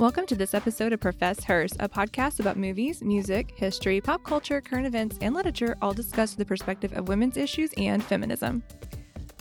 [0.00, 4.62] Welcome to this episode of Profess Hers, a podcast about movies, music, history, pop culture,
[4.62, 8.62] current events, and literature, all discussed from the perspective of women's issues and feminism.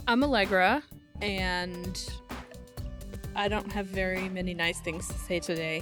[0.06, 0.84] I'm Allegra,
[1.22, 2.12] and
[3.38, 5.82] I don't have very many nice things to say today,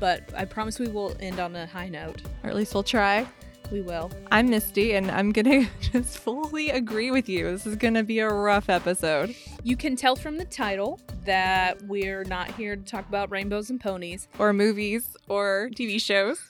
[0.00, 2.22] but I promise we will end on a high note.
[2.42, 3.24] Or at least we'll try.
[3.70, 4.10] We will.
[4.32, 7.52] I'm Misty, and I'm gonna just fully agree with you.
[7.52, 9.36] This is gonna be a rough episode.
[9.62, 13.80] You can tell from the title that we're not here to talk about rainbows and
[13.80, 14.28] ponies.
[14.38, 16.40] Or movies or TV shows.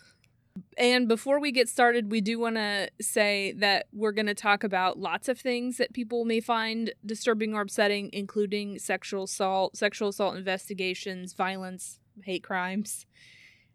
[0.77, 4.65] And before we get started, we do want to say that we're going to talk
[4.65, 10.09] about lots of things that people may find disturbing or upsetting, including sexual assault, sexual
[10.09, 13.07] assault investigations, violence, hate crimes,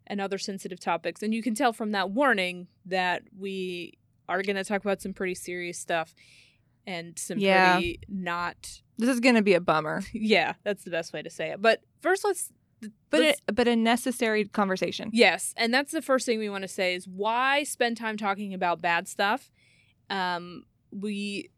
[0.06, 1.20] and other sensitive topics.
[1.22, 5.12] And you can tell from that warning that we are going to talk about some
[5.12, 6.14] pretty serious stuff
[6.86, 7.74] and some Yeah.
[7.74, 8.82] pretty not.
[8.98, 11.62] This is gonna be a bummer, Yeah, that's the best way to say it.
[11.62, 12.52] But first, let's.
[13.10, 15.10] but let's- it, but a necessary conversation.
[15.12, 18.52] Yes, and that's the first thing we want to say is why spend time talking
[18.54, 19.50] about bad stuff?
[20.10, 21.50] Um, we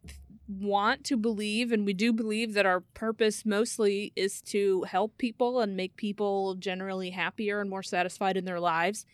[0.48, 5.61] want to believe, and we do believe that our purpose mostly is to help people
[5.61, 9.06] and make people generally happier and more satisfied in their lives.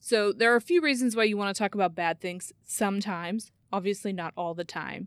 [0.00, 3.52] So there are a few reasons why you want to talk about bad things sometimes,
[3.72, 5.06] obviously not all the time.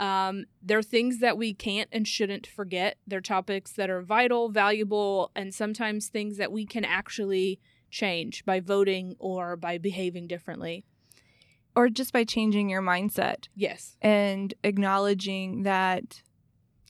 [0.00, 2.96] Um, there are things that we can't and shouldn't forget.
[3.06, 8.60] They're topics that are vital, valuable, and sometimes things that we can actually change by
[8.60, 10.84] voting or by behaving differently.
[11.76, 13.48] Or just by changing your mindset.
[13.54, 13.96] Yes.
[14.00, 16.22] and acknowledging that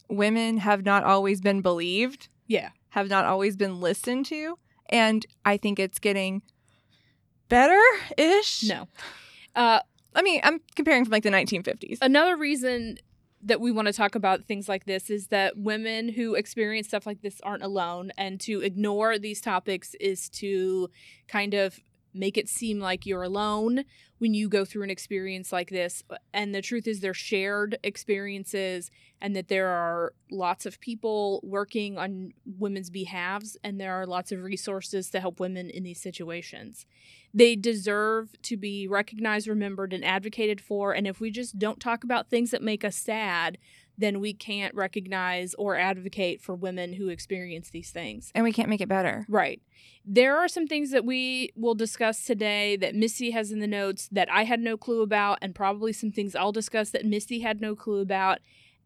[0.09, 2.71] women have not always been believed, Yeah.
[2.91, 4.57] have not always been listened to.
[4.89, 6.43] And I think it's getting
[7.49, 7.81] better
[8.17, 8.63] ish.
[8.65, 8.87] No.
[9.55, 9.81] Uh,
[10.15, 11.99] I mean, I'm comparing from like the 1950s.
[12.03, 12.99] another reason
[13.43, 17.07] that we want to talk about things like this is that women who experience stuff
[17.07, 20.91] like this aren't alone and to ignore these topics is to
[21.27, 21.81] kind of
[22.13, 23.85] make it seem like you're alone
[24.19, 27.79] when you go through an experience like this uh, and the truth is they're shared
[27.83, 28.91] experiences
[29.21, 34.33] and that there are lots of people working on women's behalves and there are lots
[34.33, 36.87] of resources to help women in these situations
[37.33, 40.93] they deserve to be recognized, remembered, and advocated for.
[40.93, 43.59] And if we just don't talk about things that make us sad,
[44.01, 48.33] then we can't recognize or advocate for women who experience these things.
[48.35, 49.25] and we can't make it better.
[49.29, 49.61] Right.
[50.05, 54.09] There are some things that we will discuss today that Missy has in the notes
[54.11, 57.61] that I had no clue about, and probably some things I'll discuss that Misty had
[57.61, 58.39] no clue about.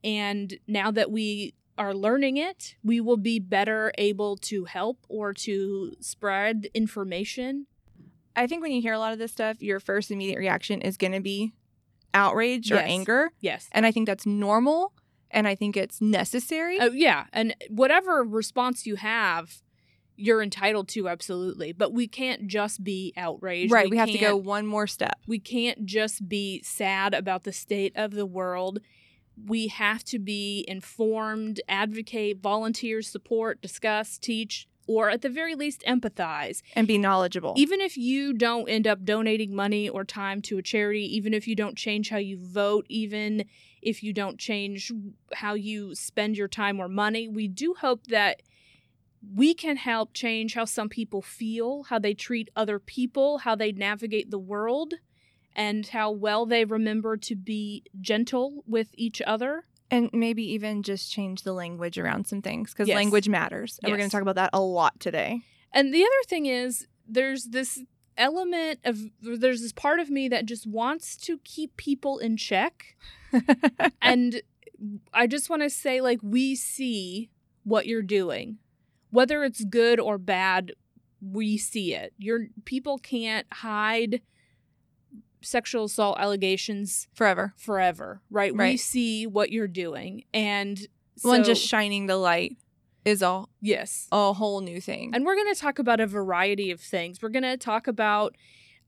[0.02, 5.32] And now that we are learning it, we will be better able to help or
[5.32, 7.66] to spread information
[8.36, 10.96] I think when you hear a lot of this stuff, your first immediate reaction is
[10.96, 11.52] going to be
[12.12, 12.84] outrage or Yes.
[12.90, 13.30] anger.
[13.40, 13.68] Yes.
[13.70, 14.92] And I think that's normal.
[15.34, 16.78] And I think it's necessary.
[16.80, 19.60] Oh yeah, and whatever response you have,
[20.16, 21.72] you're entitled to absolutely.
[21.72, 23.72] But we can't just be outraged.
[23.72, 23.90] right.
[23.90, 25.18] We, have to go one more step.
[25.26, 28.80] We can't just be sad about the state of the world.
[29.46, 35.82] We have to be informed, advocate, volunteer, support, discuss, teach, or at the very least
[35.86, 36.62] empathize.
[36.74, 37.54] and be knowledgeable.
[37.56, 41.48] Even if you don't end up donating money or time to a charity, even if
[41.48, 43.44] you don't change how you vote, even
[43.82, 44.92] if you don't change
[45.34, 48.42] how you spend your time or money, we do hope that
[49.34, 53.72] we can help change how some people feel, how they treat other people, how they
[53.72, 54.94] navigate the world,
[55.56, 59.64] and how well they remember to be gentle with each other.
[59.94, 62.96] And maybe even just change the language around some things because Yes.
[62.96, 63.78] language matters.
[63.82, 65.42] And we're going to talk about that a lot today.
[65.72, 67.82] And the other thing is, there's this
[68.16, 72.96] element of, there's this part of me that just wants to keep people in check.
[74.02, 74.42] and
[75.12, 77.30] I just want to say, like, we see
[77.62, 78.58] what you're doing,
[79.10, 80.72] whether it's good or bad.
[81.20, 82.12] We see it.
[82.18, 84.20] Your people can't hide
[85.44, 87.54] sexual assault allegations Forever.
[87.56, 88.56] forever, right?
[88.56, 90.78] We see what you're doing, and
[91.16, 92.56] so, well, and just shining the light
[93.04, 95.10] is all yes, a whole new thing.
[95.14, 97.20] and we're going to talk about a variety of things.
[97.22, 98.34] We're going to talk about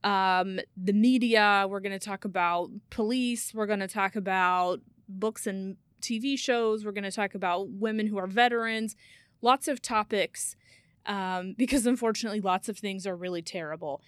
[0.05, 1.67] um, the media.
[1.69, 3.53] We're going to talk about police.
[3.55, 6.85] We're going to talk about books and TV shows.
[6.85, 8.97] We're going to talk about women who are veterans.
[9.43, 10.57] Lots of topics,
[11.05, 14.01] um, because unfortunately, lots of things are really terrible.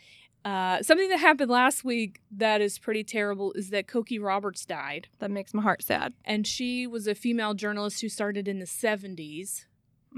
[0.44, 5.08] Uh, something that happened last week that is pretty terrible is that Cokie Roberts died.
[5.19, 6.14] that makes my heart sad.
[6.25, 9.64] And she was a female journalist who started in the 70s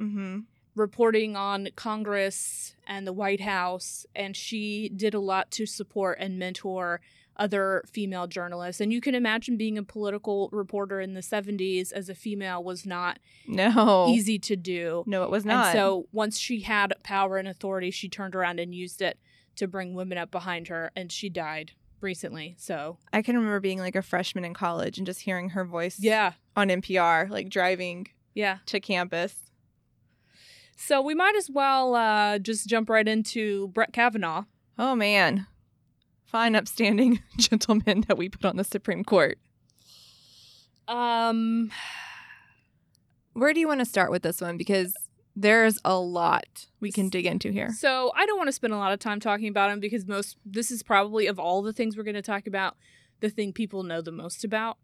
[0.01, 0.41] Mm-hmm.
[0.77, 6.39] reporting on Congress and the White House, and she did a lot to support and
[6.39, 7.01] mentor
[7.37, 8.81] other female journalists.
[8.81, 12.87] And you can imagine being a political reporter in the 70s as a female was
[12.87, 13.19] not
[13.49, 14.07] No.
[14.11, 15.03] easy to do.
[15.07, 15.67] No, it was not.
[15.67, 19.19] And so once she had power and authority, she turned around and used it
[19.56, 22.55] to bring women up behind her, and she died recently.
[22.58, 25.99] So I can remember being like a freshman in college and just hearing her voice
[26.00, 28.58] yeah, on NPR, like driving yeah.
[28.67, 29.50] to campus.
[30.76, 34.44] So we might as well uh, just jump right into Brett Kavanaugh.
[34.79, 35.47] Oh man.
[36.25, 39.38] Fine upstanding gentleman that we put on the Supreme Court.
[40.88, 41.70] Um,
[43.35, 44.56] Where do you want to start with this one?
[44.56, 44.94] Because
[45.37, 47.71] there's a lot we can dig into here.
[47.73, 50.37] so I don't want to spend a lot of time talking about him because most
[50.44, 52.77] this is probably of all the things we're going to talk about,
[53.21, 54.79] the thing people know the most about.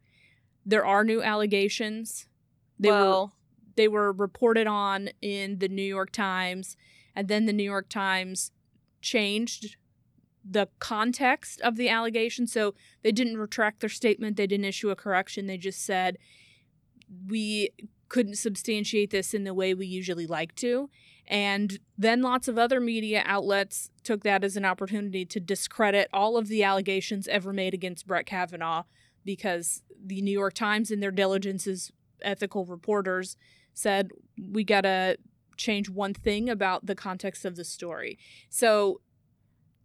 [0.65, 2.27] There are new allegations.
[2.79, 3.37] They were well,
[3.77, 6.77] they were reported on in the New York Times,
[7.15, 8.51] and then the New York Times
[9.01, 9.77] changed
[10.49, 12.47] the context of the allegation.
[12.47, 15.47] So they didn't retract their statement, they didn't issue a correction.
[15.47, 16.19] They just said,
[17.29, 17.71] we
[18.09, 20.89] couldn't substantiate this in the way we usually like to.
[21.27, 26.37] And then lots of other media outlets took that as an opportunity to discredit all
[26.37, 28.85] of the allegations ever made against Brett Kavanaugh
[29.25, 31.91] because the New York Times, in their diligence as
[32.23, 33.37] ethical reporters,
[33.75, 34.11] said
[34.51, 35.19] we got to
[35.57, 38.19] change one thing about the context of the story.
[38.49, 39.01] So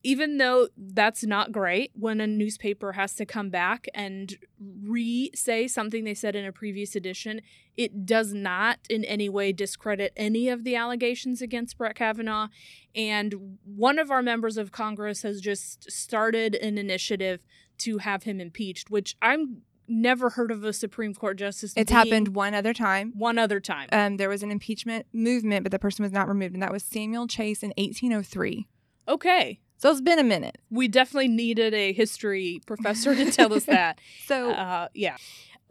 [0.04, 4.38] even though that's not great when a newspaper has to come back and
[4.84, 7.42] re say something they said in a previous edition,
[7.78, 12.48] it does not in any way discredit any of the allegations against Brett Kavanaugh.
[12.96, 17.42] And one of our members of Congress has just started an initiative
[17.80, 21.74] to have him impeached, which I'm never heard of a Supreme Court justice.
[21.76, 23.14] it's happened one other time.
[23.16, 23.90] one other time.
[23.92, 26.84] Um, there was an impeachment movement, but the person was not removed, and that was
[26.84, 28.68] Samuel Chase in 1803.
[29.08, 29.60] okay.
[29.82, 30.60] So it's been a minute.
[30.70, 33.98] We definitely needed a history professor to tell us that.
[34.28, 35.18] So Uh, yeah.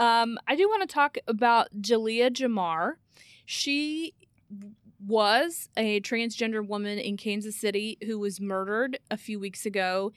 [0.00, 2.94] Um, I do want to talk about Ja'leyah Jamar.
[3.44, 4.14] She
[5.06, 10.12] was a transgender woman in Kansas City who was murdered a few weeks ago,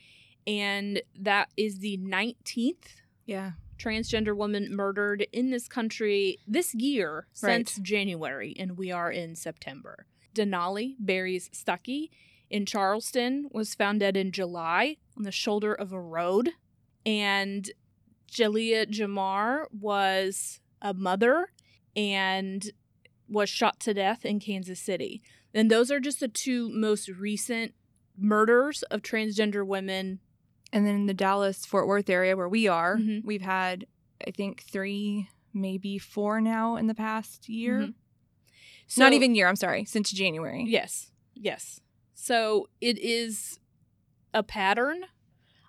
[0.48, 7.68] and that is the 19th yeah, transgender woman murdered in this country this year Right.
[7.68, 10.08] since January, and we are in September.
[10.34, 12.10] Denali Berries Stuckey
[12.50, 16.52] in Charleston was found dead in July on the shoulder of a road,
[17.06, 17.70] and
[18.32, 21.50] Ja'leyah Jamar was a mother
[21.96, 22.72] and
[23.30, 25.22] was shot to death in Kansas City.
[25.54, 27.74] And those are just the two most recent
[28.18, 30.20] murders of transgender women.
[30.76, 33.24] and then in the Dallas Fort Worth area where we are, Mhm.
[33.24, 33.86] we've had
[34.26, 37.80] I think three, maybe four now in the past year.
[37.82, 37.94] Mhm.
[38.98, 39.48] Not even year.
[39.48, 40.64] I'm sorry, since January.
[40.68, 41.12] Yes.
[41.36, 41.80] Yes.
[42.14, 43.60] So it is
[44.34, 45.06] a pattern.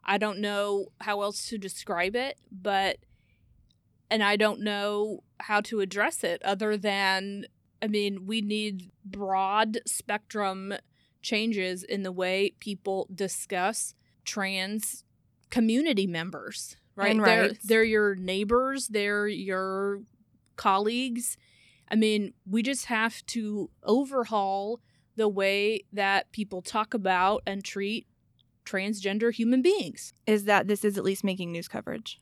[0.04, 2.98] I don't know how else to describe it, but
[4.10, 7.46] and I don't know how to address it other than
[7.82, 10.74] I mean, we need broad spectrum
[11.20, 13.94] changes in the way people discuss
[14.24, 15.04] trans
[15.50, 17.08] community members, right?
[17.24, 20.02] They're they're your neighbors, they're your
[20.56, 21.36] colleagues.
[21.90, 24.80] I mean, we just have to overhaul
[25.16, 28.06] the way that people talk about and treat
[28.64, 30.12] transgender human beings.
[30.26, 32.20] Is that this is at least making news coverage?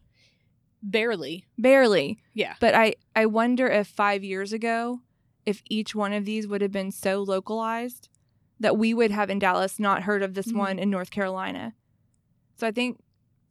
[0.82, 1.46] Barely.
[1.58, 2.18] Barely.
[2.34, 2.54] Yeah.
[2.60, 5.00] But I, I wonder if five years ago,
[5.46, 8.08] if each one of these would have been so localized
[8.58, 10.56] that we would have in Dallas not heard of this Mhm.
[10.56, 11.74] one in North Carolina.
[12.56, 13.00] So I think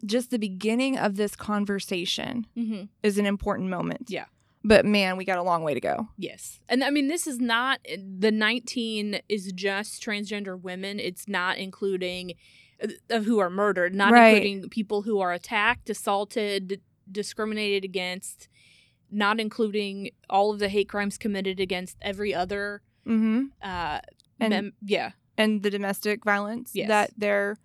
[0.05, 2.83] just the beginning of this conversation Mm-hmm.
[3.03, 4.09] is an important moment.
[4.09, 4.25] Yeah.
[4.63, 6.07] But man, we got a long way to go.
[6.17, 6.59] Yes.
[6.69, 10.99] And I mean, this is not the 19 is just transgender women.
[10.99, 12.33] It's not including
[12.83, 14.35] uh, of who are murdered, not Right.
[14.37, 16.79] including people who are attacked, assaulted,
[17.11, 18.49] discriminated against,
[19.09, 23.45] not including all of the hate crimes committed against every other Mm-hmm.
[23.63, 23.99] uh
[24.39, 25.11] And mem- yeah.
[25.37, 26.87] and the domestic violence Yes.
[26.87, 27.57] that their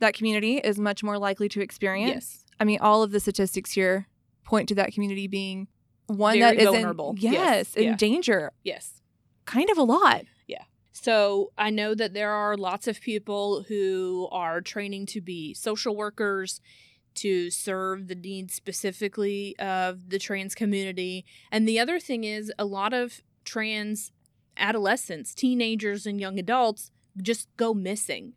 [0.00, 2.12] that community is much more likely to experience.
[2.12, 2.44] Yes.
[2.60, 4.06] I mean, all of the statistics here
[4.44, 5.68] point to that community being
[6.06, 7.10] one Very that is vulnerable.
[7.10, 7.32] in Yes.
[7.34, 7.96] yes, in Yeah.
[7.96, 8.52] danger.
[8.64, 9.00] Yes.
[9.44, 10.24] Kind of a lot.
[10.46, 10.64] Yeah.
[10.92, 15.96] So I know that there are lots of people who are training to be social
[15.96, 16.60] workers
[17.14, 21.24] to serve the needs specifically of the trans community.
[21.50, 24.12] And the other thing is a lot of trans
[24.56, 26.90] adolescents, teenagers and young adults
[27.20, 28.34] just go missing.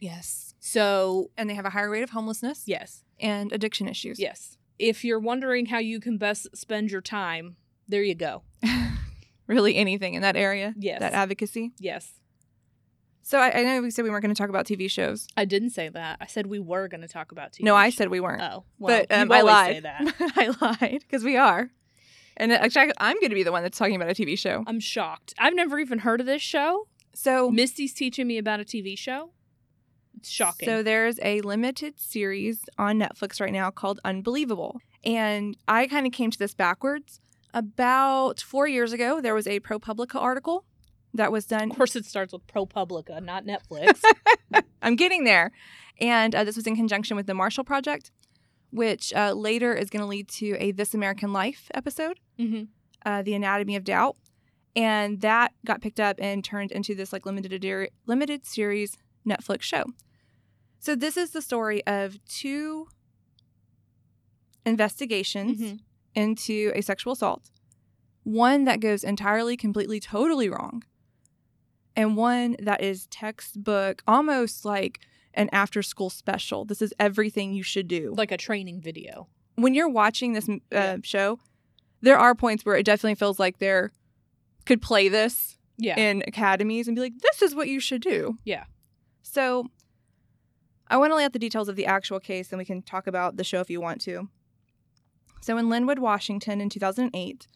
[0.00, 0.54] Yes.
[0.60, 3.04] So, And they have a higher rate of homelessness yes.
[3.20, 4.18] and addiction issues.
[4.18, 4.56] Yes.
[4.78, 7.56] If you're wondering how you can best spend your time,
[7.88, 8.42] there you go.
[9.46, 10.74] really anything in that area.
[10.78, 11.00] Yes.
[11.00, 11.72] That advocacy.
[11.78, 12.12] Yes.
[13.22, 15.26] So I, I know we said we weren't going to talk about TV shows.
[15.36, 16.16] I didn't say that.
[16.20, 17.64] I said we were going to talk about TV.
[17.64, 18.40] no, I said we weren't.
[18.40, 19.84] Oh, well, but um, I lied.
[19.86, 21.70] I lied because we are.
[22.38, 24.64] And actually, I'm going to be the one that's talking about a TV show.
[24.66, 25.34] I'm shocked.
[25.38, 26.86] I've never even heard of this show.
[27.12, 29.32] So, Misty's teaching me about a TV show.
[30.18, 30.68] It's shocking.
[30.68, 36.12] so there's a limited series on Netflix right now called Unbelievable, and I kind of
[36.12, 37.20] came to this backwards.
[37.54, 40.64] About four years ago, there was a ProPublica article
[41.14, 44.02] that was done of course, it starts with ProPublica, not Netflix.
[44.82, 45.50] I'm getting there.
[46.00, 48.12] And uh, this was in conjunction with the Marshall Project,
[48.70, 52.64] which uh, later is going to lead to a This American Life episode, hmm
[53.06, 54.16] uh, The Anatomy of Doubt.
[54.76, 58.96] And that got picked up and turned into this like limited limited series
[59.26, 59.84] Netflix show.
[60.78, 62.88] So this is the story of two
[64.64, 65.80] investigations Mhm.
[66.14, 67.50] into a sexual assault.
[68.24, 70.84] One that goes entirely, completely, totally wrong,
[71.96, 75.00] and one that is textbook, almost like
[75.34, 76.64] an after school special.
[76.64, 78.14] This is everything you should do.
[78.16, 79.28] Like a training video.
[79.56, 80.96] when you're watching this uh, Yeah.
[81.02, 81.40] show,
[82.00, 83.90] there are points where it definitely feels like there
[84.66, 85.98] could play this Yeah.
[85.98, 88.38] in academies and be like, this is what you should do.
[88.44, 88.66] Yeah.
[89.22, 89.68] So
[90.90, 93.06] I want to lay out the details of the actual case and we can talk
[93.06, 94.28] about the show if you want to.
[95.40, 97.46] So in Lynnwood, Washington in 2008,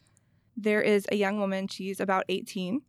[0.55, 2.81] there is a young woman, she's about 18,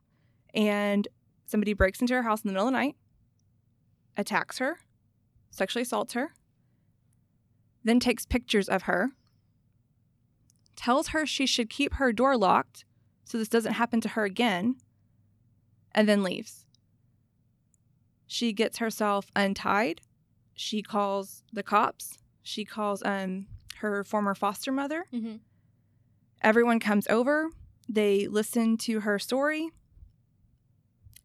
[0.55, 1.09] and
[1.47, 2.97] somebody breaks into her house in the middle of the night,
[4.17, 4.81] attacks her,
[5.51, 6.35] sexually assaults her,
[7.83, 9.11] then takes pictures of her,
[10.77, 12.85] tells her she should keep her door locked
[13.25, 14.77] so this doesn't happen to her again,
[15.93, 16.67] and then leaves.
[18.27, 20.01] She gets herself untied.
[20.54, 22.18] She calls the cops.
[22.42, 23.46] She calls um
[23.78, 25.06] her former foster mother.
[25.12, 25.40] Mhm.
[26.42, 27.50] Everyone comes over.
[27.88, 29.70] They listen to her story.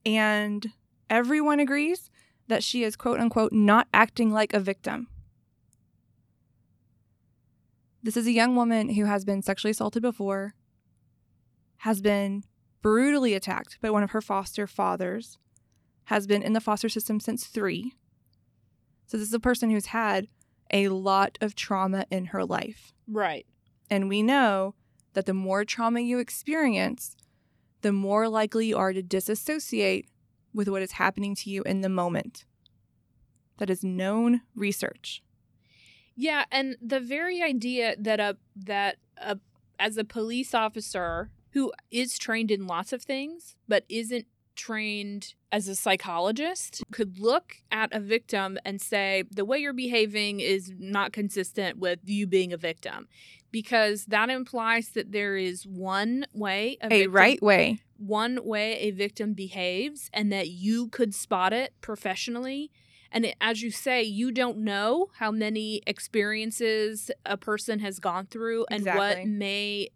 [0.05, 0.71] And
[1.09, 2.09] everyone agrees
[2.47, 5.07] that she is quote unquote not acting like a victim.
[8.01, 10.55] This is a young woman who has been sexually assaulted before,
[11.77, 12.43] has been
[12.81, 15.37] brutally attacked by one of her foster fathers,
[16.05, 17.93] has been in the foster system since three.
[19.09, 20.27] So, this is a person who's had
[20.71, 22.93] a lot of trauma in her life.
[23.07, 23.47] Right.
[23.89, 24.75] And we know
[25.13, 27.17] that the more trauma you experience,
[27.81, 30.07] the more likely you are to disassociate
[30.53, 32.45] with what is happening to you in the moment.
[33.57, 35.23] That is known research.
[36.15, 39.39] Yeah, and the very idea that a that a
[39.79, 44.27] as a police officer who is trained in lots of things but isn't
[44.63, 50.41] trained as a psychologist could look at a victim and say the way you're behaving
[50.41, 53.07] is not consistent with you being a victim
[53.51, 57.79] because that implies that there is one way a, A victim- right way.
[57.97, 62.69] one way a victim behaves and that you could spot it professionally
[63.11, 68.25] and it, as you say you don't know how many experiences a person has gone
[68.27, 68.99] through and Exactly.
[68.99, 69.89] what may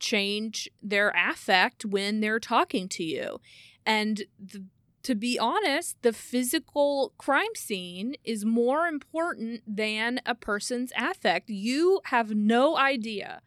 [0.00, 3.38] change their affect when they're talking to you
[3.86, 4.64] and the,
[5.02, 12.00] to be honest the physical crime scene is more important than a person's affect you
[12.06, 13.40] have no idea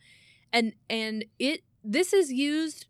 [0.52, 2.88] and and it this is used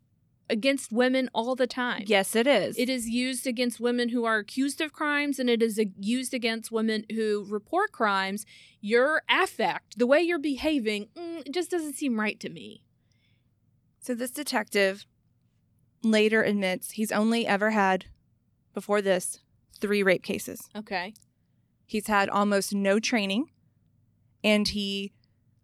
[0.50, 2.04] against women all the time.
[2.06, 2.78] Yes, it is.
[2.78, 6.70] It is used against women who are accused of crimes and it is used against
[6.70, 8.44] women who report crimes.
[8.80, 12.82] Your affect, the way you're behaving, mm, it just doesn't seem right to me.
[14.00, 15.06] So this detective
[16.04, 18.06] later admits he's only ever had,
[18.72, 19.40] before this,
[19.80, 20.68] three rape cases.
[20.76, 21.14] Okay.
[21.86, 23.50] He's had almost no training,
[24.42, 25.12] and he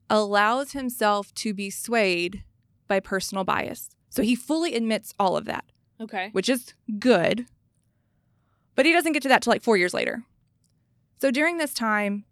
[0.08, 2.44] allows himself to be swayed
[2.88, 3.90] by personal bias.
[4.08, 5.64] So he fully admits all of that,
[6.00, 6.30] Okay.
[6.32, 7.46] which is good.
[8.74, 10.24] But he doesn't get to that till like four years later.
[11.20, 12.24] So during this time,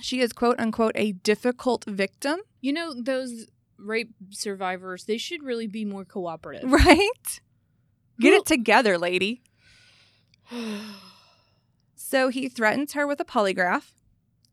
[0.00, 3.46] she is quote unquote a difficult victim, You know, those
[3.78, 6.70] rape survivors, they should really be more cooperative.
[6.70, 7.40] right?
[8.20, 9.42] Get Who- it together, lady.
[11.94, 13.92] So he threatens her with a polygraph,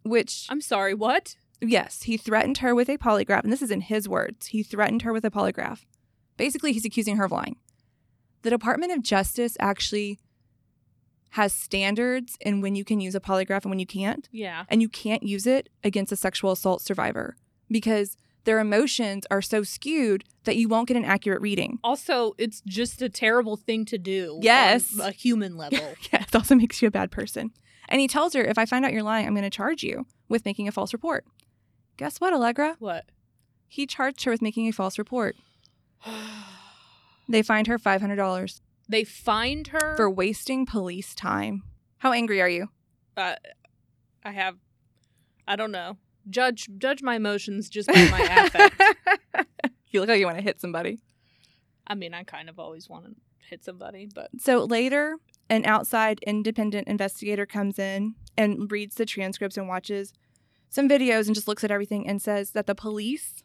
[0.04, 1.36] which, I'm sorry, what?
[1.62, 3.44] yes, he threatened her with a polygraph.
[3.44, 4.48] And this is in his words.
[4.48, 5.86] He threatened her with a polygraph.
[6.36, 7.58] Basically, he's accusing her of lying.
[8.42, 10.20] The Department of Justice actually
[11.32, 14.28] has standards in when you can use a polygraph and when you can't.
[14.32, 14.66] Yeah.
[14.68, 17.38] And you can't use it against a sexual assault survivor
[17.70, 21.80] because their emotions are so skewed that you won't get an accurate reading.
[21.84, 24.40] Also, it's just a terrible thing to do.
[24.42, 25.00] Yes.
[25.00, 25.80] On a human level.
[26.12, 27.52] Yeah, it also makes you a bad person.
[27.90, 30.06] And he tells her, if I fined out you're lying, I'm going to charge you
[30.30, 31.26] with making a false report.
[31.98, 32.76] Guess what, Allegra?
[32.80, 33.06] what?
[33.68, 35.36] He charged her with making a false report.
[37.30, 38.62] They fined her $500.
[38.90, 41.64] They find her for wasting police time.
[42.00, 42.68] How angry are you?
[43.16, 43.36] uh,
[44.26, 44.58] I have
[45.48, 45.98] I don't know.
[46.30, 48.82] Judge judge my emotions just by my affect.
[49.90, 51.00] you look like you want to hit somebody.
[51.86, 53.12] I mean, I kind of always want to
[53.50, 55.18] hit somebody, but So later,
[55.50, 60.14] an outside independent investigator comes in and reads the transcripts and watches
[60.70, 63.44] some videos and just looks at everything and says that the police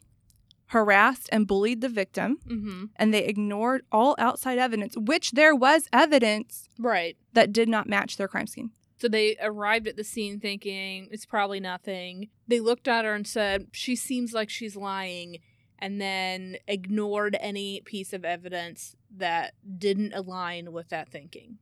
[0.68, 2.84] harassed and bullied the victim mm-hmm.
[2.96, 7.16] and they ignored all outside evidence, which there was evidence right.
[7.32, 8.70] that did not match their crime scene.
[9.00, 12.28] So they arrived at the scene thinking it's probably nothing.
[12.48, 15.38] They looked at her and said, She seems like she's lying,
[15.78, 21.58] and then ignored any piece of evidence that didn't align with that thinking.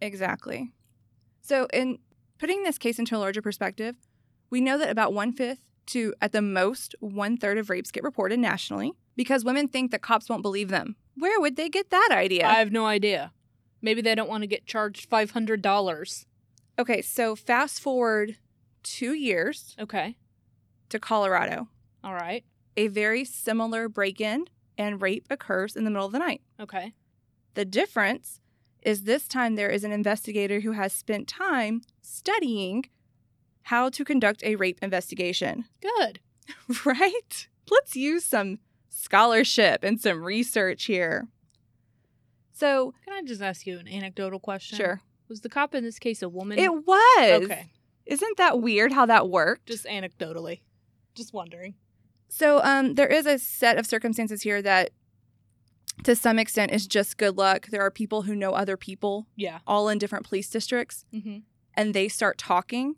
[0.00, 0.72] Exactly.
[1.40, 1.98] So, in
[2.38, 3.96] putting this case into a larger perspective,
[4.50, 8.02] we know that about one fifth to at the most one third of rapes get
[8.02, 10.96] reported nationally because women think that cops won't believe them.
[11.16, 12.46] Where would they get that idea?
[12.46, 13.32] I have no idea.
[13.82, 16.24] Maybe they don't want to get charged $500.
[16.80, 18.36] Okay, so fast forward
[18.82, 20.16] two years Okay.
[20.88, 21.68] to Colorado.
[22.02, 22.44] All right.
[22.76, 24.46] A very similar break in
[24.78, 26.40] and rape occurs in the middle of the night.
[26.58, 26.94] Okay.
[27.54, 28.40] The difference
[28.82, 32.86] is this time there is an investigator who has spent time studying
[33.64, 35.64] how to conduct a rape investigation.
[35.82, 36.20] Good.
[36.84, 37.46] Right?
[37.70, 38.58] Let's use some
[38.88, 41.28] scholarship and some research here.
[42.52, 44.76] So, Can I just ask you an anecdotal question?
[44.76, 45.00] sure.
[45.30, 46.58] Was the cop in this case a woman?
[46.58, 47.42] It was.
[47.44, 47.70] Okay.
[48.04, 49.66] Isn't that weird how that worked?
[49.66, 50.60] Just anecdotally.
[51.14, 51.74] Just wondering.
[52.28, 54.90] So um, there is a set of circumstances here that,
[56.04, 57.68] to some extent, is just good luck.
[57.68, 59.60] There are people who know other people, Yeah.
[59.66, 61.38] all in different police districts, Mm-hmm.
[61.74, 62.96] and they start talking.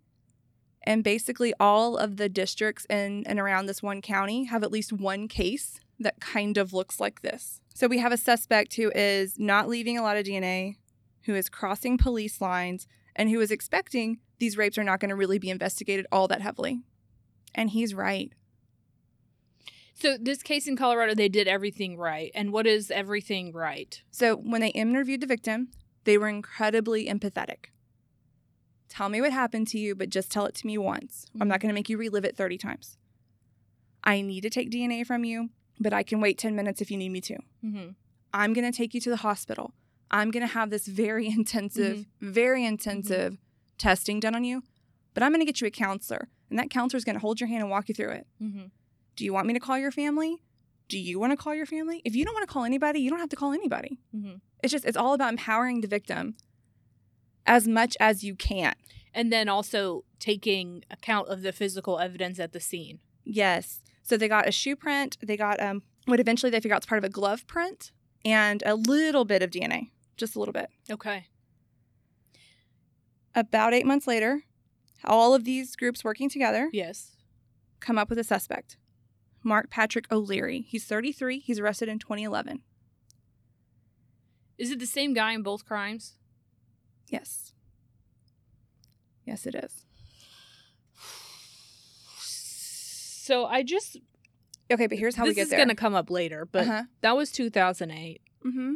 [0.85, 4.93] And basically, all of the districts in and around this one county have at least
[4.93, 7.61] one case that kind of looks like this.
[7.75, 10.77] So we have a suspect who is not leaving a lot of DNA,
[11.25, 15.14] who is crossing police lines, and who is expecting these rapes are not going to
[15.14, 16.81] really be investigated all that heavily.
[17.55, 18.33] And he's right.
[19.95, 22.33] So this case in Colorado, they did everything right.
[22.35, 24.02] And what is everything right?
[24.11, 25.69] So when they interviewed the victim,
[26.05, 27.67] they were incredibly empathetic.
[28.88, 31.26] Tell me what happened to you, but just tell it to me once.
[31.41, 32.99] I'm not going to make you relive it 30 times.
[34.04, 36.97] I need to take DNA from you, but I can wait 10 minutes if you
[36.97, 37.39] need me to.
[37.65, 37.91] Mm-hmm.
[38.35, 39.73] I'm going to take you to the hospital.
[40.13, 43.39] I'm going to have this very intensive, very intensive
[43.79, 44.63] testing done on you,
[45.15, 47.41] but I'm going to get you a counselor, and that counselor is going to hold
[47.41, 48.27] your hand and walk you through it.
[48.41, 48.67] Mm-hmm.
[49.17, 50.43] Do you want me to call your family?
[50.89, 52.03] Do you want to call your family?
[52.05, 53.99] If you don't want to call anybody, you don't have to call anybody.
[54.15, 54.37] Mm-hmm.
[54.63, 56.37] It's just, it's all about empowering the victim
[57.47, 58.75] as much as you can.
[59.15, 63.01] And then also taking account of the physical evidence at the scene.
[63.25, 63.81] Yes.
[64.03, 65.19] So they got a shoe print.
[65.23, 67.93] They got um, what eventually they figured out is part of a glove print
[68.25, 70.69] and a little bit of DNA, just a little bit.
[70.91, 71.27] Okay.
[73.35, 74.43] About eight months later,
[75.05, 77.17] all of these groups working together Yes.
[77.81, 78.77] come up with a suspect
[79.43, 80.61] Marc Patrick O'Leary.
[80.69, 81.41] He's 33.
[81.41, 82.63] He's arrested in 2011.
[84.59, 86.17] Is it the same guy in both crimes?
[87.09, 87.53] Yes.
[89.25, 89.85] Yes, it is.
[92.19, 93.97] So I just
[94.71, 95.45] Okay, but here's how we get there.
[95.45, 96.83] this is going to come up later, but uh-huh.
[97.03, 98.21] that was 2008.
[98.45, 98.75] mm-hmm.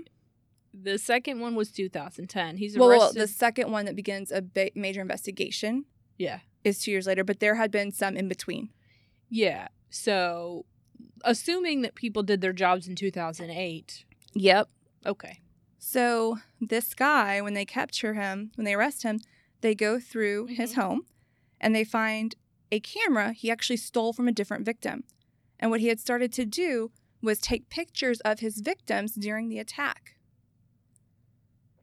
[0.83, 2.59] The second one was 2010.
[2.59, 5.87] He's Well, well, the second one that begins a ba- major investigation
[6.19, 6.41] yeah.
[6.65, 8.71] is two years later, but there had been some in between.
[9.31, 9.69] Yeah.
[9.91, 10.67] So
[11.25, 14.05] assuming that people did their jobs in 2008.
[14.35, 14.69] Yep.
[15.07, 15.41] Okay.
[15.79, 19.21] So this guy, when they capture him, when they arrest him,
[19.63, 20.83] they go through his Mhm.
[20.83, 21.07] home
[21.61, 22.35] and they find
[22.71, 25.05] a camera he actually stole from a different victim.
[25.59, 26.91] And what he had started to do
[27.23, 30.16] was take pictures of his victims during the attack.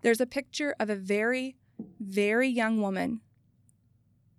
[0.03, 1.55] There's a picture of a very,
[1.99, 3.21] very young woman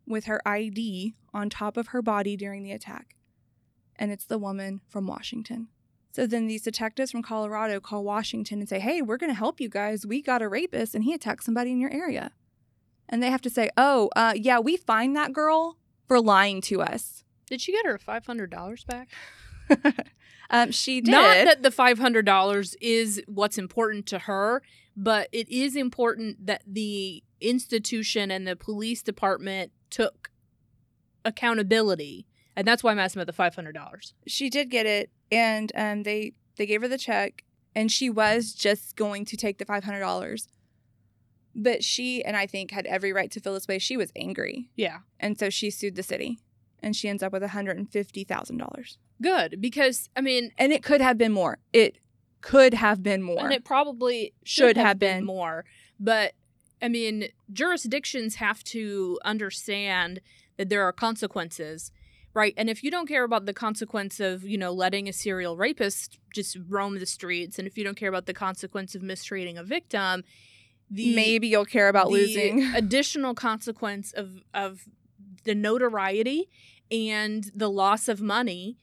[0.07, 3.17] with her ID on top of her body during the attack.
[3.97, 5.69] And it's the woman from Washington.
[6.13, 9.61] So then these detectives from Colorado call Washington and say, Hey, we're going to help
[9.61, 10.07] you guys.
[10.07, 12.33] We got a rapist and he attacked somebody in your area.
[13.09, 16.83] And they have to say, Oh, uh, yeah, we fined that girl for lying to
[16.83, 17.25] us.
[17.47, 19.09] Did she get her $500 back?
[20.51, 21.11] um, she did.
[21.11, 24.63] Not that the $500 is what's important to her,
[24.97, 30.31] but it is important that the institution and the police department took
[31.25, 32.27] accountability.
[32.57, 34.13] And that's why I'm asking about the $500.
[34.27, 35.11] she did get it.
[35.33, 39.59] And um, they, they gave her the check and she was just going to take
[39.59, 40.47] the $500.
[41.57, 43.79] But she, and I think, had every right to feel this way.
[43.79, 44.71] She was angry.
[44.77, 44.99] Yeah.
[45.21, 46.39] And so she sued the city
[46.81, 48.97] and she ends up with $150,000.
[49.23, 49.61] Good.
[49.61, 51.59] Because, I mean, And it could have been more.
[51.73, 51.99] It
[52.45, 53.39] could have been more.
[53.41, 55.25] And it probably should, Should have, have been been.
[55.27, 55.65] more.
[55.99, 56.35] But
[56.83, 60.21] I mean, jurisdictions have to understand
[60.59, 61.91] that there are consequences,
[62.35, 62.53] right?
[62.59, 66.19] And if you don't care about the consequence of, you know, letting a serial rapist
[66.35, 69.65] just roam the streets, and if you don't care about the consequence of mistreating a
[69.65, 70.23] victim,
[70.91, 72.63] the Maybe you'll care about the losing.
[72.75, 74.83] additional consequence of of
[75.45, 76.51] the notoriety
[76.91, 78.77] and the loss of money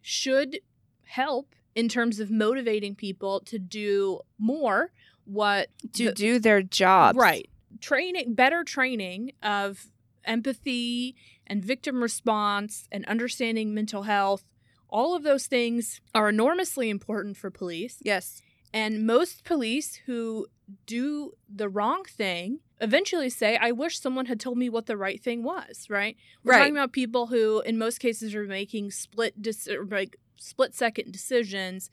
[0.00, 0.58] should
[1.04, 4.92] help in terms of motivating people to do more
[5.24, 7.16] what to the- do their jobs.
[7.16, 7.48] right
[7.80, 9.86] training better training of
[10.24, 11.14] empathy
[11.46, 14.44] and victim response and understanding mental health
[14.88, 18.42] all of those things are enormously important for police Yes.
[18.72, 20.46] and most police who
[20.86, 25.20] do the wrong thing eventually say, I wish someone had told me what the right
[25.22, 26.16] thing was, right?
[26.44, 26.58] We're Right.
[26.60, 31.90] talking about people who, in most cases, are making split, dis- like split second decisions.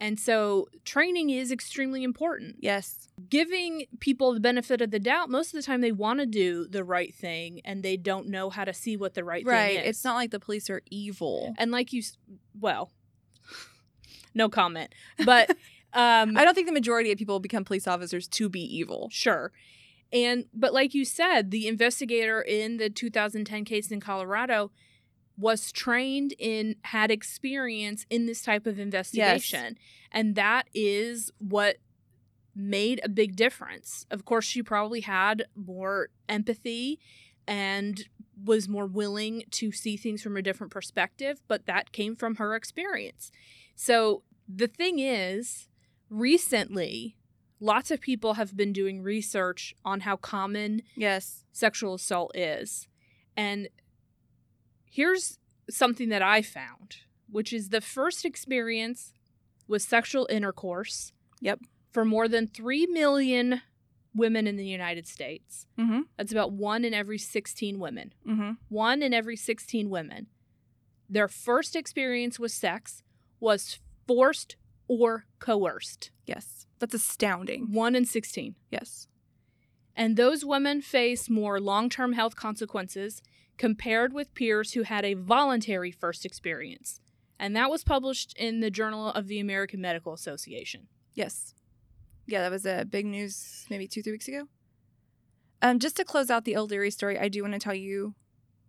[0.00, 2.56] And so training is extremely important.
[2.58, 3.08] Yes.
[3.28, 6.66] Giving people the benefit of the doubt, most of the time they want to do
[6.66, 9.76] the right thing and they don't know how to see what the right, Right.
[9.76, 9.90] thing is.
[9.90, 11.54] It's not like the police are evil.
[11.56, 12.02] And like you,
[12.58, 12.90] well,
[14.34, 14.92] no comment.
[15.24, 15.50] But
[15.92, 19.08] um, I don't think the majority of people become police officers to be evil.
[19.12, 19.52] Sure.
[20.12, 24.70] And but like you said, the investigator in the 2010 case in Colorado
[25.42, 29.76] was trained in had experience in this type of investigation.
[30.12, 31.76] And that is what
[32.54, 34.06] made a big difference.
[34.10, 37.00] Of course, she probably had more empathy
[37.46, 38.04] and
[38.44, 42.54] was more willing to see things from a different perspective, but that came from her
[42.54, 43.30] experience.
[43.74, 45.68] So the thing is,
[46.08, 47.16] recently,
[47.58, 51.44] lots of people have been doing research on how common Yes.
[51.52, 52.86] sexual assault is.
[53.36, 53.68] And
[54.92, 55.38] here's
[55.70, 56.98] something that I found,
[57.30, 59.14] which is the first experience
[59.66, 61.12] with sexual intercourse.
[61.40, 61.60] Yep.
[61.90, 63.62] For more than 3 million
[64.14, 65.66] women in the United States.
[65.78, 66.00] Mm-hmm.
[66.16, 68.12] That's about one in every 16 women.
[68.28, 68.52] Mm-hmm.
[68.68, 70.26] One in every 16 women.
[71.08, 73.02] Their first experience with sex
[73.40, 74.56] was forced
[74.88, 76.10] or coerced.
[76.26, 76.66] Yes.
[76.78, 77.72] That's astounding.
[77.72, 78.56] One in 16.
[78.70, 79.06] Yes.
[79.96, 83.22] And those women face more long term health consequences
[83.62, 86.98] compared with peers who had a voluntary first experience.
[87.38, 90.88] And that was published in the Journal of the American Medical Association.
[91.14, 91.54] Yes.
[92.26, 94.48] Yeah, that was a big news maybe two, three weeks ago.
[95.62, 98.16] Um, just to close out the O'Leary story, I do want to tell you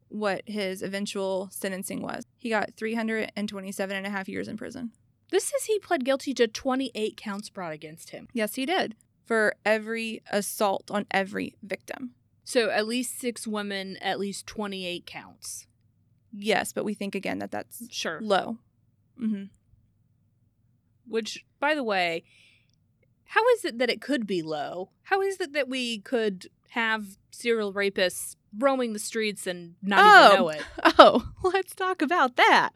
[0.10, 2.28] what his eventual sentencing was.
[2.38, 4.92] He got 327 and a half years in prison.
[5.32, 8.28] This says he pled guilty to 28 counts brought against him.
[8.32, 8.94] Yes, he did.
[9.26, 12.14] For every assault on every victim.
[12.44, 15.66] So at least six women, at least 28 counts.
[16.32, 18.20] Yes, but we think again that that's Sure.
[18.22, 18.58] low.
[19.22, 19.46] Mm-hmm.
[21.08, 22.24] Which, by the way,
[23.26, 24.90] how is it that it could be low?
[25.04, 30.28] How is it that we could have serial rapists roaming the streets and not Oh.
[30.28, 30.64] even know it?
[31.00, 32.72] Oh, let's talk about that.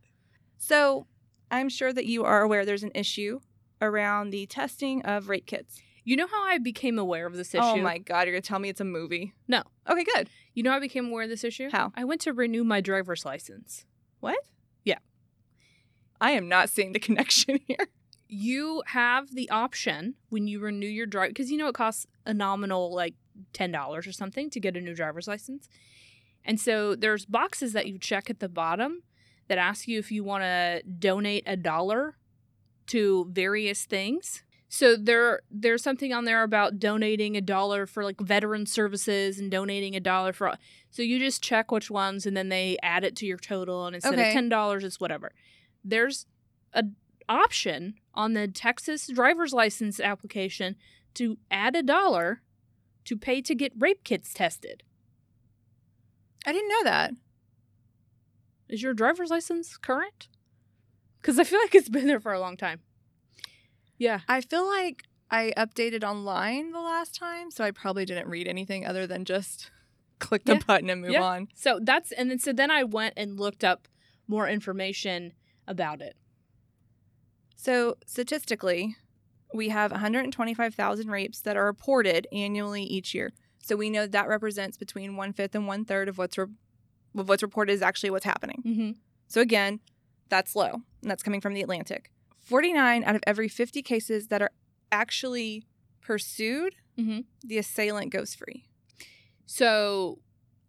[0.58, 1.08] So,
[1.52, 3.40] I'm sure that you are aware there's an issue
[3.82, 5.80] around the testing of rape kits.
[6.08, 7.68] You know how I became aware of this oh issue?
[7.68, 9.34] Oh my god, you're gonna tell me it's a movie?
[9.46, 9.62] No.
[9.90, 10.30] Okay, good.
[10.54, 11.68] You know how I became aware of this issue?
[11.70, 11.92] How?
[11.96, 13.84] I went to renew my driver's license.
[14.22, 14.38] What?
[14.86, 15.00] Yeah.
[16.22, 17.90] I am not seeing the connection here.
[18.30, 22.34] You have the option when you renew your drive because you know it costs a
[22.34, 23.16] nominal like
[23.52, 25.68] ten dollars or something to get a new driver's license.
[26.46, 29.04] And so there's boxes that you check at the bottom
[29.50, 32.16] that ask you if you want to donate a dollar
[32.88, 34.44] to various things.
[34.70, 39.50] So there there's something on there about donating a dollar for like veteran services and
[39.50, 40.56] donating a dollar for
[40.92, 43.96] so you just check which ones and then they add it to your total and
[43.96, 44.28] instead Okay.
[44.28, 45.32] of ten dollars it's whatever.
[45.86, 46.26] There's
[46.74, 46.84] a
[47.30, 50.76] option on the Texas driver's license application
[51.14, 52.42] to add a dollar
[53.06, 54.84] to pay to get rape kits tested.
[56.46, 57.12] I didn't know that.
[58.70, 60.28] Is your driver's license current?
[61.22, 62.82] Because I feel like it's been there for a long time.
[63.98, 64.22] Yeah.
[64.28, 68.86] I feel like I updated online the last time, so I probably didn't read anything
[68.86, 69.70] other than just
[70.20, 70.62] click the Yeah.
[70.66, 71.24] button and move Yeah.
[71.24, 71.48] on.
[71.56, 73.88] So that's and then so then I went and looked up
[74.28, 75.34] more information
[75.68, 76.16] about it.
[77.56, 78.96] So, statistically,
[79.54, 83.34] we have 125,000 rapes that are reported annually each year.
[83.64, 86.46] So we know that represents between one fifth and one third of what's re-
[87.16, 88.62] of what's reported is actually what's happening.
[88.66, 88.92] Mm-hmm.
[89.28, 89.80] So again,
[90.30, 92.12] that's low, and that's coming from the Atlantic.
[92.48, 94.52] 49 out of every 50 cases that are
[94.92, 95.66] actually
[96.02, 97.26] pursued, Mhm.
[97.44, 98.70] the assailant goes free.
[99.46, 100.20] So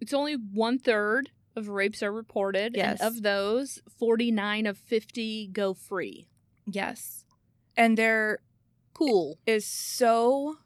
[0.01, 2.75] it's only one third of rapes are reported.
[2.77, 3.01] Yes.
[3.01, 6.29] And of those, 49 of 50 go free.
[6.67, 7.25] Yes.
[7.77, 8.41] And there
[8.95, 9.39] Cool.
[9.47, 10.59] is so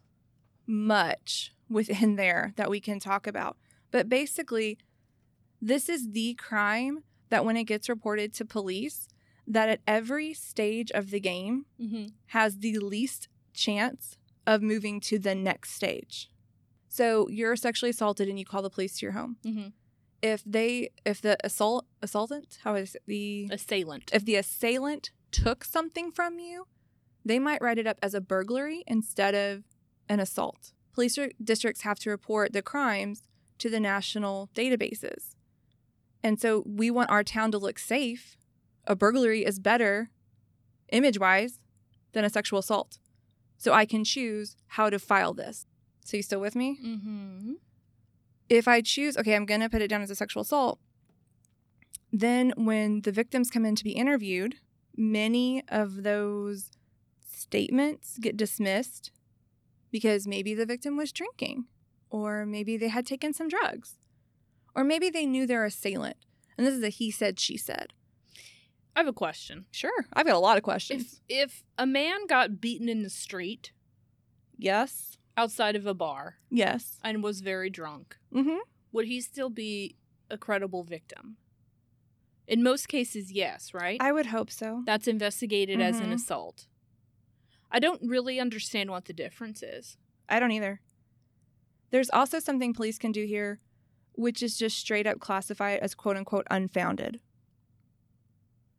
[0.65, 3.57] much within there that we can talk about.
[3.91, 4.77] But basically,
[5.61, 9.07] this is the crime that when it gets reported to police,
[9.47, 12.05] that at every stage of the game Mm-hmm.
[12.27, 16.29] has the least chance of moving to the next stage.
[16.89, 19.37] So you're sexually assaulted and you call the police to your home.
[19.45, 19.67] Mm-hmm.
[20.21, 24.09] If they if the assault assaultant, how is it the Assailant.
[24.13, 26.67] if the assailant took something from you,
[27.25, 29.63] they might write it up as a burglary instead of
[30.07, 30.71] an assault.
[30.93, 33.23] Police districts have to report the crimes
[33.57, 35.35] to the national databases.
[36.21, 38.37] And so we want our town to look safe.
[38.85, 40.09] A burglary is better,
[40.91, 41.59] image wise,
[42.13, 42.97] than a sexual assault.
[43.57, 45.65] So I can choose how to file this.
[46.05, 46.77] So you still with me?
[46.83, 47.53] mm-hmm.
[48.49, 50.79] if I choose, okay, I'm going to put it down as a sexual assault,
[52.11, 54.55] then when the victims come in to be interviewed,
[54.95, 56.71] many of those
[57.25, 59.11] statements get dismissed
[59.91, 61.65] because maybe the victim was drinking,
[62.09, 63.95] or maybe they had taken some drugs,
[64.75, 66.17] or maybe they knew their assailant.
[66.57, 67.93] And this is a he said, she said.
[68.95, 69.65] I have a question.
[69.71, 71.21] Sure, I've got a lot of questions.
[71.27, 73.71] If if a man got beaten in the street
[74.57, 76.99] yes, outside of a bar yes.
[77.03, 78.57] and was very drunk, Mm-hmm.
[78.91, 79.95] would he still be
[80.29, 81.37] a credible victim?
[82.47, 83.97] In most cases, yes, right?
[84.01, 84.83] I would hope so.
[84.85, 86.15] That's investigated as an Mhm.
[86.15, 86.67] assault.
[87.71, 89.97] I don't really understand what the difference is.
[90.29, 90.81] I don't either.
[91.89, 93.59] There's also something police can do here,
[94.13, 97.19] which is just straight up classify it as quote unquote unfounded.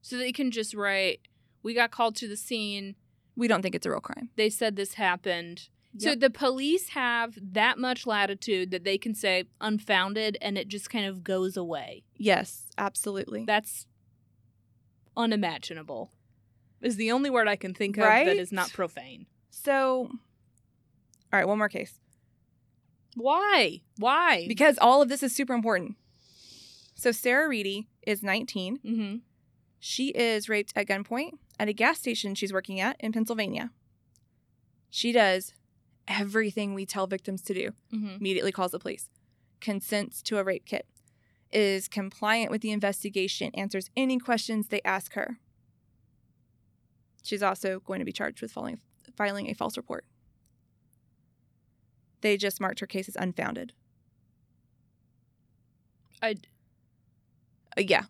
[0.04, 1.20] So they can just write,
[1.62, 2.94] we got called to the scene.
[3.36, 4.28] We don't think it's a real crime.
[4.36, 5.70] They said this happened.
[5.96, 10.90] So the police have that much latitude that they can say unfounded and it just
[10.90, 12.02] kind of goes away.
[12.18, 13.44] Yes, absolutely.
[13.46, 13.86] That's
[15.16, 16.10] unimaginable.
[16.82, 18.26] Is the only word I can think of Right?
[18.26, 19.24] that is not profane.
[19.50, 20.10] so,
[21.32, 21.98] all right, one more case.
[23.16, 23.80] Why?
[23.96, 24.44] Why?
[24.48, 25.96] Because all of this is super important.
[26.94, 28.78] So, Sara Reedy is 19.
[28.84, 29.16] mm-hmm.
[29.86, 33.70] She is raped at gunpoint at a gas station she's working at in Pennsylvania.
[34.88, 35.52] She does
[36.08, 37.70] everything we tell victims to do.
[37.92, 38.16] Mm-hmm.
[38.18, 39.10] immediately calls the police,
[39.60, 40.86] consents to a rape kit,
[41.52, 45.36] is compliant with the investigation, answers any questions they ask her.
[47.22, 48.78] She's also going to be charged with filing,
[49.18, 50.06] filing a false report.
[52.22, 53.74] They just marked her case as unfounded.
[56.22, 56.36] I
[57.76, 58.04] Uh, yeah.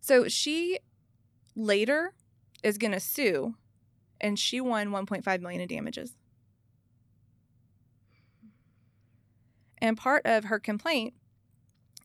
[0.00, 0.78] So she
[1.54, 2.12] later
[2.62, 3.54] is going to sue,
[4.20, 6.16] and she won 1.5 million in damages.
[9.78, 11.14] And part of her complaint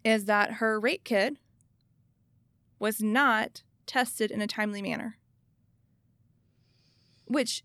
[0.03, 1.37] is that her rape kit
[2.79, 5.17] was not tested in a timely manner.
[7.25, 7.63] Which,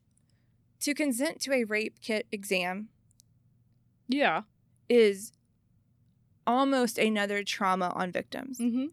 [0.80, 2.88] to consent to a rape kit exam
[4.08, 4.42] yeah.
[4.88, 5.32] is
[6.46, 8.58] almost another trauma on victims.
[8.58, 8.86] Mm-hmm.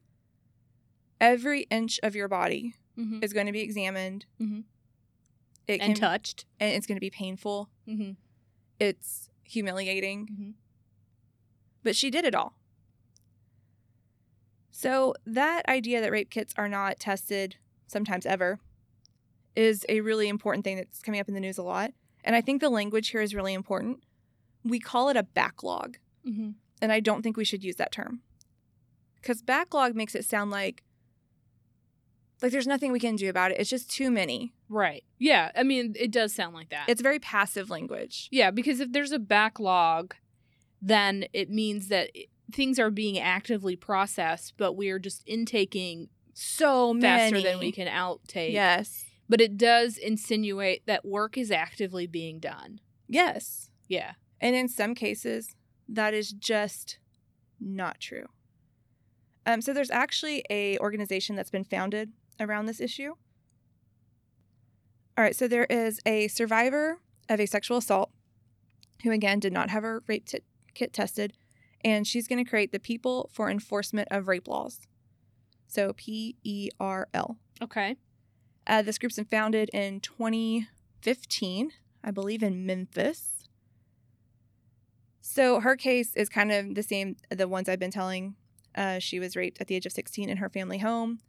[1.20, 3.24] Every inch of your body Mm-hmm.
[3.24, 4.26] is going to be examined.
[4.42, 4.64] Mhm.
[5.68, 6.46] It And can, touched.
[6.60, 7.70] and it's going to be painful.
[7.88, 8.14] Mm-hmm.
[8.80, 10.26] It's humiliating.
[10.32, 10.50] Mm-hmm.
[11.84, 12.56] But she did it all.
[14.72, 18.60] So that idea that rape kits are not tested sometimes ever
[19.56, 21.92] is a really important thing that's coming up in the news a lot.
[22.24, 24.04] And I think the language here is really important.
[24.64, 26.50] We call it a backlog, Mm-hmm.
[26.82, 28.22] and I don't think we should use that term.
[29.22, 30.84] Cuz backlog makes it sound like
[32.42, 33.60] like there's nothing we can do about it.
[33.60, 34.54] It's just too many.
[34.70, 35.04] Right.
[35.18, 35.52] Yeah.
[35.56, 36.86] I mean, it does sound like that.
[36.88, 38.28] It's very passive language.
[38.32, 40.14] yeah, because if there's a backlog,
[40.82, 42.12] then it means that
[42.52, 47.72] things are being actively processed, but we are just intaking So many faster than we
[47.72, 48.54] can outtake.
[48.54, 49.06] Yes.
[49.28, 52.80] But it does insinuate that work is actively being done.
[53.08, 53.70] Yes.
[53.88, 54.14] Yeah.
[54.40, 55.56] And in some cases,
[55.90, 57.00] that is just
[57.60, 58.28] not true.
[59.46, 63.14] Um, so there's actually a organization that's been founded around this issue.
[65.18, 68.12] All right, so there is a survivor of a sexual assault
[69.04, 70.42] who again did not have her rape t-
[70.74, 71.34] kit tested,
[71.84, 74.82] and she's going to create the People for Enforcement of Rape Laws.
[75.68, 77.38] So P E R L.
[77.62, 77.98] Okay.
[78.66, 81.72] Uh, this group's been founded in 2015,
[82.04, 83.48] I believe, in Memphis.
[85.22, 88.36] So her case is kind of the same, the ones I've been telling.
[88.76, 91.20] Uh, she was raped at the age of 16 in her family home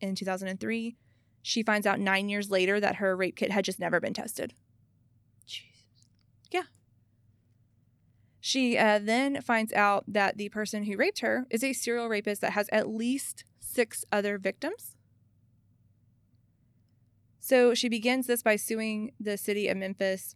[0.00, 0.96] in 2003.
[1.42, 4.54] She finds out nine years later that her rape kit had just never been tested.
[5.46, 5.84] Jesus.
[6.50, 6.64] Yeah.
[8.40, 12.40] She uh, then finds out that the person who raped her is a serial rapist
[12.40, 14.96] that has at least six other victims.
[17.40, 20.34] So she begins this by suing the city of Memphis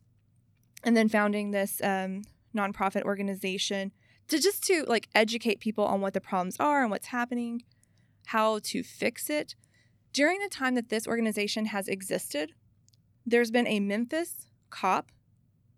[0.82, 2.22] and then founding this um,
[2.56, 3.92] nonprofit organization
[4.28, 7.64] to just to like educate people on what the problems are and what's happening,
[8.26, 9.54] how to fix it.
[10.12, 12.52] During the time that this organization has existed,
[13.24, 15.10] there's been a Memphis cop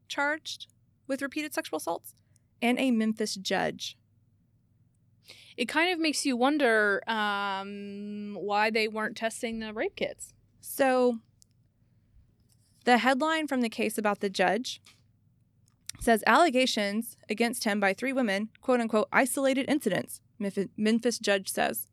[0.08, 0.66] charged
[1.06, 2.14] with repeated sexual assaults
[2.62, 3.96] and a Memphis judge.
[5.56, 10.32] It kind of makes you wonder um, why they weren't testing the rape kits.
[10.60, 11.18] So,
[12.84, 14.80] the headline from the case about the judge
[16.00, 21.86] says allegations against him by three women, quote unquote, isolated incidents, Memphis, Memphis judge says.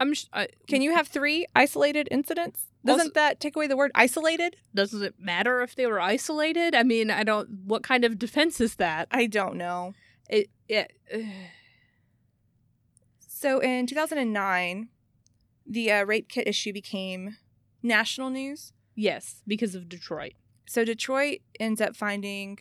[0.00, 0.14] I'm.
[0.14, 2.66] Sh- I, Can you have three isolated incidents?
[2.84, 4.56] Doesn't Also- that take away the word isolated?
[4.74, 6.74] Doesn't it matter if they were isolated?
[6.74, 7.48] I mean, I don't.
[7.64, 9.08] What kind of defense is that?
[9.10, 9.94] I don't know.
[10.28, 10.50] It.
[10.68, 10.92] it
[13.18, 14.88] So in 2009,
[15.66, 17.36] the uh, rape kit issue became
[17.82, 18.72] national news.
[18.94, 20.32] yes, because of Detroit.
[20.66, 22.58] So Detroit ends up finding,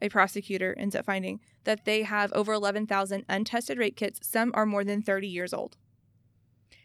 [0.00, 4.20] a prosecutor ends up finding that they have over 11,000 untested rape kits.
[4.22, 5.76] Some are more than 30 years old.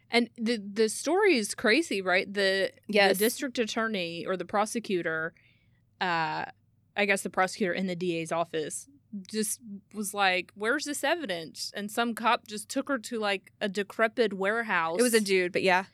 [0.10, 2.32] And the the story is crazy, right?
[2.32, 3.18] The Yes.
[3.18, 5.34] the district attorney or the prosecutor,
[6.00, 6.46] uh,
[6.96, 8.88] I guess the prosecutor in the DA's office
[9.32, 9.60] just
[9.94, 14.34] was like, "Where's this evidence?" And some cop just took her to like a decrepit
[14.34, 15.00] warehouse.
[15.00, 15.86] It was a dude, but yeah,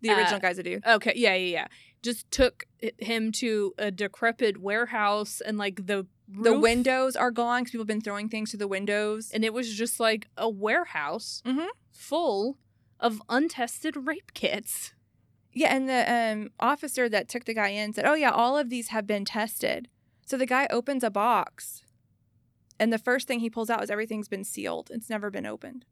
[0.00, 0.84] the Uh, original guy's a dude.
[0.86, 1.66] Okay, yeah, yeah, yeah.
[2.02, 2.64] Just took
[2.98, 7.88] him to a decrepit warehouse and like the The windows are gone because people have
[7.88, 9.30] been throwing things through the windows.
[9.32, 11.66] and it was just like a warehouse mm-hmm.
[11.90, 12.56] full
[13.02, 14.94] of untested rape kits.
[15.52, 18.70] Yeah, and the um, officer that took the guy in said, "Oh yeah, all of
[18.70, 19.88] these have been tested."
[20.24, 21.82] So the guy opens a box,
[22.80, 24.90] and the first thing he pulls out is everything's been sealed.
[24.90, 25.84] It's never been opened,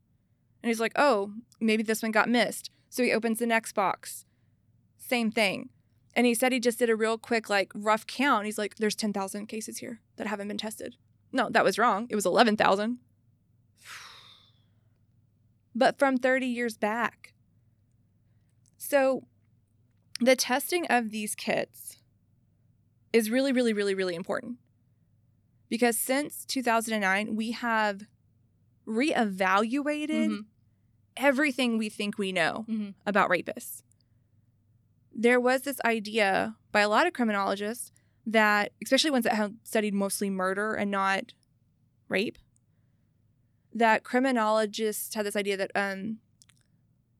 [0.62, 4.24] and he's like, "Oh, maybe this one got missed." So he opens the next box,
[4.96, 5.68] same thing,
[6.14, 8.46] and he said he just did a real quick like rough count.
[8.46, 10.96] He's like, "There's ten thousand cases here that haven't been tested."
[11.32, 12.06] No, that was wrong.
[12.08, 12.98] It was eleven thousand,
[15.74, 17.32] but from thirty years back.
[18.78, 19.26] So
[20.20, 21.96] the testing of these kits
[23.12, 24.58] is really, really, really, really important
[25.68, 28.02] because since 2009, we have
[28.86, 30.44] reevaluated Mhm.
[31.16, 32.94] everything we think we know Mhm.
[33.06, 33.82] about rapists.
[35.12, 37.92] There was this idea by a lot of criminologists
[38.26, 41.32] that, especially ones that have studied mostly murder and not
[42.08, 42.38] rape,
[43.74, 46.18] that criminologists had this idea that um,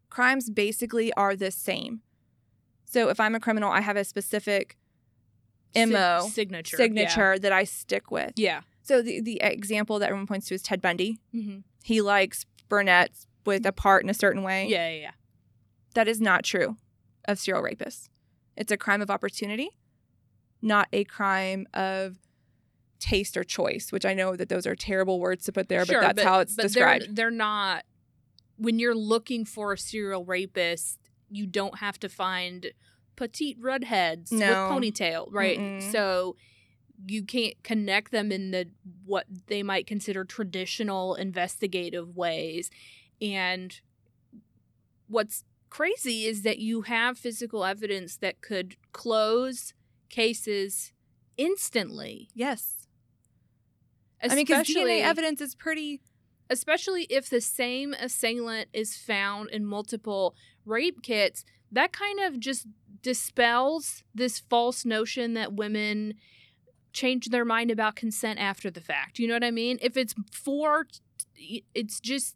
[0.08, 2.00] crimes basically are the same.
[2.84, 4.76] So if I'm a criminal, I have a specific
[5.76, 8.32] Sig- MO, signature signature that I stick with.
[8.36, 8.62] Yeah.
[8.82, 11.18] So the, the example that everyone points to is Ted Bundy.
[11.32, 11.42] Yeah.
[11.42, 14.66] hmm He likes brunettes with a part in a certain way.
[14.66, 14.88] Yeah.
[14.90, 15.00] Yeah.
[15.00, 15.10] yeah.
[15.94, 16.76] That is not true
[17.26, 18.08] of serial rapists.
[18.56, 19.70] It's a crime of opportunity,
[20.60, 22.16] not a crime of
[23.00, 26.00] taste or choice, which I know that those are terrible words to put there, Sure,
[26.00, 27.06] but that's how it's but described.
[27.06, 27.84] They're, they're not.
[28.56, 30.98] When you're looking for a serial rapist,
[31.30, 32.72] you don't have to find
[33.16, 34.46] petite redheads No.
[34.46, 34.56] with
[34.94, 35.58] ponytail, right?
[35.58, 35.90] Mm-mm.
[35.92, 36.36] So
[37.06, 38.68] you can't connect them in the
[39.06, 42.70] what they might consider traditional investigative ways.
[43.22, 43.80] And
[45.08, 49.72] what's crazy is that you have physical evidence that could close
[50.10, 50.92] cases
[51.36, 52.28] instantly.
[52.34, 52.79] yes.
[54.22, 56.00] I mean, because DNA evidence is pretty.
[56.50, 60.34] especially if the same assailant is found in multiple
[60.66, 62.66] rape kits, that kind of just
[63.02, 66.14] dispels this false notion that women
[66.92, 69.18] change their mind about consent after the fact.
[69.18, 69.78] You know what I mean?
[69.80, 70.88] If it's for,
[71.74, 72.34] it's just,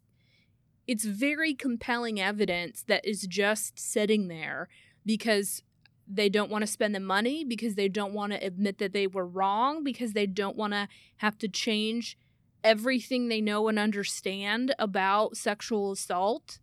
[0.87, 4.69] it's very compelling evidence that is just sitting there
[5.05, 5.61] because
[6.07, 9.07] they don't want to spend the money, because they don't want to admit that they
[9.07, 10.87] were wrong, because they don't want to
[11.17, 12.17] have to change
[12.63, 16.59] everything they know and understand about sexual assault.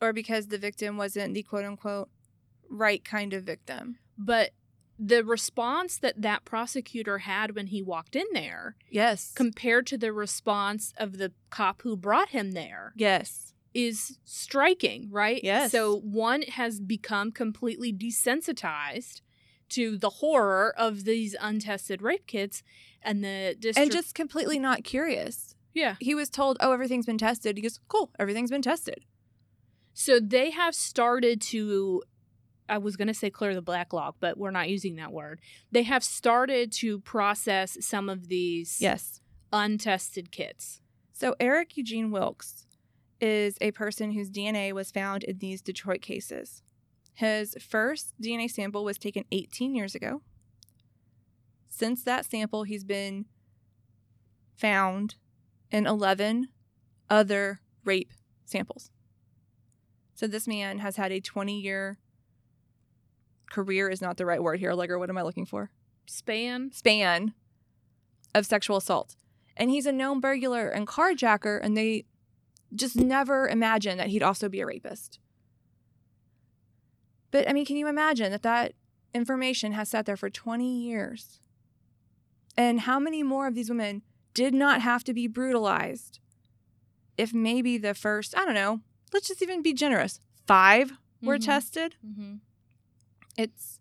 [0.00, 2.08] Or because the victim wasn't the quote unquote
[2.70, 3.98] right kind of victim.
[4.16, 4.50] But
[4.98, 9.32] the response that that prosecutor had when he walked in there Yes.
[9.34, 13.47] compared to the response of the cop who brought him there yes.
[13.74, 15.40] Is striking, right?
[15.44, 15.70] Yes.
[15.72, 19.20] So one has become completely desensitized
[19.70, 22.62] to the horror of these untested rape kits
[23.02, 25.54] and the district And just completely not curious.
[25.74, 25.96] yeah.
[26.00, 27.56] He was told, oh, everything's been tested.
[27.56, 29.04] He goes, cool, everything's been tested.
[29.92, 32.02] So they have started to
[32.70, 35.40] I was going to say clear the black log, but we're not using that word.
[35.72, 39.20] They have started to process some of these Yes.
[39.54, 40.80] untested kits.
[41.14, 42.66] So Eric Eugene Wilkes
[43.20, 46.62] is a person whose DNA was found in these Detroit cases.
[47.14, 50.22] His first DNA sample was taken 18 years ago.
[51.68, 53.26] Since that sample, he's been
[54.56, 55.16] found
[55.70, 56.48] in 11
[57.10, 58.12] other rape
[58.44, 58.90] samples.
[60.14, 61.98] So this man has had a 20 year
[63.50, 64.72] career is not the right word here.
[64.72, 65.70] Or what am I looking for?
[66.06, 66.70] Span.
[66.72, 67.34] Span
[68.34, 69.16] of sexual assault.
[69.56, 72.04] And he's a known burglar and carjacker, and they
[72.74, 75.18] just never imagined that he'd also be a rapist.
[77.30, 78.72] But I mean, can you imagine that that
[79.14, 81.40] information has sat there for 20 years?
[82.56, 84.02] And how many more of these women
[84.34, 86.18] did not have to be brutalized
[87.16, 88.80] if maybe the first, I don't know,
[89.12, 90.92] let's just even be generous, 5
[91.22, 91.44] were Mhm.
[91.44, 91.96] tested?
[92.06, 92.34] Mm-hmm.
[93.36, 93.80] It's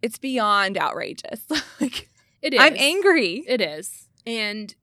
[0.00, 1.42] it's beyond outrageous.
[1.80, 2.08] like
[2.40, 2.60] It is.
[2.60, 3.44] I'm angry.
[3.46, 4.08] It is.
[4.26, 4.74] And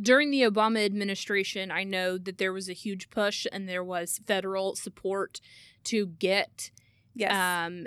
[0.00, 4.20] during the Obama administration, I know that there was a huge push and there was
[4.26, 5.40] federal support
[5.84, 6.70] to get
[7.14, 7.32] Yes.
[7.32, 7.86] um,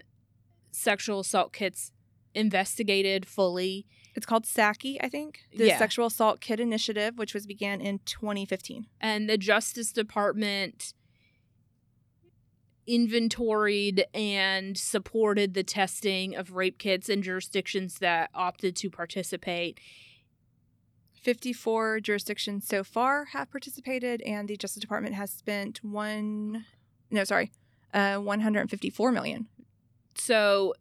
[0.71, 1.91] sexual assault kits
[2.33, 3.85] investigated fully.
[4.15, 5.41] It's called SAKI, I think.
[5.55, 5.77] The Yeah.
[5.77, 8.87] Sexual Assault Kit Initiative, which was began in 2015.
[9.01, 10.93] And the Justice Department
[12.87, 19.79] inventoried and supported the testing of rape kits in jurisdictions that opted to participate.
[21.27, 26.63] 54 jurisdictions so far have participated, and the Justice Department has spent one,
[27.11, 27.51] no, sorry,
[27.93, 29.47] uh, 154 million.
[30.15, 30.73] So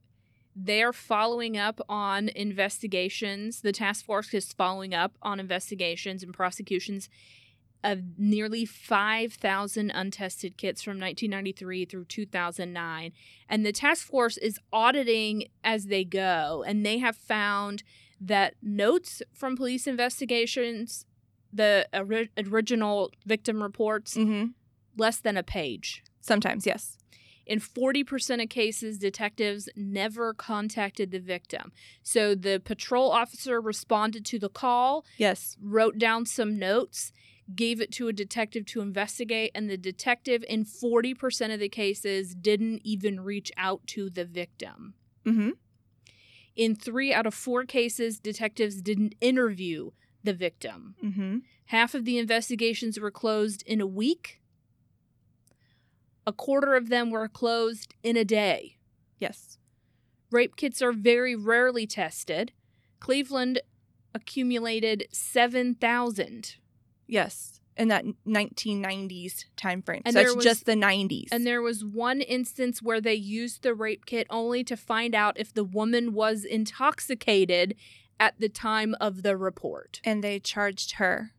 [0.55, 3.63] they're following up on investigations.
[3.63, 7.09] The task force is following up on investigations and prosecutions
[7.83, 13.13] of nearly 5,000 untested kits from 1993 through 2009.
[13.49, 16.63] And the task force is auditing as they go.
[16.65, 17.83] And they have found
[18.21, 21.05] that notes from police investigations,
[21.53, 24.47] the ori- original victim reports, Mm-hmm.
[24.97, 26.03] less than a page.
[26.21, 26.99] Sometimes, yes.
[27.47, 31.71] In 40% of cases, detectives never contacted the victim.
[32.03, 35.57] So the patrol officer responded to the call, Yes.
[35.62, 37.12] wrote down some notes,
[37.55, 42.35] gave it to a detective to investigate, and the detective, in 40% of the cases,
[42.35, 44.95] didn't even reach out to the victim.
[45.25, 45.51] Mm-hmm.
[46.57, 49.91] In three out of four cases, detectives didn't interview
[50.25, 50.97] the victim.
[51.05, 51.39] Mm-hmm.
[51.67, 54.41] Half of the investigations were closed in a week.
[56.27, 58.79] A quarter of them were closed in a day.
[59.19, 59.59] Yes.
[60.31, 62.53] Rape kits are very rarely tested.
[62.99, 63.61] Cleveland
[64.15, 66.57] accumulated 7,000.
[67.07, 67.56] Yes.
[67.77, 70.03] In that 1990s time frame.
[70.07, 71.29] And so it's was- just the 90s.
[71.31, 75.39] And there was one instance where they used the rape kit only to find out
[75.39, 77.74] if the woman was intoxicated
[78.18, 80.01] at the time of the report.
[80.05, 81.33] and they charged her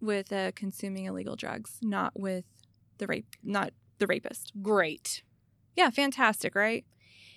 [0.00, 2.44] with uh, consuming illegal drugs, not with
[2.98, 4.52] the rape, not the rapist.
[4.62, 5.22] Great.
[5.76, 6.84] Yeah, fantastic, right?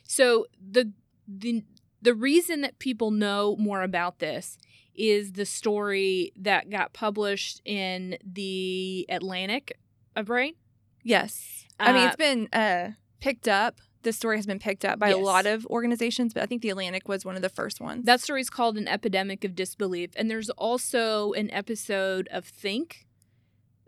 [0.03, 0.91] So the
[1.27, 1.63] the
[2.01, 4.57] the reason that people know more about this
[4.97, 9.77] is the story that got published in the Atlantic,
[10.15, 10.55] uh, right?
[11.03, 11.65] Yes.
[11.79, 13.79] I mean, Uh, it's been uh, picked up.
[14.03, 16.69] This story has been picked up by a lot of organizations, but I think the
[16.69, 18.05] Atlantic was one of the first ones.
[18.05, 20.11] That story is called An Epidemic of Disbelief.
[20.15, 23.05] And there's also an episode of Think,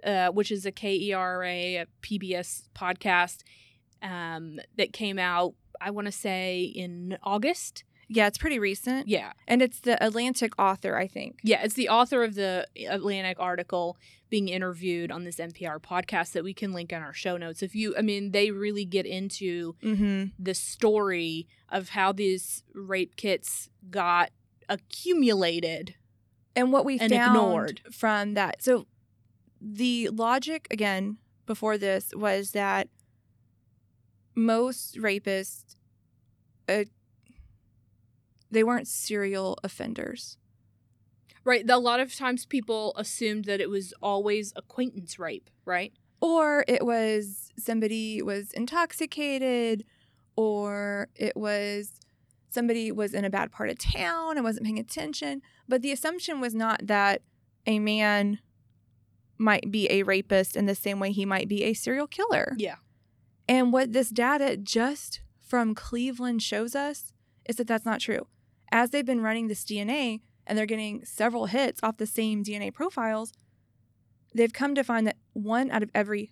[0.04, 3.44] uh, which is a KERA, a PBS podcast
[4.02, 7.84] um, that came out, I want to say, in August.
[8.10, 9.08] Yeah, it's pretty recent.
[9.08, 9.34] Yeah.
[9.48, 11.40] And it's the Atlantic author, I think.
[11.44, 11.62] Yeah.
[11.64, 13.98] It's the author of the Atlantic article
[14.30, 17.62] being interviewed on this NPR podcast that we can link in our show notes.
[17.64, 20.26] If you, I mean, they really get into Mm-hmm.
[20.40, 24.32] the story of how these rape kits got
[24.68, 25.96] accumulated.
[26.56, 27.82] And what we And found ignored.
[27.92, 28.86] from that, so
[29.62, 32.88] the logic again before this was that
[34.36, 35.76] most rapists,
[36.68, 36.84] uh,
[38.52, 40.38] they weren't serial offenders.
[41.46, 41.68] Right.
[41.70, 45.94] A lot of times people assumed that it was always acquaintance rape, right?
[46.22, 49.86] or it was somebody was intoxicated
[50.36, 51.94] or it was
[52.50, 56.42] somebody was in a bad part of town and wasn't paying attention but the assumption
[56.42, 57.22] was not that
[57.66, 58.40] a man
[59.38, 62.76] might be a rapist in the same way he might be a serial killer Yeah.
[63.48, 67.14] and what this data just from Cleveland shows us
[67.48, 68.28] is that that's not true.
[68.72, 72.74] As they've been running this DNA and they're getting several hits off the same DNA
[72.74, 73.34] profiles,
[74.34, 76.32] they've come to find that one out of every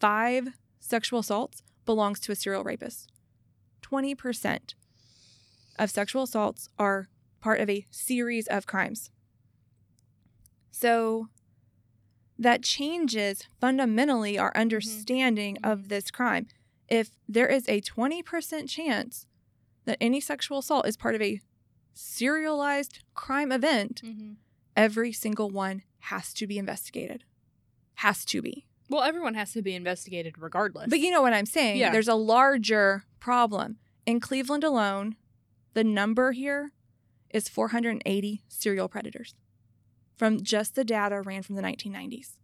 [0.00, 0.48] five
[0.80, 3.10] sexual assaults belongs to a serial rapist.
[3.82, 4.74] 20%
[5.78, 7.08] of sexual assaults are
[7.40, 9.10] part of a series of crimes.
[10.70, 11.28] So
[12.38, 14.60] that changes fundamentally our mm-hmm.
[14.60, 15.88] understanding of mm-hmm.
[15.88, 16.46] this crime.
[16.88, 19.26] If there is a 20% chance
[19.84, 21.40] that any sexual assault is part of a
[22.00, 24.32] serialized crime event, Mm-hmm.
[24.76, 27.24] every single one has to be investigated.
[27.96, 28.66] Has to be.
[28.88, 30.88] Well, everyone has to be investigated regardless.
[30.88, 31.78] But you know what I'm saying?
[31.78, 31.90] Yeah.
[31.90, 33.78] There's a larger problem.
[34.06, 35.16] In Cleveland alone,
[35.74, 36.70] the number here
[37.30, 39.34] is 480 serial predators
[40.16, 42.36] from just the data ran from the 1990s.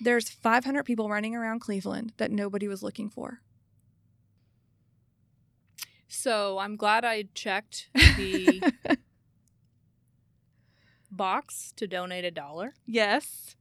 [0.00, 3.40] There's 500 people running around Cleveland that nobody was looking for.
[6.12, 8.62] So I'm glad I checked the
[11.10, 12.74] box to donate a dollar.
[12.86, 13.56] yes.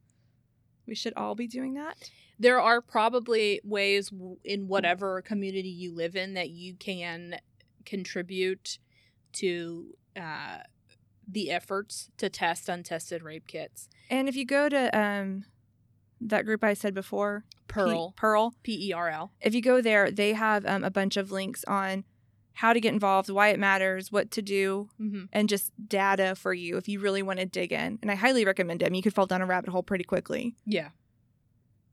[0.88, 2.10] We should all be doing that.
[2.38, 4.12] There are probably ways
[4.44, 7.36] in whatever community you live in that you can
[7.86, 8.80] contribute
[9.34, 10.58] to uh,
[11.26, 13.88] the efforts to test untested rape kits.
[14.10, 15.46] And if you go to um,
[16.20, 19.32] that group I said before, P- Pearl, Pearl, P E R L.
[19.40, 22.04] if you go there, they have um, a bunch of links on
[22.54, 25.24] how to get involved, why it matters, what to do, Mm-hmm.
[25.32, 27.98] and just data for you if you really want to dig in.
[28.02, 28.94] And I highly recommend it.
[28.94, 30.56] You could fall down a rabbit hole pretty quickly.
[30.66, 30.90] Yeah.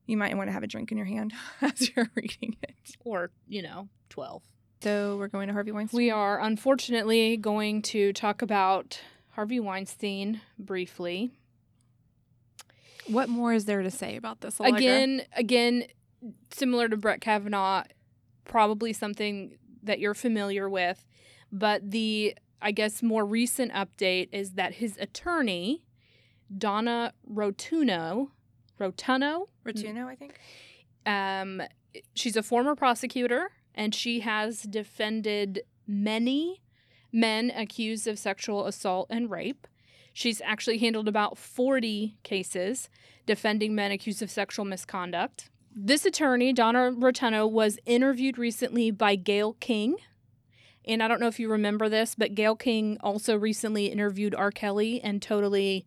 [0.07, 2.75] You might want to have a drink in your hand as you're reading it.
[3.05, 4.43] Or, you know, 12.
[4.83, 5.97] So we're going to Harvey Weinstein.
[5.99, 9.01] We are unfortunately going to talk about
[9.31, 11.31] Harvey Weinstein briefly.
[13.07, 14.61] What more is there to say about this?
[14.61, 14.77] Allegra?
[14.79, 15.85] Again, again,
[16.51, 17.85] similar to Brett Kavanaugh,
[18.45, 19.57] probably something
[19.89, 21.05] that you're familiar with,
[21.51, 25.85] but the I guess more recent update is that his attorney,
[26.57, 28.31] Donna Rotunno,
[28.79, 30.39] Rotunno, Rotunno, I think.
[31.07, 31.63] um,
[32.15, 36.63] she's a former prosecutor and she has defended many
[37.13, 39.67] men accused of sexual assault and rape.
[40.13, 42.89] She's actually handled about 40 cases
[43.25, 45.51] defending men accused of sexual misconduct.
[45.75, 49.97] This attorney, Donna Rotunno, was interviewed recently by Gayle King.
[50.85, 54.51] And I don't know if you remember this, but Gayle King also recently interviewed R.
[54.51, 55.87] Kelly and totally,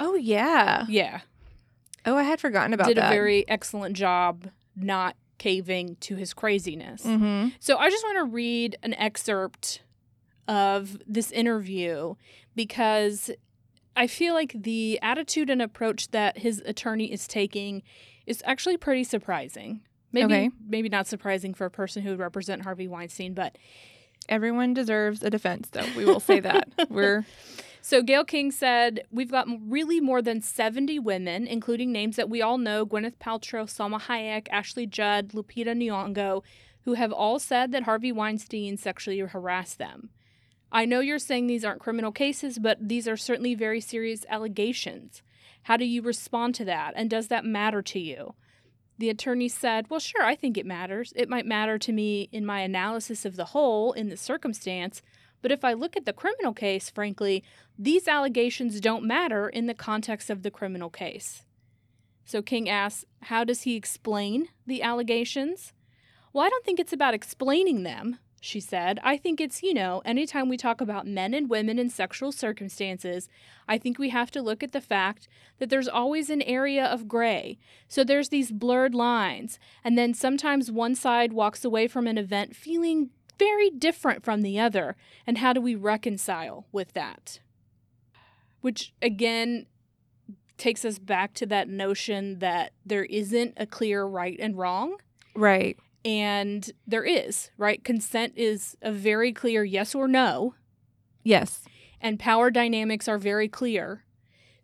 [0.00, 0.84] Oh yeah.
[0.88, 1.20] yeah,
[2.04, 3.08] Oh, I had forgotten about did that.
[3.10, 7.04] Did a very excellent job not caving to his craziness.
[7.04, 7.50] Mm-hmm.
[7.60, 9.82] So I just want to read an excerpt
[10.48, 12.14] of this interview
[12.56, 13.30] because
[13.94, 17.82] I feel like the attitude and approach that his attorney is taking
[18.26, 19.82] is actually pretty surprising.
[20.12, 20.50] Maybe Okay.
[20.68, 23.56] maybe not surprising for a person who would represent Harvey Weinstein, but
[24.28, 25.84] Everyone deserves a defense, though.
[25.96, 26.68] We will say that.
[26.88, 27.26] We're
[27.80, 32.40] So Gayle King said, We've got really more than 70 women, including names that we
[32.40, 36.42] all know Gwyneth Paltrow, Salma Hayek, Ashley Judd, Lupita Nyong'o,
[36.84, 40.10] who have all said that Harvey Weinstein sexually harassed them.
[40.70, 45.20] I know you're saying these aren't criminal cases, but these are certainly very serious allegations.
[45.62, 46.94] How do you respond to that?
[46.96, 48.34] And does that matter to you?
[48.98, 51.12] The attorney said, Well, sure, I think it matters.
[51.16, 55.02] It might matter to me in my analysis of the whole in the circumstance,
[55.40, 57.42] but if I look at the criminal case, frankly,
[57.76, 61.44] these allegations don't matter in the context of the criminal case.
[62.24, 65.72] So King asks, How does he explain the allegations?
[66.32, 68.98] Well, I don't think it's about explaining them, she said.
[69.04, 73.28] I think it's, you know, anytime we talk about men and women in sexual circumstances,
[73.68, 75.28] I think we have to look at the fact
[75.60, 77.58] that there's always an area of gray.
[77.86, 79.60] So there's these blurred lines.
[79.84, 84.58] And then sometimes one side walks away from an event feeling very different from the
[84.58, 84.96] other.
[85.24, 87.38] And how do we reconcile with that?
[88.60, 89.66] Which, again,
[90.58, 94.96] takes us back to that notion that there isn't a clear right and wrong.
[95.36, 95.78] right.
[96.04, 97.82] And there is, right?
[97.84, 100.54] Consent is a very clear yes or no,
[101.24, 101.64] Yes.
[102.00, 104.04] and power dynamics are very clear.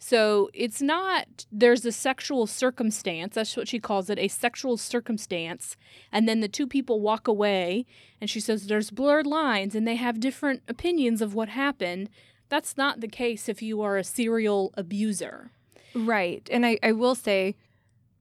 [0.01, 5.76] So it's not, there's a sexual circumstance, that's what she calls it, a sexual circumstance.
[6.12, 7.84] And then the two people walk away,
[8.20, 12.11] and she says there's blurred lines and they have different opinions of what happened.
[12.49, 15.51] That's not the case if you are a serial abuser.
[15.95, 16.49] Right.
[16.53, 17.57] And I, I will say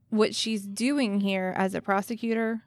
[0.09, 2.61] what she's doing here as a prosecutor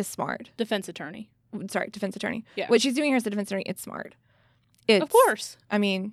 [0.00, 0.50] is smart.
[0.56, 1.30] Defense attorney.
[1.68, 2.44] Sorry, defense attorney.
[2.56, 2.68] Yeah.
[2.68, 4.14] What she's doing here as a defense attorney, it's smart.
[4.88, 5.56] It's, of course.
[5.70, 6.12] I mean,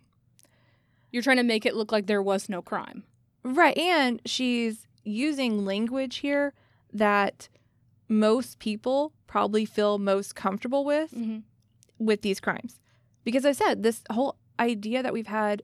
[1.12, 3.04] You're trying to make it look like there was no crime.
[3.44, 3.78] right.
[3.78, 6.54] And she's using language here
[6.94, 7.48] that
[8.10, 11.40] most people probably feel most comfortable with Mm-hmm.
[12.00, 12.80] with these crimes.
[13.24, 15.62] Because I said this whole idea that we've had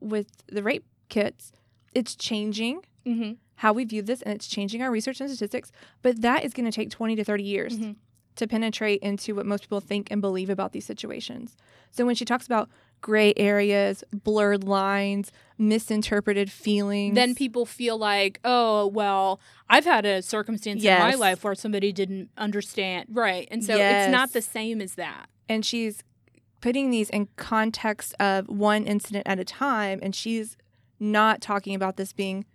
[0.00, 1.52] with the rape kits,
[1.94, 3.32] it's changing Mm-hmm.
[3.56, 5.70] How we view this and it's changing our research and statistics,
[6.02, 7.96] but that is going to take 20 to 30 years Mhm.
[8.36, 11.56] to penetrate into what most people think and believe about these situations.
[11.92, 12.68] So when she talks about
[13.00, 17.14] gray areas, blurred lines, misinterpreted feelings.
[17.14, 19.38] then people feel like, oh, well,
[19.68, 23.08] I've had a circumstance in my life where somebody didn't understand.
[23.12, 23.46] Right.
[23.50, 25.26] And so it's not the same as that.
[25.48, 26.02] and she's
[26.62, 30.56] putting these in context of one incident at a time and she's
[30.98, 32.46] not talking about this being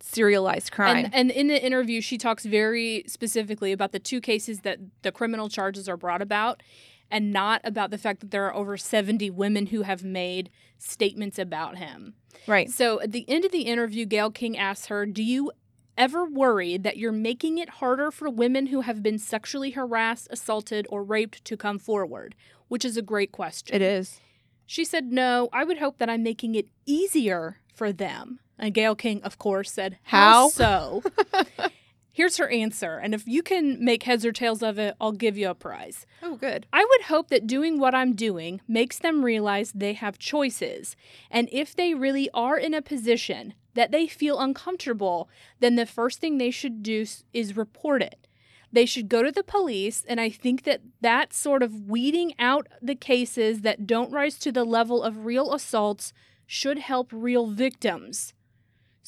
[0.00, 1.06] serialized crime.
[1.06, 5.12] And, and in the interview, she talks very specifically about the two cases that the
[5.12, 6.62] criminal charges are brought about
[7.10, 11.38] and not about the fact that there are over 70 women who have made statements
[11.38, 12.14] about him.
[12.46, 12.70] right.
[12.70, 15.52] So at the end of the interview, Gayle King asks her, Do you
[15.96, 20.86] ever worry that you're making it harder for women who have been sexually harassed, assaulted,
[20.90, 22.34] or raped to come forward?
[22.68, 23.74] Which is a great question.
[23.76, 24.20] It is.
[24.66, 28.40] She said, No, I would hope that I'm making it easier for them.
[28.58, 30.44] And Gayle King, of course, said, How?
[30.44, 31.02] How so?
[32.16, 32.96] Here's her answer.
[32.96, 36.06] And if you can make heads or tails of it, I'll give you a prize.
[36.22, 36.66] Oh, good.
[36.72, 40.96] I would hope that doing what I'm doing makes them realize they have choices.
[41.30, 45.28] And if they really are in a position that they feel uncomfortable,
[45.60, 47.04] then the first thing they should do
[47.34, 48.26] is report it.
[48.72, 50.02] They should go to the police.
[50.08, 54.50] And I think that that sort of weeding out the cases that don't rise to
[54.50, 56.14] the level of real assaults
[56.46, 58.32] should help real victims.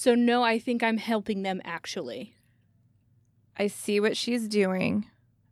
[0.01, 2.35] So, no, I think I'm helping them actually.
[3.57, 5.07] I see what she's doing.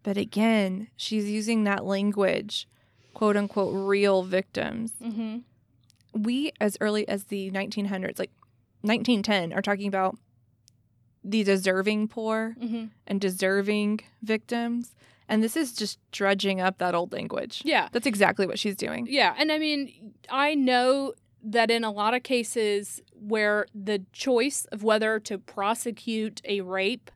[0.05, 2.69] But again, she's using that language,
[3.13, 4.93] quote unquote, real victims.
[5.03, 5.39] Mm-hmm.
[6.23, 8.31] We, as early as the 1900s, like
[8.83, 10.17] 1910, are talking about
[11.25, 12.85] the deserving poor Mm-hmm.
[13.09, 14.95] and deserving victims.
[15.29, 17.63] And this is just drudging up that old language.
[17.65, 17.89] Yeah.
[17.91, 19.09] That's exactly what she's doing.
[19.11, 21.15] Yeah, and I mean, I know
[21.49, 27.11] that in a lot of cases where the choice of whether to prosecute a rape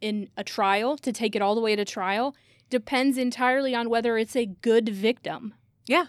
[0.00, 2.36] in a trial, to take it all the way to trial,
[2.68, 5.54] depends entirely on whether it's a good victim.
[5.86, 6.06] Yeah.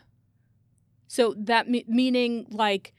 [1.07, 2.93] So that me- meaning like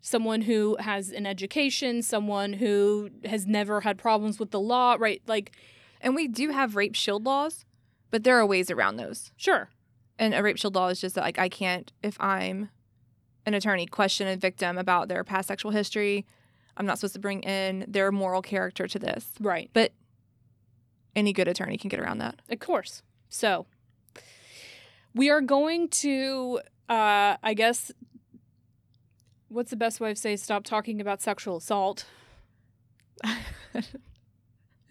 [0.00, 5.20] someone who has an education, someone who has never had problems with the law, right?
[5.26, 5.54] Like,
[6.00, 7.64] And we do have rape shield laws,
[8.10, 9.32] but there are ways around those.
[9.36, 9.68] sure.
[10.18, 12.70] And a rape shield law is just that, like, I can't, if I'm
[13.46, 16.26] an attorney, question a victim about their past sexual history.
[16.76, 19.30] I'm not supposed to bring in their moral character to this.
[19.40, 19.70] Right.
[19.72, 19.92] But
[21.14, 22.42] any good attorney can get around that.
[22.50, 23.02] Of course.
[23.28, 23.66] So
[25.14, 27.90] we are going to uh I guess
[29.48, 32.04] what's the best way of saying stop talking about sexual assault?
[33.24, 33.82] I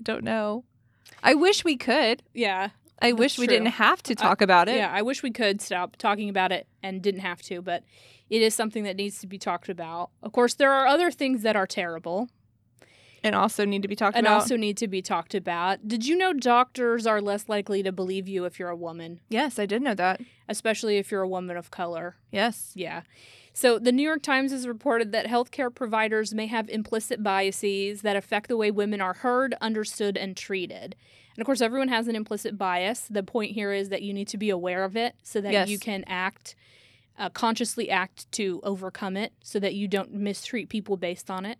[0.01, 0.63] don't know.
[1.21, 2.23] I wish we could.
[2.33, 2.69] Yeah.
[3.01, 3.55] I wish we true.
[3.57, 4.77] didn't have to talk about it.
[4.77, 7.83] Yeah, I wish we could stop talking about it and didn't have to, but
[8.29, 10.09] it is something that needs to be talked about.
[10.23, 12.29] Of course, there are other things that are terrible
[13.23, 14.19] And also need to be talked about.
[14.19, 14.41] and about.
[14.41, 15.87] also need to be talked about.
[15.87, 19.59] Did you know doctors are less likely to believe you if you're a woman, yes,
[19.59, 20.21] I did know that.
[20.47, 22.15] especially if you're a woman of color?
[22.31, 22.71] Yes.
[22.75, 23.01] Yeah.
[23.53, 28.15] So the New York Times has reported that healthcare providers may have implicit biases that
[28.17, 30.95] affect the way women are heard, understood, and treated.
[31.35, 33.01] And of course, everyone has an implicit bias.
[33.09, 35.69] The point here is that you need to be aware of it so that Yes.
[35.69, 36.55] you can act,
[37.17, 41.57] uh, consciously act to overcome it so that you don't mistreat people based on it.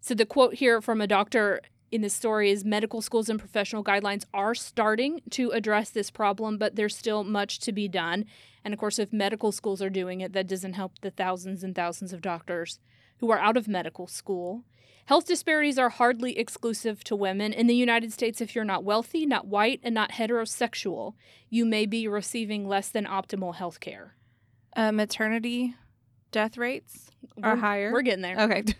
[0.00, 3.82] So the quote here from a doctor in this story is medical schools and professional
[3.82, 8.24] guidelines are starting to address this problem, but there's still much to be done.
[8.64, 11.74] And of course, if medical schools are doing it, that doesn't help the thousands and
[11.74, 12.78] thousands of doctors
[13.18, 14.64] who are out of medical school.
[15.10, 17.52] Health disparities are hardly exclusive to women.
[17.52, 21.14] In the United States, if you're not wealthy, not white, and not heterosexual,
[21.48, 24.14] you may be receiving less than optimal health care.
[24.76, 25.74] Uh, maternity
[26.30, 27.10] death rates
[27.42, 27.92] are We're- higher.
[27.92, 28.38] We're getting there.
[28.38, 28.62] okay.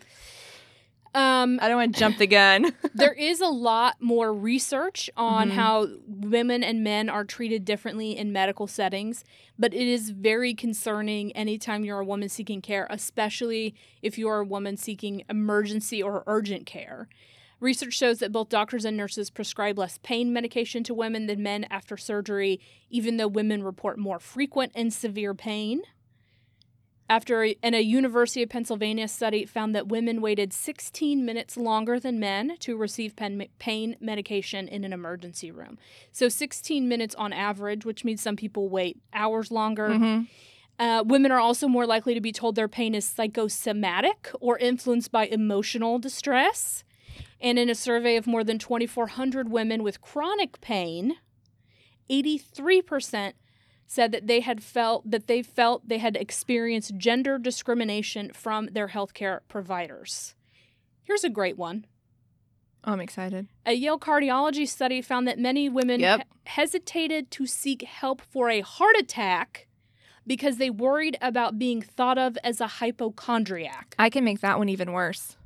[1.13, 2.73] Um, I don't want to jump the gun.
[2.95, 5.55] there is a lot more research on Mhm.
[5.55, 9.25] how women and men are treated differently in medical settings,
[9.59, 14.45] but it is very concerning anytime you're a woman seeking care, especially if you're a
[14.45, 17.09] woman seeking emergency or urgent care.
[17.59, 21.67] Research shows that both doctors and nurses prescribe less pain medication to women than men
[21.71, 25.83] after surgery, even though women report more frequent and severe pain.
[27.11, 31.99] After a, and a University of Pennsylvania study found that women waited 16 minutes longer
[31.99, 35.77] than men to receive pen, pain medication in an emergency room.
[36.13, 39.89] So 16 minutes on average, which means some people wait hours longer.
[39.89, 40.29] Mhm.
[40.79, 45.11] Uh, women are also more likely to be told their pain is psychosomatic or influenced
[45.11, 46.85] by emotional distress.
[47.41, 51.17] And in a survey of more than 2,400 women with chronic pain,
[52.09, 53.35] 83%
[53.93, 58.87] said that they had felt that they felt they had experienced gender discrimination from their
[58.87, 60.37] healthcare providers.
[61.03, 61.87] Here's a great one.
[62.85, 63.49] Oh, I'm excited.
[63.67, 66.21] A Yale cardiology study found that many women Yep.
[66.21, 69.67] he- hesitated to seek help for a heart attack
[70.25, 73.97] because they worried about being thought of as a hypochondriac.
[73.99, 75.37] I can make that one even worse.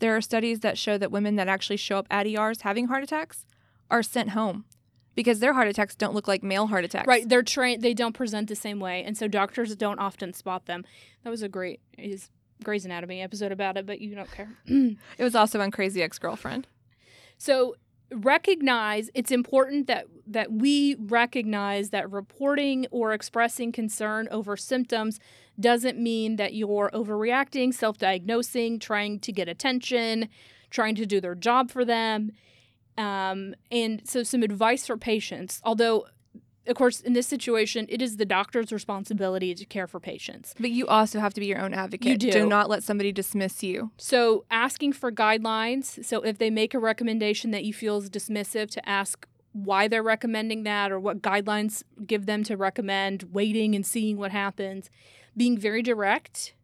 [0.00, 3.02] There are studies that show that women that actually show up at ERs having heart
[3.02, 3.46] attacks
[3.90, 4.66] are sent home
[5.16, 7.08] because their heart attacks don't look like male heart attacks.
[7.08, 7.82] Right, they're trained.
[7.82, 10.84] They don't present the same way, and so doctors don't often spot them.
[11.24, 12.30] That was a great his
[12.62, 14.50] Grey's Anatomy episode about it, but you don't care.
[15.18, 16.68] It was also on Crazy Ex Girlfriend.
[17.38, 17.74] So
[18.12, 25.18] recognize it's important that that we recognize that reporting or expressing concern over symptoms
[25.58, 30.28] doesn't mean that you're overreacting, self-diagnosing, trying to get attention,
[30.70, 32.32] trying to do their job for them.
[32.98, 36.06] Um, and so some advice for patients, although
[36.66, 40.54] of course in this situation it is the doctor's responsibility to care for patients.
[40.58, 42.06] But you also have to be your own advocate.
[42.06, 42.30] You do.
[42.30, 43.90] Do not let somebody dismiss you.
[43.98, 46.04] So, asking for guidelines.
[46.04, 50.02] So, if they make a recommendation that you feel is dismissive, to ask why they're
[50.02, 54.90] recommending that or what guidelines give them to recommend, waiting and seeing what happens.
[55.36, 56.54] Being very direct,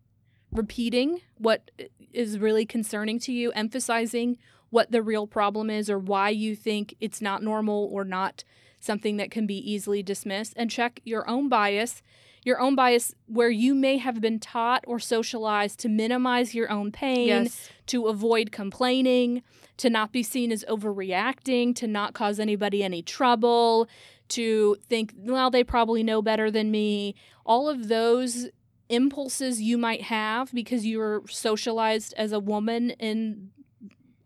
[0.50, 1.70] repeating what
[2.12, 4.38] is really concerning to you, emphasizing
[4.72, 8.42] what the real problem is or why you think it's not normal or not
[8.80, 12.02] something that can be easily dismissed, and check your own bias
[12.44, 16.90] your own bias where you may have been taught or socialized to minimize your own
[16.90, 17.70] pain, Yes.
[17.86, 19.42] to avoid complaining,
[19.76, 23.88] to not be seen as overreacting, to not cause anybody any trouble,
[24.30, 27.14] to think, well, they probably know better than me.
[27.46, 28.48] All of those
[28.88, 33.50] impulses you might have because you were socialized as a woman in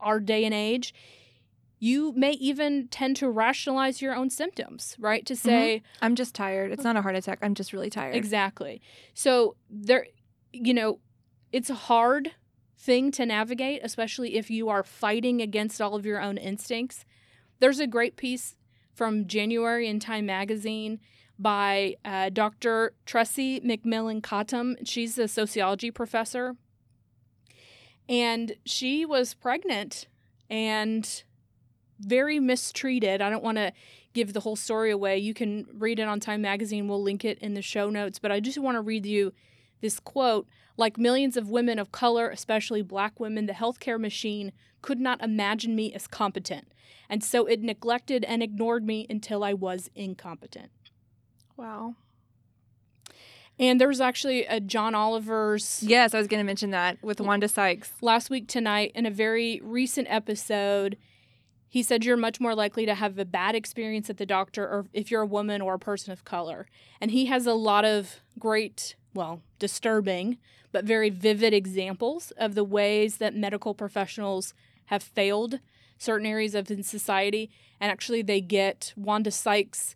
[0.00, 0.94] our day and age.
[1.78, 5.26] You may even tend to rationalize your own symptoms, right?
[5.26, 6.72] To say, I'm just tired.
[6.72, 7.38] It's not a heart attack.
[7.42, 8.16] I'm just really tired.
[8.16, 8.80] Exactly.
[9.12, 10.06] So there,
[10.52, 11.00] you know,
[11.52, 12.32] it's a hard
[12.78, 17.04] thing to navigate, especially if you are fighting against all of your own instincts.
[17.58, 18.56] There's a great piece
[18.94, 21.00] from January in Time Magazine
[21.38, 22.94] by uh, Dr.
[23.06, 24.76] Tressie McMillan Cottom.
[24.84, 26.56] She's a sociology professor.
[28.08, 30.06] And she was pregnant
[30.48, 31.22] and
[31.98, 33.20] very mistreated.
[33.20, 33.72] I don't want to
[34.12, 35.18] give the whole story away.
[35.18, 36.88] You can read it on Time Magazine.
[36.88, 38.18] We'll link it in the show notes.
[38.18, 39.32] But I just want to read you
[39.80, 40.46] this quote
[40.76, 44.52] Like millions of women of color, especially black women, the healthcare machine
[44.82, 46.72] could not imagine me as competent.
[47.08, 50.70] And so it neglected and ignored me until I was incompetent.
[51.56, 51.94] Wow.
[53.58, 57.20] And there was actually a John Oliver's Yes, I was going to mention that with
[57.20, 57.90] Wanda Sykes.
[58.02, 60.96] last week tonight in a very recent episode
[61.68, 64.86] he said you're much more likely to have a bad experience at the doctor or
[64.94, 66.66] if you're a woman or a person of color
[67.00, 70.38] and he has a lot of great well disturbing
[70.72, 74.54] but very vivid examples of the ways that medical professionals
[74.86, 75.58] have failed
[75.98, 77.50] certain areas of society
[77.80, 79.94] and actually they get wanda sykes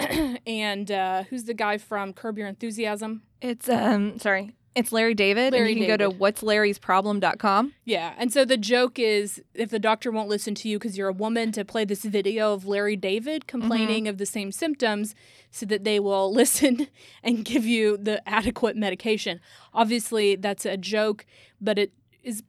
[0.46, 4.54] and uh, who's the guy from curb your enthusiasm It's um sorry.
[4.76, 5.52] It's Larry David.
[5.52, 6.20] Larry and you can go to David.
[6.20, 7.72] what'slarrysproblem.com.
[7.84, 8.14] Yeah.
[8.16, 11.12] And so the joke is if the doctor won't listen to you because you're a
[11.12, 15.14] woman to play this video of Larry David complaining of the same symptoms
[15.50, 16.86] so that they will listen
[17.24, 19.40] and give you the adequate medication.
[19.74, 21.26] Obviously, that's a joke,
[21.60, 21.92] but it
[22.22, 22.44] is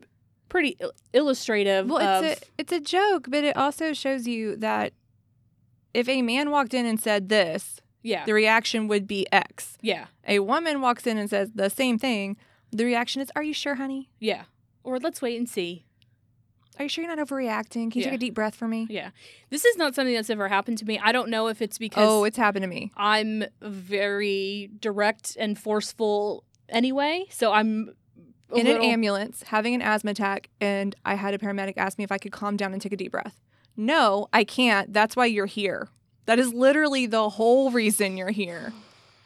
[0.48, 0.78] pretty
[1.14, 4.94] illustrative Well, of it's a it's a joke, but it also shows you that
[5.94, 8.26] if a man walked in and said this, yeah.
[8.26, 9.78] the reaction would be X.
[9.82, 10.06] Yeah.
[10.28, 12.38] A woman walks in and says the same thing,
[12.72, 14.10] the reaction is, "Are you sure, honey?
[14.20, 14.44] Yeah.
[14.84, 15.86] Or let's wait and see.
[16.80, 17.92] Are you sure you're not overreacting?
[17.92, 18.06] Can you Yeah.
[18.06, 19.10] take a deep breath for me?" Yeah.
[19.50, 20.98] This is not something that's ever happened to me.
[21.00, 22.92] I don't know if it's because Oh, it's happened to me.
[22.96, 27.26] I'm very direct and forceful anyway.
[27.30, 27.94] So I'm
[28.56, 32.04] in little- an ambulance having an asthma attack and I had a paramedic ask me
[32.04, 33.40] if I could calm down and take a deep breath.
[33.76, 34.92] No, I can't.
[34.94, 35.90] That's why you're here.
[36.26, 38.74] That is literally the whole reason you're here.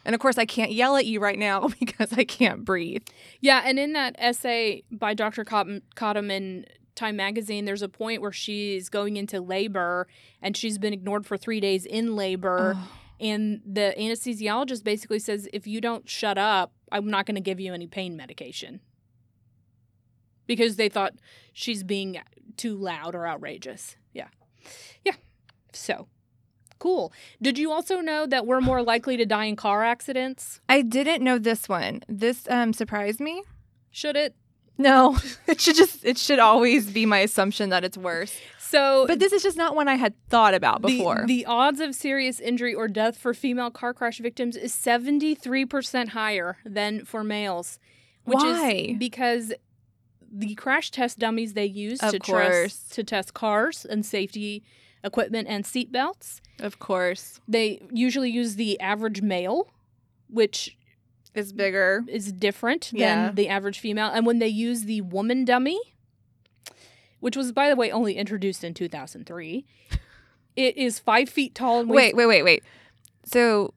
[0.06, 3.04] And of course, I can't yell at you right now because I can't breathe.
[3.42, 5.44] Yeah, and in that essay by Dr.
[5.44, 10.08] Cotton, Cottom in Time Magazine, there's a point where she's going into labor
[10.42, 12.78] and she's been ignored for three days in labor.
[13.20, 17.60] And the anesthesiologist basically says, if you don't shut up, I'm not going to give
[17.60, 18.80] you any pain medication.
[20.48, 21.14] Because they thought
[21.54, 22.22] she's being
[22.56, 23.96] too loud or outrageous.
[25.04, 25.16] Yeah.
[25.74, 26.08] So
[26.80, 27.12] cool.
[27.42, 30.60] Did you also know that we're more likely to die in car accidents?
[30.70, 32.04] I didn't know this one.
[32.08, 33.44] This um, surprised me.
[33.92, 34.36] Should it?
[34.78, 38.38] No, it should just it should always be my assumption that it's worse.
[38.60, 41.24] So But this is just not one I had thought about The- before.
[41.28, 46.58] The, odds of serious injury or death for female car crash victims is 73% higher
[46.66, 47.80] than for males.
[48.26, 48.72] Which Why?
[48.72, 49.54] is because
[50.38, 54.64] the crash test dummies they use Of to test to test cars and safety
[55.04, 57.40] equipment and seat belts, of course.
[57.48, 59.72] they usually use the average male
[60.28, 60.76] which
[61.34, 62.04] is bigger.
[62.08, 64.08] is different than the average female.
[64.08, 65.80] And when they use the woman dummy,
[67.20, 69.66] which was, by the way, only introduced in 2003,
[70.56, 72.14] it is five feet tall and weighs.
[72.14, 72.64] Wait, wait, wait, wait.
[73.26, 73.74] So,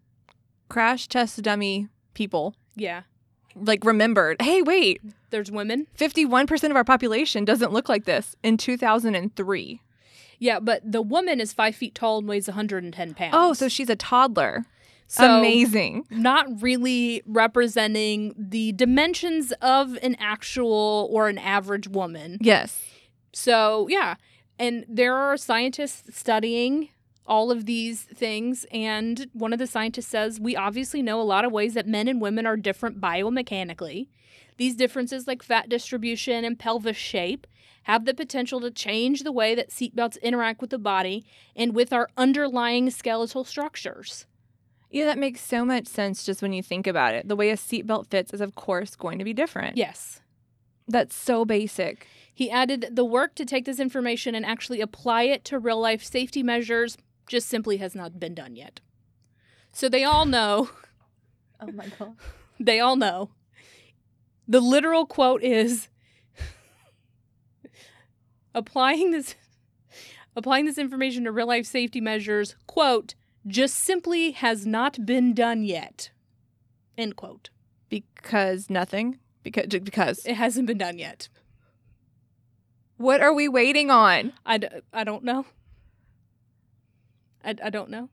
[0.68, 3.02] crash test dummy people Yeah.
[3.62, 4.40] Like remembered.
[4.40, 5.00] Hey, wait.
[5.30, 5.86] There's women.
[5.98, 9.80] 51% of our population doesn't look like this in 2003.
[10.38, 13.34] Yeah, but the woman is five feet tall and weighs 110 pounds.
[13.36, 14.64] Oh, so she's a toddler.
[15.09, 16.04] So Amazing.
[16.11, 22.38] Not really representing the dimensions of an actual or an average woman.
[22.40, 22.82] Yes.
[23.32, 24.16] So, yeah.
[24.59, 26.90] And there are scientists studying
[27.29, 28.66] all of these things.
[28.72, 32.09] And one of the scientists says we obviously know a lot of ways that men
[32.09, 34.09] and women are different biomechanically.
[34.57, 37.47] These differences, like fat distribution and pelvis shape,
[37.85, 41.24] have the potential to change the way that seatbelts interact with the body
[41.55, 44.26] and with our underlying skeletal structures.
[44.91, 47.29] Yeah, that makes so much sense just when you think about it.
[47.29, 49.76] The way a seatbelt fits is, of course, going to be different.
[49.76, 50.20] Yes.
[50.87, 52.07] That's so basic.
[52.35, 56.03] He added the work to take this information and actually apply it to real life
[56.03, 56.97] safety measures
[57.29, 58.81] just simply has not been done yet.
[59.72, 60.70] So they all know,
[61.61, 62.14] Oh my God.
[62.59, 63.31] they all know.
[64.47, 65.89] The literal quote is
[68.55, 69.35] applying this
[70.37, 73.14] applying this information to real life safety measures, quote,
[73.47, 76.11] just simply has not been done yet.
[76.97, 77.51] End quote.
[77.89, 79.18] Because nothing?
[79.43, 80.24] Because, because.
[80.26, 81.29] It hasn't been done yet.
[82.99, 84.33] What are we waiting on?
[84.47, 85.47] I, d- I don't know.
[87.45, 88.09] I, I don't know.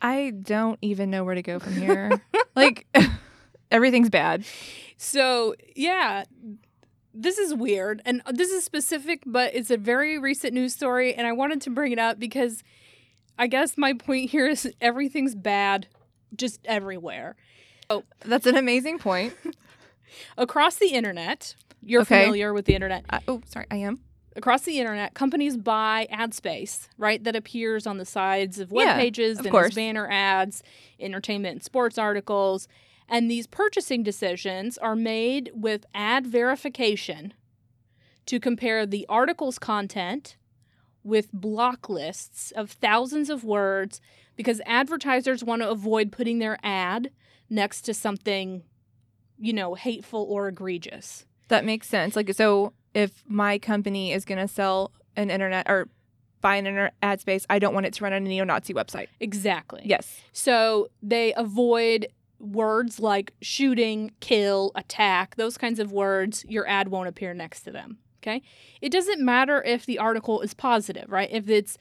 [0.00, 2.22] I don't even know where to go from here.
[2.56, 2.86] like,
[3.70, 4.44] everything's bad.
[4.98, 6.24] So, yeah,
[7.14, 8.02] this is weird.
[8.04, 11.14] And this is specific, but it's a very recent news story.
[11.14, 12.62] And I wanted to bring it up because
[13.38, 15.86] I guess my point here is everything's bad
[16.34, 17.36] just everywhere.
[17.88, 19.34] Oh, that's an amazing point.
[20.38, 22.22] Across the internet, you're Okay.
[22.22, 23.04] familiar with the internet.
[23.08, 24.00] I, oh, sorry, I am.
[24.36, 27.24] Across the internet, companies buy ad space, right?
[27.24, 29.74] That appears on the sides of web Yeah, pages of and course.
[29.74, 30.62] banner ads,
[31.00, 32.68] entertainment and sports articles.
[33.08, 37.32] And these purchasing decisions are made with ad verification
[38.26, 40.36] to compare the article's content
[41.02, 44.00] with block lists of thousands of words
[44.36, 47.10] because advertisers want to avoid putting their ad
[47.48, 48.64] next to something,
[49.38, 51.24] you know, hateful or egregious.
[51.48, 52.16] That makes sense.
[52.16, 55.88] Like, so if my company is going to sell an internet or
[56.40, 58.72] buy an internet ad space, I don't want it to run on a neo Nazi
[58.72, 59.08] website.
[59.20, 59.82] Exactly.
[59.84, 60.20] Yes.
[60.32, 66.44] So they avoid words like shooting, kill, attack, those kinds of words.
[66.48, 67.98] Your ad won't appear next to them.
[68.22, 68.42] Okay.
[68.80, 71.28] It doesn't matter if the article is positive, right?
[71.30, 71.76] If it's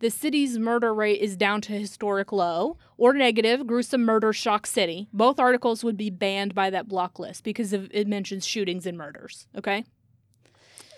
[0.00, 5.08] the city's murder rate is down to historic low or negative, gruesome murder shock city,
[5.14, 8.98] both articles would be banned by that block list because of, it mentions shootings and
[8.98, 9.48] murders.
[9.56, 9.84] Okay.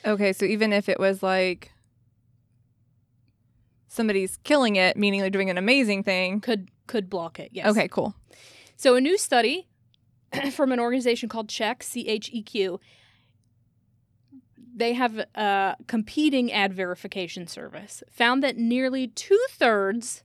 [0.05, 0.33] Okay.
[0.33, 1.73] So even if it was like
[3.91, 6.41] somebody's killing it, meaning they're doing an amazing thing.
[6.41, 7.51] Could could block it.
[7.53, 7.67] Yes.
[7.67, 8.15] Okay, cool.
[8.77, 9.69] So, a new study
[10.53, 12.81] from an organization called CHEQ, C H E Q,
[14.75, 20.23] they have a competing ad verification service, found that nearly two thirds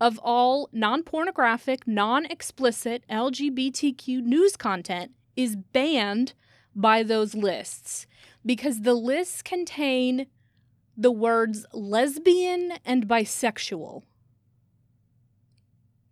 [0.00, 6.34] of all non pornographic, non explicit LGBTQ news content is banned
[6.76, 8.06] by those lists
[8.44, 10.26] because the lists contain
[10.96, 14.02] the words lesbian and bisexual.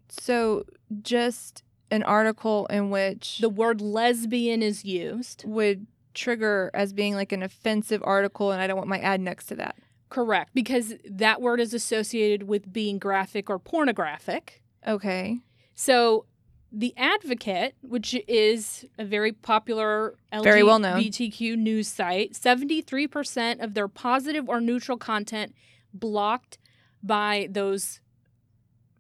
[0.09, 0.65] So
[1.03, 5.45] just an article in which The word lesbian is used.
[5.47, 9.47] would trigger as being like an offensive article and I don't want my ad next
[9.47, 9.77] to that.
[10.11, 14.63] Correct, because that word is associated with being graphic or pornographic.
[14.87, 15.41] Okay.
[15.75, 16.27] So,
[16.73, 21.01] The Advocate, which is a very popular Very well known.
[21.01, 25.55] LGBTQ news site, 73% of their positive or neutral content
[25.93, 26.59] blocked
[27.03, 28.01] by those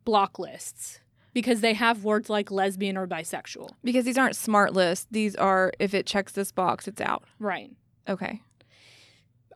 [0.04, 1.00] block lists
[1.32, 3.70] because they have words like lesbian or bisexual.
[3.82, 5.06] Because these aren't smart lists.
[5.10, 7.24] These are if it checks this box, it's out.
[7.38, 7.70] Right.
[8.08, 8.42] Okay.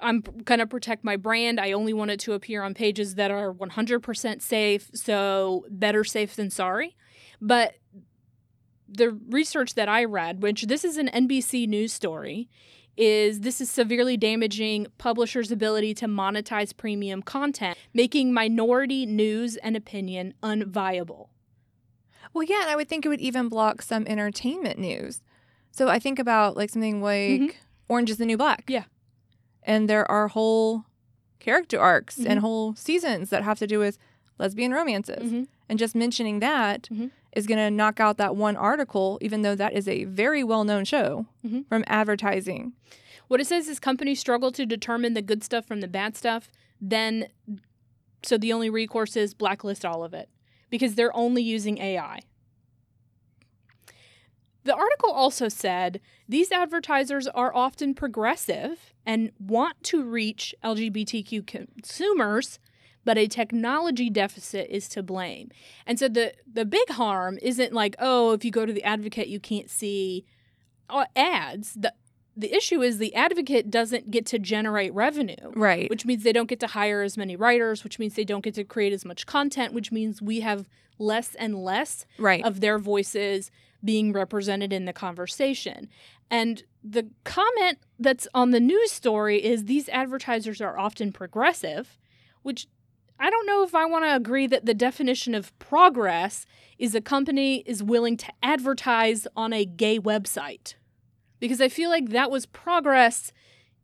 [0.01, 1.59] I'm going to protect my brand.
[1.59, 4.91] I only want it to appear on pages that are 100% safe.
[4.95, 6.97] So, better safe than sorry.
[7.41, 7.75] But
[8.89, 12.49] the research that I read, which this is an NBC news story,
[12.97, 19.77] is this is severely damaging publishers' ability to monetize premium content, making minority news and
[19.77, 21.29] opinion unviable.
[22.33, 25.21] Well, yeah, and I would think it would even block some entertainment news.
[25.73, 27.55] So I think about like something like Mhm.
[27.89, 28.65] Orange is the New Black.
[28.69, 28.85] Yeah.
[29.63, 30.85] And there are whole
[31.39, 32.27] character arcs Mhm.
[32.31, 33.99] and whole seasons that have to do with
[34.39, 35.31] lesbian romances.
[35.33, 35.49] Mhm.
[35.69, 37.11] And just mentioning that Mhm.
[37.37, 40.65] Is going to knock out that one article, even though that is a very well
[40.65, 41.69] known show Mhm.
[41.69, 42.73] from advertising.
[43.29, 46.51] What it says is companies struggle to determine the good stuff from the bad stuff.
[46.81, 47.29] Then,
[48.23, 50.29] so the only recourse is blacklist all of it
[50.71, 52.21] because they're only using AI.
[54.65, 62.59] The article also said these advertisers are often progressive and want to reach LGBTQ consumers,
[63.07, 65.51] but a technology deficit is to blame.
[65.87, 69.29] And so the the big harm isn't like, oh, if you go to the advocate
[69.29, 70.27] you can't see
[70.91, 71.73] uh, ads.
[71.75, 71.95] The
[72.37, 75.89] the issue is the advocate doesn't get to generate revenue Right.
[75.89, 78.55] which means they don't get to hire as many writers, which means they don't get
[78.57, 82.45] to create as much content, which means we have less and less right.
[82.45, 83.51] of their voices
[83.83, 85.89] being represented in the conversation.
[86.31, 91.99] And the comment that's on the news story is these advertisers are often progressive,
[92.43, 92.67] which
[93.19, 96.45] I don't know if I want to agree that the definition of progress
[96.79, 100.75] is a company is willing to advertise on a gay website.
[101.41, 103.33] Because I feel like that was progress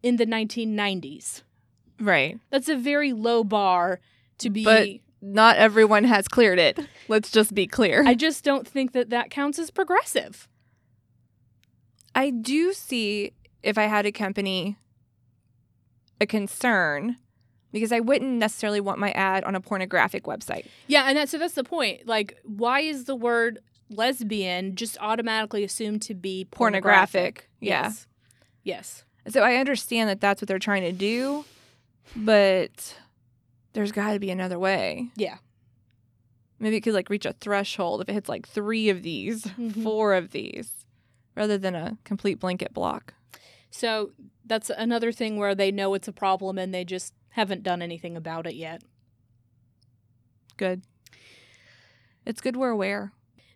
[0.02, 1.42] in the 1990s.
[2.00, 2.38] right.
[2.50, 4.00] That's a very low bar
[4.38, 4.64] to be.
[4.64, 4.88] But-
[5.22, 6.78] Not everyone has cleared it.
[7.08, 8.02] Let's just be clear.
[8.06, 10.48] I just don't think that that counts as progressive.
[12.14, 14.76] I do see if I had a company
[16.20, 17.16] a concern
[17.72, 20.66] because I wouldn't necessarily want my ad on a pornographic website.
[20.86, 22.06] Yeah, and that so that's the point.
[22.06, 23.58] Like, why is the word
[23.90, 27.48] lesbian just automatically assumed to be pornographic?
[27.48, 27.82] Pornographic, yeah.
[27.84, 28.06] Yes.
[28.64, 29.04] Yes.
[29.28, 31.44] So I understand that that's what they're trying to do,
[32.16, 32.96] but
[33.72, 35.08] there's got to be another way.
[35.16, 35.36] Yeah.
[36.58, 39.82] Maybe it could like reach a threshold if it hits like 3 of these, Mhm.
[39.82, 40.86] 4 of these
[41.34, 43.14] rather than a complete blanket block.
[43.70, 44.12] So
[44.44, 48.16] that's another thing where they know it's a problem and they just haven't done anything
[48.16, 48.82] about it yet.
[50.56, 50.82] Good.
[52.24, 53.12] It's good we're aware.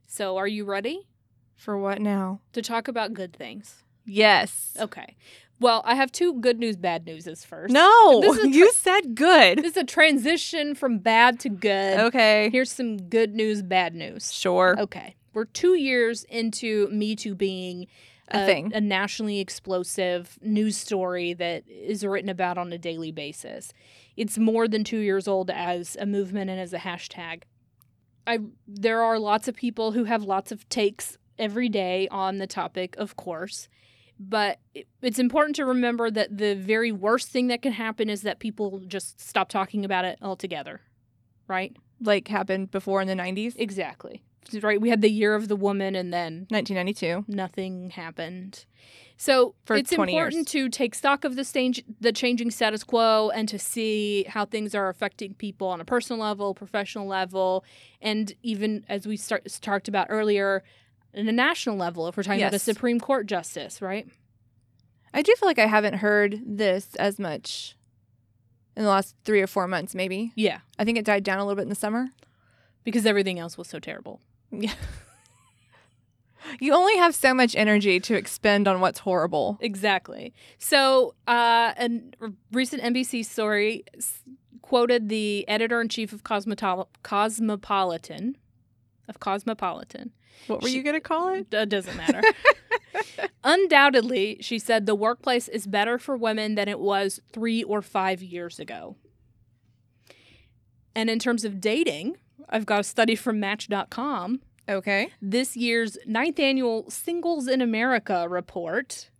[0.06, 1.06] So are you ready
[1.54, 2.40] For what now?
[2.52, 3.82] to talk about good things?
[4.04, 4.76] Yes.
[4.78, 5.16] Okay.
[5.58, 7.72] Well, I have two good news, bad newses first.
[7.72, 9.58] No, This is you said good.
[9.58, 11.98] This is a transition from bad to good.
[12.00, 12.50] Okay.
[12.50, 14.32] Here's some good news, bad news.
[14.32, 14.76] Sure.
[14.78, 15.16] Okay.
[15.32, 17.86] We're two years into Me Too being
[18.32, 18.72] A uh, thing.
[18.74, 23.72] a nationally explosive news story that is written about on a daily basis.
[24.16, 27.42] It's more than two years old as a movement and as a hashtag.
[28.26, 32.46] I there are lots of people who have lots of takes every day on the
[32.46, 33.68] topic, of course.
[34.18, 38.22] But it- it's important to remember that the very worst thing that can happen is
[38.22, 40.80] that people just stop talking about it altogether.
[41.46, 41.76] Right?
[42.00, 44.22] Like happened before in the 90s, Exactly.
[44.54, 44.80] Right.
[44.80, 47.24] We had the year of the woman and then 1992.
[47.28, 48.64] nothing happened.
[49.18, 50.46] So For it's important years.
[50.46, 54.74] to take stock of the stage, the changing status quo, and to see how things
[54.74, 57.64] are affecting people on a personal level, professional level,
[58.02, 60.62] and even as we start talked about earlier,
[61.14, 62.06] in a national level.
[62.08, 64.06] If we're talking about a Supreme Court justice, right?
[65.14, 67.74] I do feel like I haven't heard this as much
[68.76, 70.32] in the last three or four months, maybe.
[70.34, 72.10] Yeah, I think it died down a little bit in the summer.
[72.84, 74.20] because everything else was so terrible.
[74.50, 74.72] Yeah.
[76.60, 79.58] you only have so much energy to expend on what's horrible.
[79.60, 80.32] Exactly.
[80.58, 81.90] So, uh, a
[82.52, 84.22] recent NBC story s-
[84.62, 88.36] quoted the editor in chief of Cosmopolitan,
[89.08, 90.12] of Cosmopolitan.
[90.46, 91.52] What were She- you going to call it?
[91.52, 92.22] It doesn't matter.
[93.44, 98.22] Undoubtedly, she said the workplace is better for women than it was three or five
[98.22, 98.96] years ago.
[100.94, 102.16] And in terms of dating,
[102.48, 105.10] I've got a study from Match.com Okay.
[105.22, 109.10] this year's ninth annual Singles in America report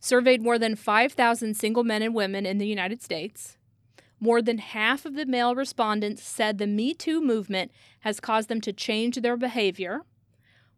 [0.00, 3.56] surveyed more than 5,000 single men and women in the United States.
[4.20, 8.60] More than half of the male respondents said the Me Too movement has caused them
[8.62, 10.02] to change their behavior,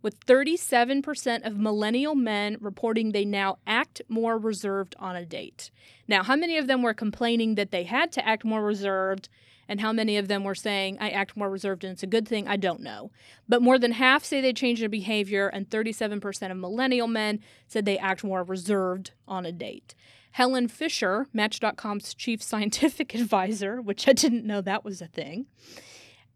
[0.00, 5.70] with 37% of millennial men reporting they now act more reserved on a date.
[6.06, 9.28] Now, how many of them were complaining that they had to act more reserved,
[9.68, 12.28] and how many of them were saying, I act more reserved and it's a good
[12.28, 12.46] thing?
[12.48, 13.10] I don't know.
[13.48, 17.84] But more than half say they changed their behavior, and 37% of millennial men said
[17.84, 19.94] they act more reserved on a date.
[20.32, 25.46] Helen Fisher, Match.com's chief scientific advisor, which I didn't know that was a thing.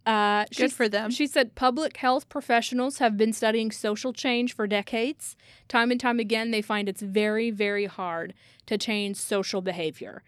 [0.07, 1.11] Uh, Good for them.
[1.11, 5.37] she said public health professionals have been studying social change for decades.
[5.69, 8.33] Time and time again, they find it's very, very hard
[8.67, 10.23] to change social behavior.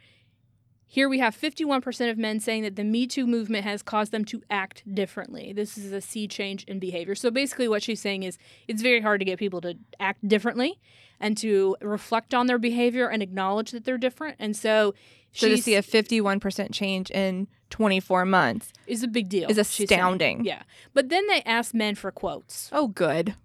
[0.93, 4.24] Here we have 51% of men saying that the Me Too movement has caused them
[4.24, 5.53] to act differently.
[5.53, 7.14] This is a sea change in behavior.
[7.14, 10.80] So basically, what she's saying is it's very hard to get people to act differently
[11.20, 14.34] and to reflect on their behavior and acknowledge that they're different.
[14.41, 14.93] And so,
[15.30, 19.49] So to see a 51% change in 24 months is a big deal.
[19.49, 20.45] is astounding.
[20.45, 20.62] Yeah.
[20.93, 22.68] But then they asked men for quotes.
[22.72, 23.36] Oh, good.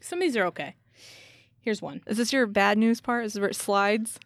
[0.00, 0.76] Some of these are okay.
[1.60, 2.02] Here's one.
[2.06, 3.24] Is this your bad news part?
[3.24, 4.20] Is this where it slides?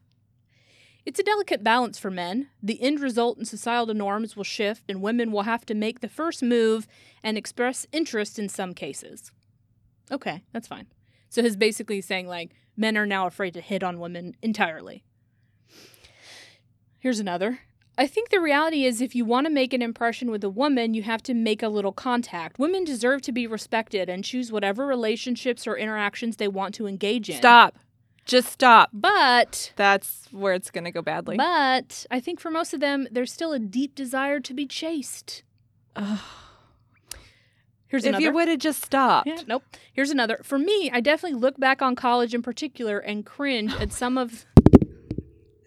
[1.04, 2.48] It's a delicate balance for men.
[2.62, 6.08] The end result in societal norms will shift, and women will have to make the
[6.08, 6.86] first move
[7.22, 9.32] and express interest in some cases.
[10.10, 10.86] Okay, that's fine.
[11.30, 15.04] So he's basically saying, like, men are now afraid to hit on women entirely.
[16.98, 17.60] Here's another.
[17.96, 20.94] I think the reality is if you want to make an impression with a woman,
[20.94, 22.58] you have to make a little contact.
[22.58, 27.28] Women deserve to be respected and choose whatever relationships or interactions they want to engage
[27.28, 27.36] in.
[27.36, 27.76] Stop.
[28.28, 28.90] Just stop.
[28.92, 31.36] But That's where it's going to go badly.
[31.36, 35.42] but I think for most of them, there's still a deep desire to be chased.
[35.96, 36.20] Ugh.
[37.86, 38.18] Here's another.
[38.18, 38.24] if another.
[38.24, 39.26] you would have just stopped.
[39.26, 39.64] yeah, nope.
[39.94, 40.40] Here's another.
[40.44, 44.44] For me, I definitely look back on college in particular and cringe at some of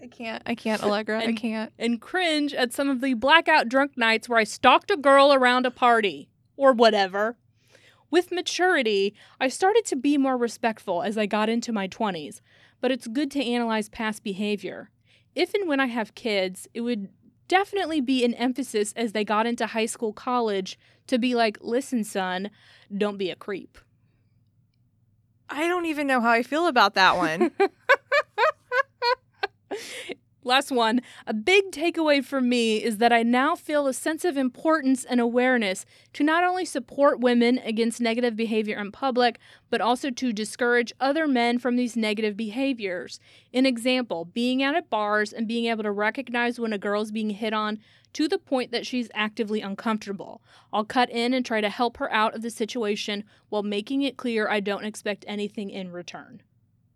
[0.01, 0.43] I can't.
[0.45, 1.20] I can't, Allegra.
[1.20, 1.74] I can't.
[1.80, 5.66] and cringe at some of the blackout drunk nights where I stalked a girl around
[5.66, 7.38] a party or whatever.
[8.12, 12.41] With maturity, I started to be more respectful as I got into my 20s,
[12.82, 14.89] but it's good to analyze past behavior.
[15.34, 17.07] If and when I have kids, it would
[17.47, 22.03] definitely be an emphasis as they got into high school, college to be like, listen,
[22.03, 22.51] son,
[22.95, 23.78] don't be a creep.
[25.49, 27.51] I don't even know how I feel about that one.
[30.44, 31.02] Last one.
[31.28, 35.22] A big takeaway for me is that I now feel a sense of importance and
[35.22, 39.39] awareness to not only support women against negative behavior in public,
[39.70, 43.20] but also to discourage other men from these negative behaviors.
[43.54, 47.30] An example being out at bars and being able to recognize when a girl's being
[47.30, 47.80] hit on
[48.14, 50.42] to the point that she's actively uncomfortable.
[50.74, 54.18] I'll cut in and try to help her out of the situation while making it
[54.18, 56.42] clear I don't expect anything in return.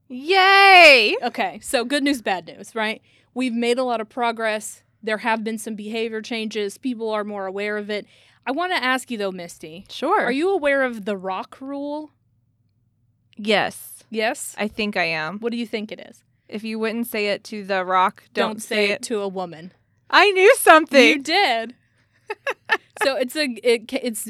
[0.07, 1.15] Yay!
[1.23, 3.01] Okay, so good news, bad news, right?
[3.35, 4.81] We've made a lot of progress.
[5.03, 6.79] There have been some behavior changes.
[6.79, 8.07] People are more aware of it.
[8.47, 10.21] I want to ask you though, Misty, Sure.
[10.21, 12.11] are you aware of the rock rule?
[13.37, 14.55] Yes, Yes.
[14.57, 15.39] I think I am.
[15.39, 16.23] What do you think it is?
[16.47, 19.01] If you wouldn't say it to the rock, don't, say, it.
[19.03, 19.73] to a woman.
[20.09, 21.03] I knew something.
[21.03, 21.75] You did.
[23.03, 24.29] so it's a it, it's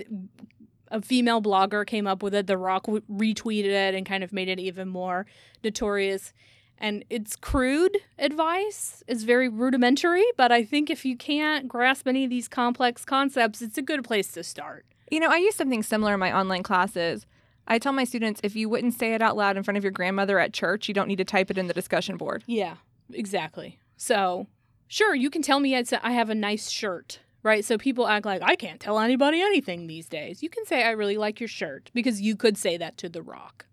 [0.89, 2.47] a female blogger came up with it.
[2.47, 5.25] The Rock retweeted it and kind of made it even more
[5.63, 6.33] notorious.
[6.77, 9.03] And it's crude advice.
[9.07, 13.61] It's very rudimentary, but I think if you can't grasp any of these complex concepts,
[13.61, 14.85] it's a good place to start.
[15.09, 17.25] You know, I use something similar in my online classes.
[17.67, 19.91] I tell my students if you wouldn't say it out loud in front of your
[19.91, 22.43] grandmother at church, you don't need to type it in the discussion board.
[22.45, 22.75] Yeah,
[23.13, 23.79] exactly.
[23.97, 24.47] So,
[24.87, 27.63] sure, you can tell me it's a, I have a nice shirt, right?
[27.63, 30.43] So people act like I can't tell anybody anything these days.
[30.43, 33.21] You can say I really like your shirt because you could say that to The
[33.21, 33.65] Rock,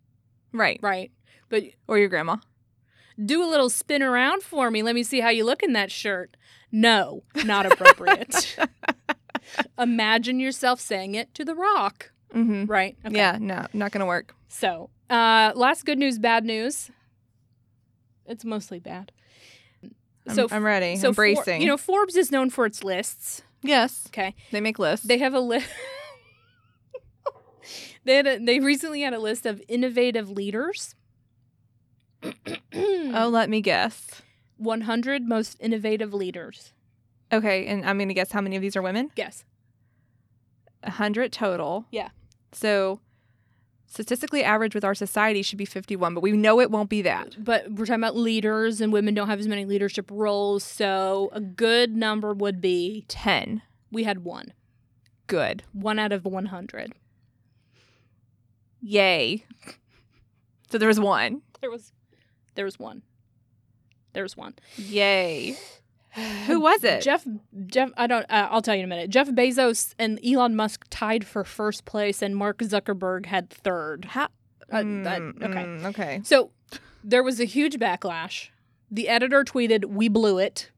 [0.53, 0.79] Right.
[0.83, 1.11] right?
[1.49, 2.37] But Or your grandma.
[3.23, 4.83] Do a little spin around for me.
[4.83, 6.37] Let me see how you look in that shirt.
[6.71, 8.57] No, not appropriate.
[9.79, 12.65] Imagine yourself saying it to The Rock, Mm-hmm.
[12.65, 12.97] right?
[13.05, 13.17] Okay.
[13.17, 14.35] Yeah, no, not going to work.
[14.49, 16.91] So, uh, last good news, bad news.
[18.25, 19.13] It's mostly bad.
[20.27, 20.97] I'm, So, I'm ready.
[20.97, 21.61] so I'm For- bracing.
[21.61, 23.43] you know, Forbes is known for its lists.
[23.63, 25.07] yes, Okay, they make lists.
[25.07, 25.69] they have a list.
[28.05, 30.95] they had a, they recently had a list of innovative leaders.
[32.75, 34.23] Oh, let me guess.
[34.57, 36.73] 100 most innovative leaders.
[37.33, 39.11] Okay, and I'm going to guess how many of these are women?
[39.15, 39.45] Guess.
[40.83, 41.87] A 100 total.
[41.91, 42.11] Yeah.
[42.53, 43.01] So
[43.87, 47.43] statistically average with our society should be 51, but we know it won't be that.
[47.43, 50.63] But we're talking about leaders, and women don't have as many leadership roles.
[50.65, 53.63] So a good number would be 10.
[53.91, 54.53] we had one,
[55.27, 55.63] Good.
[55.73, 56.93] one out of 100.
[58.81, 59.45] Yay.
[60.71, 61.43] So there was one.
[61.61, 61.93] There was,
[62.55, 63.03] there was one.
[64.13, 64.55] There was one.
[64.77, 65.57] Yay.
[66.47, 67.03] Who was it?
[67.03, 67.27] Jeff
[67.67, 69.09] Jeff I don't uh, I'll tell you in a minute.
[69.11, 74.05] Jeff Bezos and Elon Musk tied for first place and Mark Zuckerberg had third.
[74.07, 74.25] How?
[74.71, 75.65] Uh, that- Mm, okay.
[75.65, 76.21] mm, okay.
[76.25, 76.51] So
[77.03, 78.49] there was a huge backlash.
[78.91, 80.71] The editor tweeted, "We blew it."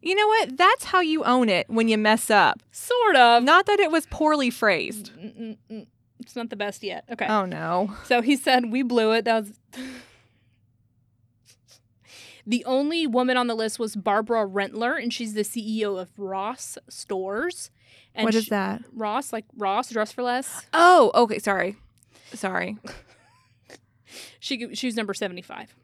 [0.00, 0.56] You know what?
[0.56, 2.62] That's how you own it when you mess up.
[2.70, 3.42] Sort of.
[3.42, 5.12] Not that it was poorly phrased.
[5.18, 5.86] Mm, mm, mm.
[6.20, 7.04] It's not the best yet.
[7.10, 7.26] Okay.
[7.28, 7.94] Oh no.
[8.04, 9.52] So he said, "We blew it." That was
[12.48, 16.78] The only woman on the list was Barbara Rentler, and she's the CEO of Ross
[16.88, 17.70] Stores.
[18.14, 18.82] And what is she- that?
[18.94, 20.66] Ross, like Ross, Dress for Less.
[20.72, 21.38] Oh, okay.
[21.38, 21.76] Sorry.
[22.32, 22.76] Sorry.
[24.40, 25.74] She she was number seventy five.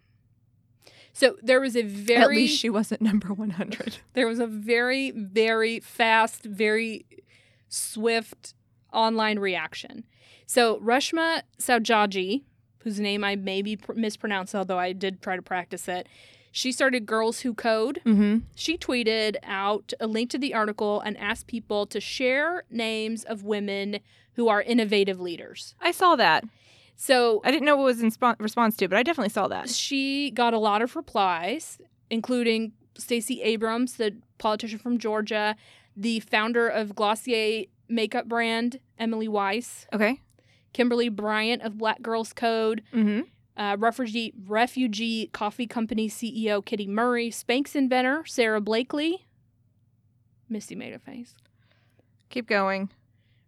[1.12, 3.98] So there was a very At least she wasn't number 100.
[4.14, 7.04] there was a very very fast, very
[7.68, 8.54] swift
[8.92, 10.04] online reaction.
[10.46, 12.44] So Reshma Saujani,
[12.78, 16.08] whose name I may be pr- mispronounced, although I did try to practice it,
[16.56, 18.00] She started Girls Who Code.
[18.06, 18.38] Mm-hmm.
[18.54, 23.42] She tweeted out a link to the article and asked people to share names of
[23.42, 23.98] women
[24.34, 25.74] who are innovative leaders.
[25.80, 26.44] I saw that.
[26.94, 29.68] So I didn't know what was in spo- response to, but I definitely saw that.
[29.68, 31.78] she got a lot of replies,
[32.08, 35.56] including Stacey Abrams, the politician from Georgia,
[35.96, 40.20] the founder of Glossier makeup brand, Emily Weiss, Okay.
[40.72, 43.22] Kimberly Bryant of Black Girls Code, Mm-hmm.
[43.56, 49.26] Uh, refugee refugee coffee company CEO Kitty Murray, Spanx inventor Sara Blakely.
[50.48, 51.36] Misty made a face.
[52.30, 52.90] Keep going.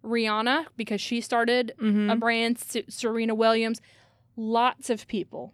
[0.05, 2.11] Rihanna because she started Mm-hmm.
[2.11, 2.57] a brand.
[2.59, 3.81] S- Serena Williams,
[4.37, 5.53] lots of people.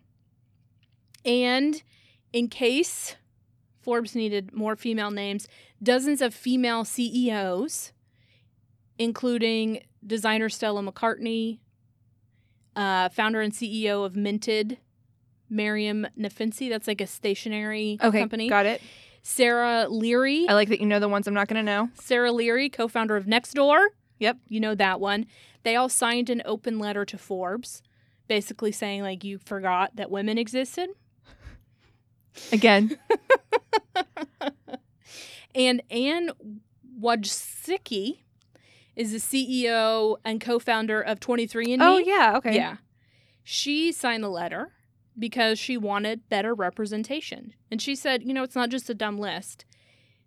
[1.25, 1.83] And
[2.33, 3.17] in case
[3.81, 5.49] Forbes needed more female names,
[5.83, 7.93] dozens of female CEOs,
[8.99, 11.59] including designer Stella McCartney,
[12.77, 14.79] uh, founder and CEO of Minted,
[15.49, 16.69] Miriam Nafinsi.
[16.69, 18.21] That's like a stationery okay.
[18.21, 18.49] company.
[18.49, 18.83] Got it.
[19.23, 20.49] Sarah Leary.
[20.49, 21.91] I like that you know the ones I'm not going to know.
[21.95, 23.87] Sarah Leary, co founder of Nextdoor.
[24.19, 24.39] Yep.
[24.49, 25.27] You know that one.
[25.63, 27.83] They all signed an open letter to Forbes,
[28.27, 30.91] basically saying, like, you forgot that women existed.
[32.53, 32.99] Again.
[35.55, 36.31] And Anne
[37.01, 38.21] Wojcicki
[38.97, 41.79] is the CEO and co founder of 23andMe.
[41.81, 42.35] oh yeah.
[42.37, 42.55] Okay.
[42.55, 42.77] Yeah.
[43.45, 44.73] She signed the letter
[45.19, 47.55] because she wanted better representation.
[47.71, 49.65] And she said, you know, it's not just a dumb list.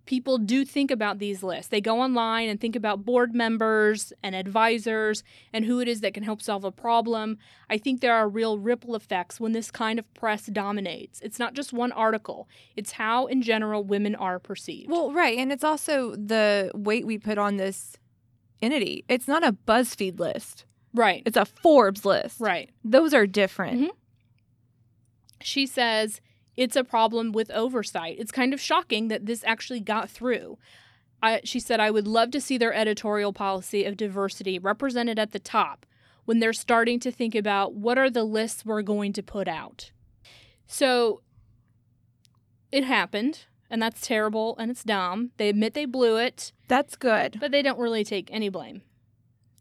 [0.06, 1.70] People do think about these lists.
[1.70, 6.14] They go online and think about board members and advisors and who it is that
[6.14, 7.40] can help solve a problem.
[7.72, 11.22] I think there are real ripple effects when this kind of press dominates.
[11.22, 14.92] It's not just one article, it's how, in general, women are perceived.
[14.92, 17.98] Well, right, and it's also the weight we put on this
[18.62, 19.04] entity.
[19.08, 20.66] It's not a BuzzFeed list.
[20.94, 21.22] right.
[21.26, 22.40] It's a Forbes list.
[22.40, 22.70] Right.
[22.84, 23.82] Those are different.
[23.82, 23.90] Mhm.
[25.42, 26.22] She says
[26.56, 28.16] it's a problem with oversight.
[28.18, 30.58] It's kind of shocking that this actually got through.
[31.22, 35.32] I, she said, I would love to see their editorial policy of diversity represented at
[35.32, 35.86] the top
[36.26, 39.92] when they're starting to think about what are the lists we're going to put out.
[40.68, 41.22] So
[42.72, 45.32] it happened, and that's terrible and it's dumb.
[45.38, 47.38] They admit they blew it, That's good.
[47.40, 48.82] but they don't really take any blame.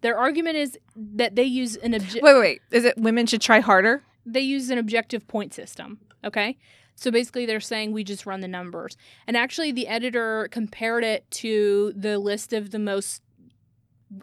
[0.00, 2.22] Their argument is that they use an objective.
[2.22, 2.60] Wait, wait.
[2.70, 4.02] Is it women should try harder?
[4.26, 5.98] they use an objective point system.
[6.24, 6.56] Okay.
[6.96, 8.96] So basically, they're saying we just run the numbers.
[9.26, 13.20] And actually, the editor compared it to the list of the most,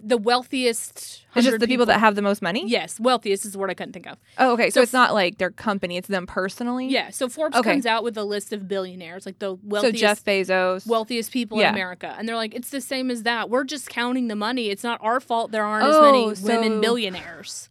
[0.04, 1.26] the wealthiest.
[1.36, 2.64] It's just the people, that have the most money.
[2.68, 4.18] Yes, wealthiest is the word I couldn't think of.
[4.38, 4.70] Oh, okay.
[4.70, 6.88] So, So it's not like their company; it's them personally.
[6.88, 7.10] Yeah.
[7.10, 7.72] So Forbes Okay.
[7.72, 9.96] comes out with a list of billionaires, like the wealthiest.
[9.98, 10.02] So.
[10.02, 10.86] Jeff Bezos.
[10.88, 11.70] Wealthiest people Yeah.
[11.70, 13.50] in America, and they're like, it's the same as that.
[13.50, 14.70] We're just counting the money.
[14.70, 17.70] It's not our fault there aren't Oh, as many women so- billionaires.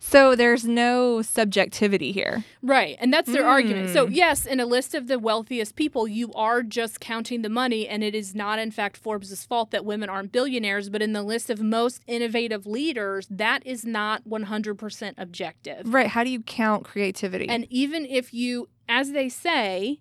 [0.00, 2.44] So there's no subjectivity here.
[2.62, 2.96] Right.
[3.00, 3.90] And that's their argument.
[3.90, 4.14] So, Mm.
[4.14, 8.02] yes, in a list of the wealthiest people, you are just counting the money, and
[8.04, 10.88] it is not, in fact, Forbes' fault that women aren't billionaires.
[10.90, 15.92] But in the list of most innovative leaders, that is not 100% objective.
[15.92, 16.08] Right.
[16.08, 17.48] How do you count creativity?
[17.48, 20.00] And even if you, as they say,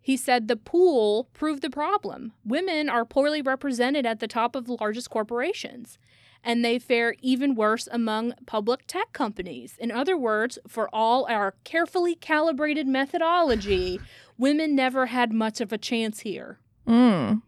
[0.00, 2.32] he said the pool proved the problem.
[2.44, 5.98] Women are poorly represented at the top of the largest corporations,
[6.44, 9.76] and they fare even worse among public tech companies.
[9.80, 13.98] In other words, for all our carefully calibrated methodology,
[14.38, 16.58] women never had much of a chance here.
[16.86, 17.40] mm.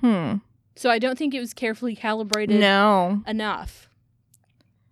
[0.00, 0.34] Hmm.
[0.76, 3.22] So I don't think it was carefully calibrated No.
[3.26, 3.88] enough.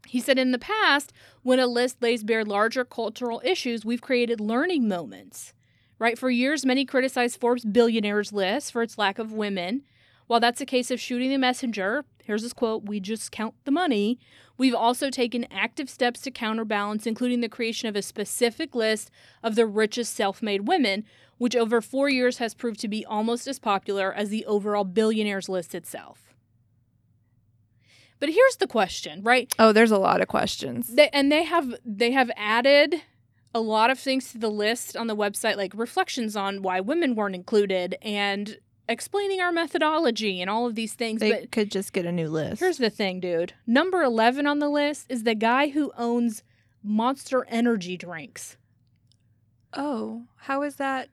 [0.08, 4.40] He said in the past, when a list lays bare larger cultural issues, we've created
[4.40, 5.52] learning moments.
[5.98, 6.18] Right?
[6.18, 9.82] For years, many criticized Forbes billionaires list for its lack of women.
[10.26, 13.70] While that's a case of shooting the messenger, here's this quote we just count the
[13.70, 14.18] money.
[14.58, 19.10] We've also taken active steps to counterbalance, including the creation of a specific list
[19.42, 21.04] of the richest self made women,
[21.38, 25.48] which over four years has proved to be almost as popular as the overall billionaires
[25.48, 26.34] list itself.
[28.18, 29.52] But here's the question, right?
[29.58, 30.88] Oh, there's a lot of questions.
[30.88, 33.02] They, and they have they have added
[33.54, 37.14] a lot of things to the list on the website, like reflections on why women
[37.14, 38.58] weren't included and
[38.88, 41.20] explaining our methodology and all of these things.
[41.20, 42.60] They but could just get a new list.
[42.60, 43.52] here's the thing, dude.
[43.66, 46.42] Number eleven on the list is the guy who owns
[46.82, 48.56] Monster Energy drinks.
[49.72, 51.08] oh, how is that?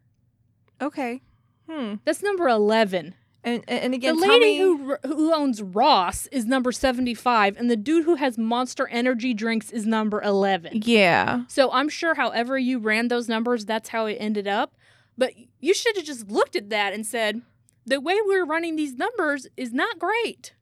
[0.82, 1.22] Okay.
[1.70, 1.96] Hmm.
[2.06, 3.16] That's number eleven.
[3.46, 7.58] And and again, the tell lady me- who who owns Ross is number seventy five,
[7.58, 10.82] and the dude who has Monster Energy drinks is number eleven.
[10.86, 11.44] Yeah.
[11.50, 14.74] So I'm sure, however you ran those numbers, that's how it ended up.
[15.18, 17.42] But you should have just looked at that and said,
[17.86, 20.54] the way we're running these numbers is not great.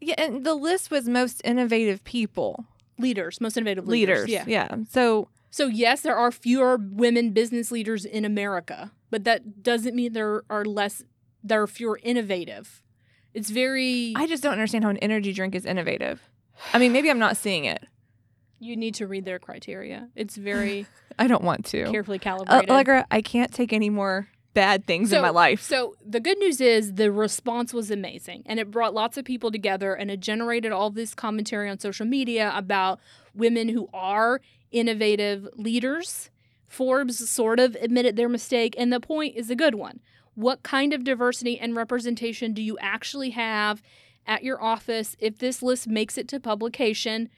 [0.00, 2.66] Yeah, and the list was most innovative people,
[2.98, 4.26] Leaders, most innovative leaders.
[4.28, 4.46] leaders.
[4.46, 4.68] Yeah.
[4.70, 4.76] Yeah.
[4.90, 10.12] So So yes, there are fewer women business leaders in America, but that doesn't mean
[10.12, 11.02] there are less
[11.42, 12.82] there are fewer innovative.
[13.32, 16.22] It's very I just don't understand how an energy drink is innovative.
[16.72, 17.82] I mean, maybe I'm not seeing it.
[18.60, 20.08] you need to read their criteria.
[20.14, 20.86] It's very
[21.18, 21.90] I don't want to.
[21.90, 22.70] carefully Uh, calibrated.
[22.70, 25.60] Allegra, I can't take any more bad things in my life.
[25.60, 29.50] So the good news is the response was amazing and it brought lots of people
[29.50, 33.00] together and it generated all this commentary on social media about
[33.34, 34.40] women who are
[34.70, 36.30] innovative leaders.
[36.68, 40.00] Forbes sort of admitted their mistake and the point is a good one.
[40.34, 43.82] What kind of diversity and representation do you actually have
[44.26, 47.28] at your office if this list makes it to publication?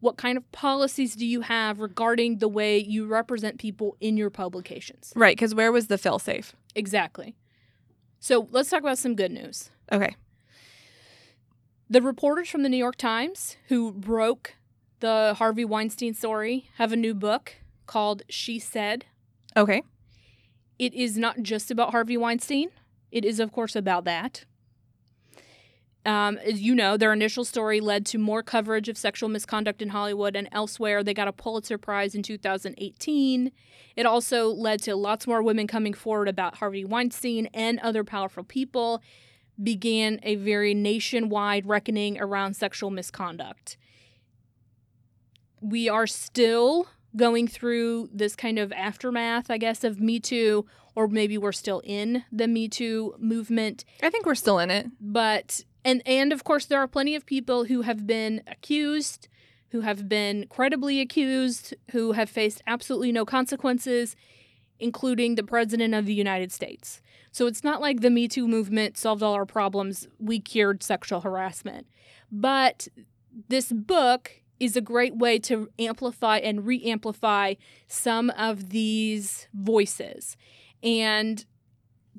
[0.00, 4.30] What kind of policies do you have regarding the way you represent people in your
[4.30, 5.12] publications?
[5.14, 6.54] right, because where was the fail safe?
[6.74, 7.36] Exactly.
[8.20, 9.70] So let's talk about some good news.
[9.90, 10.16] Okay.
[11.90, 14.54] The reporters from the New York Times who broke
[15.00, 17.54] the Harvey Weinstein story have a new book
[17.86, 19.04] called She Said.
[19.56, 19.82] Okay.
[20.78, 22.70] It is not just about Harvey Weinstein,
[23.10, 24.46] it is, of course, about that.
[26.04, 29.90] Um, as you know, their initial story led to more coverage of sexual misconduct in
[29.90, 31.04] Hollywood and elsewhere.
[31.04, 33.52] They got a Pulitzer Prize in 2018.
[33.94, 38.42] It also led to lots more women coming forward about Harvey Weinstein and other powerful
[38.42, 39.00] people,
[39.62, 43.76] began a very nationwide reckoning around sexual misconduct.
[45.60, 51.06] We are still going through this kind of aftermath, I guess, of Me Too, or
[51.06, 54.86] maybe we're still in the Me Too movement I think we're still in it.
[55.00, 59.28] but and and of course there are plenty of people who have been accused
[59.70, 64.16] who have been credibly accused who have faced absolutely no consequences
[64.82, 67.00] including the president of the United States.
[67.30, 70.08] So it's not like the me too movement solved all our problems.
[70.18, 71.86] We cured sexual harassment.
[72.30, 72.88] But
[73.48, 77.54] this book is a great way to amplify and re-amplify
[77.86, 80.36] some of these voices.
[80.82, 81.44] And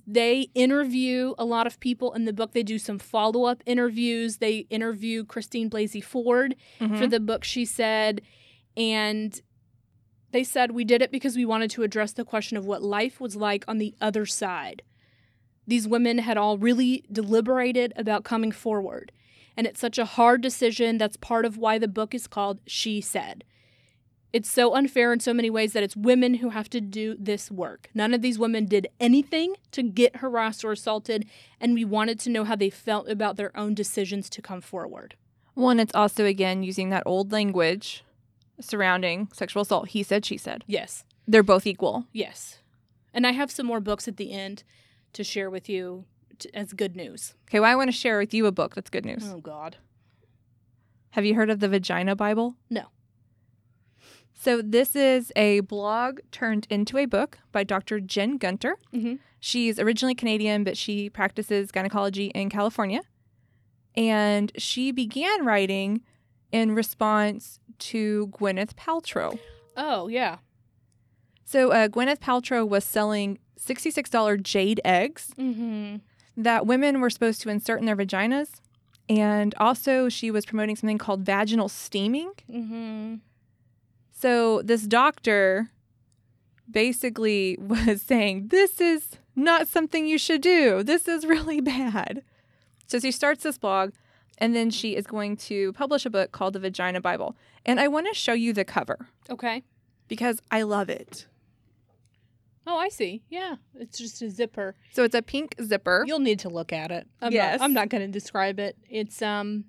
[0.08, 2.52] they interview a lot of people in the book.
[2.54, 4.38] They do some follow up interviews.
[4.38, 6.98] They interview Christine Blasey Ford Mm-hmm.
[6.98, 8.22] for the book, she said.
[8.76, 9.40] And
[10.32, 13.22] they said, We did it because we wanted to address the question of what life
[13.22, 14.82] was like on the other side.
[15.68, 19.12] These women had all really deliberated about coming forward.
[19.56, 20.98] And it's such a hard decision.
[20.98, 23.44] That's part of why the book is called She Said.
[24.34, 27.52] It's so unfair in so many ways that it's women who have to do this
[27.52, 27.90] work.
[27.94, 31.28] None of these women did anything to get harassed or assaulted,
[31.62, 35.16] and we wanted to know how they felt about their own decisions to come forward.
[35.54, 38.04] One, it's also again using that old language
[38.60, 39.90] surrounding sexual assault.
[39.90, 40.64] He said, she said.
[40.66, 42.08] Yes, They're both equal.
[42.12, 42.58] yes.
[43.14, 44.64] And I have some more books at the end
[45.14, 46.06] to share with you
[46.40, 47.36] t- as good news.
[47.48, 49.24] Okay, well, I want to share with you a book that's good news.
[49.32, 49.78] Oh, God.
[51.12, 52.56] Have you heard of the Vagina Bible?
[52.72, 52.86] No.
[54.44, 58.02] So, this is a blog turned into a book by Dr.
[58.02, 58.78] Jen Gunter.
[58.94, 59.20] Mhm.
[59.40, 63.02] She's originally Canadian, but she practices gynecology in California.
[63.96, 66.02] And she began writing
[66.52, 69.40] in response to Gwyneth Paltrow.
[69.78, 70.40] Oh, yeah.
[71.46, 75.98] So, uh, Gwyneth Paltrow was selling $66 jade eggs Mm-hmm.
[76.36, 78.60] that women were supposed to insert in their vaginas.
[79.08, 82.32] And also, she was promoting something called vaginal steaming.
[82.52, 83.16] Mm-hmm.
[84.24, 85.70] So this doctor
[86.72, 90.82] basically was saying, This is not something you should do.
[90.82, 92.24] This is really bad.
[92.88, 93.92] So she starts this blog
[94.38, 97.36] and then she is going to publish a book called The Vagina Bible.
[97.66, 99.64] And I want to show you the cover Okay.
[100.08, 101.28] because I love it.
[102.66, 103.24] Oh, I see.
[103.30, 103.56] Yeah.
[103.76, 104.76] It's just a zipper.
[104.94, 106.06] So it's a pink zipper.
[106.08, 107.08] You'll need to look at it.
[107.22, 107.60] I'm Yes.
[107.60, 108.78] Not, I'm not going to describe it.
[108.90, 109.66] It's, um,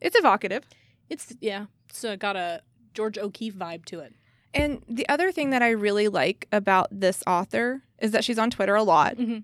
[0.00, 0.64] It's evocative.
[1.10, 1.66] it's, yeah.
[1.92, 2.62] So it got a
[2.96, 4.14] George O'Keeffe vibe to it.
[4.54, 8.50] And the other thing that I really like about this author is that she's on
[8.50, 9.16] Twitter a lot.
[9.16, 9.42] Mhm.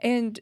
[0.00, 0.40] And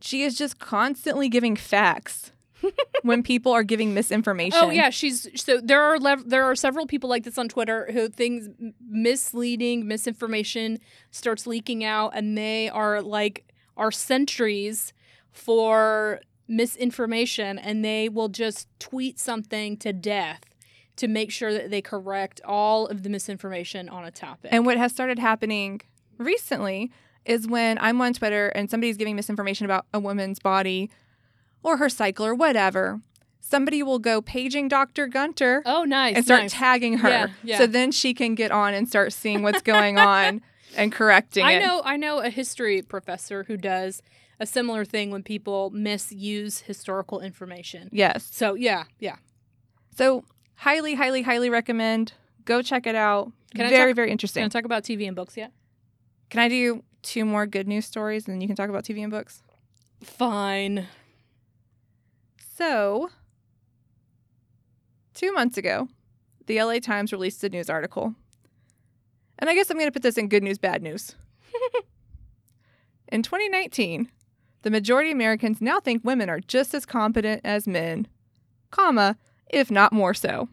[0.00, 2.30] she is just constantly giving facts
[3.02, 4.60] when people are giving misinformation.
[4.62, 7.88] Oh yeah, she's so there are lev- there are several people like this on Twitter
[7.92, 8.48] who things
[8.86, 10.78] misleading misinformation
[11.10, 13.44] starts leaking out, and they are like
[13.76, 14.92] are sentries
[15.32, 20.40] for misinformation, and they will just tweet something to death
[21.00, 24.50] to make sure that they correct all of the misinformation on a topic.
[24.52, 25.80] And what has started happening
[26.18, 26.92] recently
[27.24, 30.90] is when I'm on Twitter and somebody's giving misinformation about a woman's body
[31.62, 33.00] or her cycle or whatever,
[33.40, 35.06] somebody will go paging Dr.
[35.06, 36.52] Gunter oh, nice, and start nice.
[36.52, 37.08] tagging her.
[37.08, 37.58] Yeah, yeah.
[37.58, 40.42] So then she can get on and start seeing what's going on
[40.76, 41.60] and correcting I it.
[41.60, 44.02] know I know a history professor who does
[44.38, 47.88] a similar thing when people misuse historical information.
[47.90, 48.28] Yes.
[48.30, 49.16] So yeah, yeah.
[49.96, 50.24] So
[50.60, 52.12] highly, highly, highly recommend.
[52.44, 53.32] Go check it out.
[53.54, 54.42] Can very, talk- very interesting.
[54.42, 55.52] Can I talk about TV and books yet?
[56.28, 59.02] Can I do two more good news stories and then you can talk about TV
[59.02, 59.42] and books?
[60.02, 60.86] Fine.
[62.56, 63.10] So,
[65.14, 65.88] two months ago,
[66.46, 68.14] the LA Times released a news article.
[69.38, 71.14] And I guess I'm going to put this in good news, bad news.
[73.08, 74.10] in 2019,
[74.62, 78.06] the majority of Americans now think women are just as competent as men,
[78.70, 79.16] comma,
[79.50, 80.48] if not more so.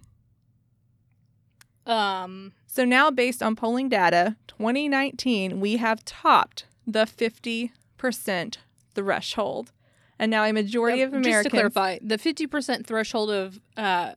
[1.86, 8.58] Um, So now, based on polling data, 2019, we have topped the 50%
[8.94, 9.72] threshold.
[10.20, 11.34] And now a majority of Americans.
[11.36, 14.14] just to clarify, the 50% threshold of uh,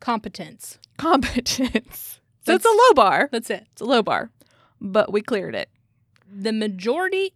[0.00, 0.78] competence.
[0.98, 2.20] competence.
[2.46, 3.30] So it's a low bar.
[3.32, 3.66] That's it.
[3.72, 4.28] It's a low bar,
[4.78, 5.70] but we cleared it.
[6.30, 7.32] The majority,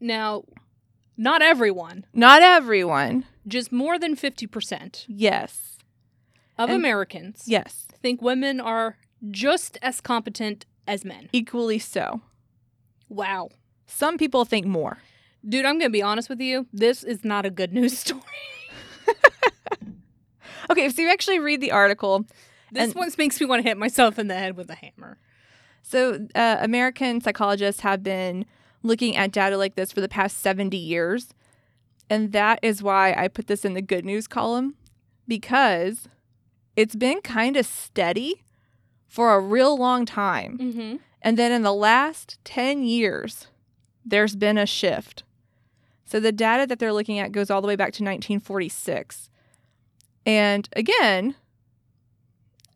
[0.00, 0.44] now,
[1.14, 3.26] not everyone, Not everyone.
[3.46, 5.75] just more than 50% Yes.
[6.58, 7.86] Of And- Americans Yes.
[8.02, 8.96] think women are
[9.30, 11.28] just as competent as men.
[11.32, 12.20] Equally so.
[13.08, 13.50] Wow.
[13.86, 14.98] Some people think more.
[15.48, 16.66] Dude, I'm going to be honest with you.
[16.72, 18.22] This is not a good news story.
[20.68, 22.26] Okay, so you actually read the article.
[22.72, 25.16] This one makes me want to hit myself in the head with a hammer.
[25.82, 28.44] So, uh, American psychologists have been
[28.82, 31.28] looking at data like this for the past 70 years.
[32.10, 34.74] And that is why I put this in the good news column
[35.28, 36.08] because
[36.76, 38.44] it's been kind of steady
[39.08, 40.58] for a real long time.
[40.58, 40.96] Mm-hmm.
[41.22, 43.48] And then in the last 10 years,
[44.04, 45.22] there's been a shift.
[46.04, 49.28] So the data that they're looking at goes all the way back to 1946.
[50.24, 51.34] And again,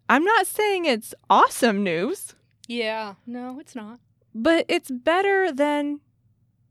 [0.08, 2.34] I'm not saying it's awesome news,
[2.66, 3.14] Yeah.
[3.26, 4.00] No, it's not.
[4.34, 6.00] but it's better than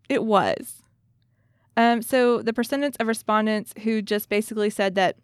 [0.10, 0.82] it was.
[1.78, 5.16] Um, so the percentage of respondents who just basically said that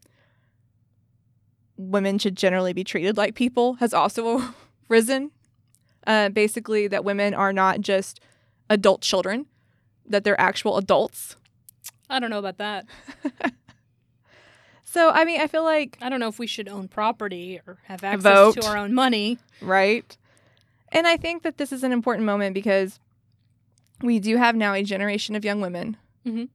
[1.78, 4.42] women should generally be treated like people has also
[4.90, 5.32] risen.
[6.08, 8.20] Uh, basically, that women are not just
[8.70, 9.48] adult children,
[10.08, 11.36] that they're actual adults.
[12.10, 12.86] I don't know about that.
[14.88, 17.78] So, I mean, I feel like, I don't know if we should own property or
[17.84, 18.62] have access Vote.
[18.62, 19.38] to our own money.
[19.62, 20.16] right?
[20.90, 23.00] And I think that this is an important moment because
[24.02, 26.48] we do have now a generation of young women, Mhm.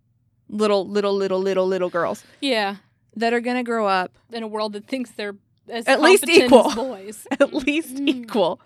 [0.48, 2.76] little, little, little, little, little girls Yeah.
[3.16, 5.36] That are going to grow up In a world that thinks they're
[5.68, 6.70] as At least equal.
[6.74, 7.26] boys.
[7.32, 8.08] at least Mm.
[8.08, 8.60] equal.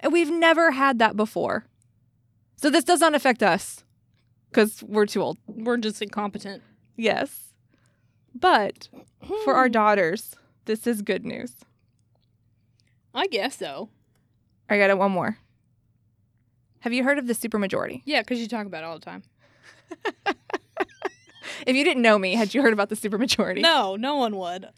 [0.00, 1.64] And we've never had that before.
[2.56, 3.84] So this does not affect us
[4.50, 5.38] because we're too old.
[5.46, 6.62] We're just incompetent.
[6.96, 7.52] Yes.
[8.34, 8.88] But
[9.26, 9.50] for Hmm.
[9.50, 10.34] our daughters,
[10.64, 11.52] this is good news.
[13.14, 13.88] I guess so.
[14.70, 15.38] I got it one more.
[16.80, 18.02] Have you heard of the supermajority?
[18.04, 19.22] Yeah, because you talk about it all the time.
[21.66, 23.60] If you didn't know me, had you heard about the supermajority?
[23.60, 24.68] No, no one would.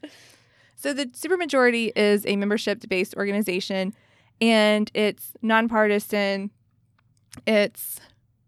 [0.76, 3.94] So the supermajority is a membership-based organization
[4.40, 6.50] and it's nonpartisan,
[7.46, 8.00] it's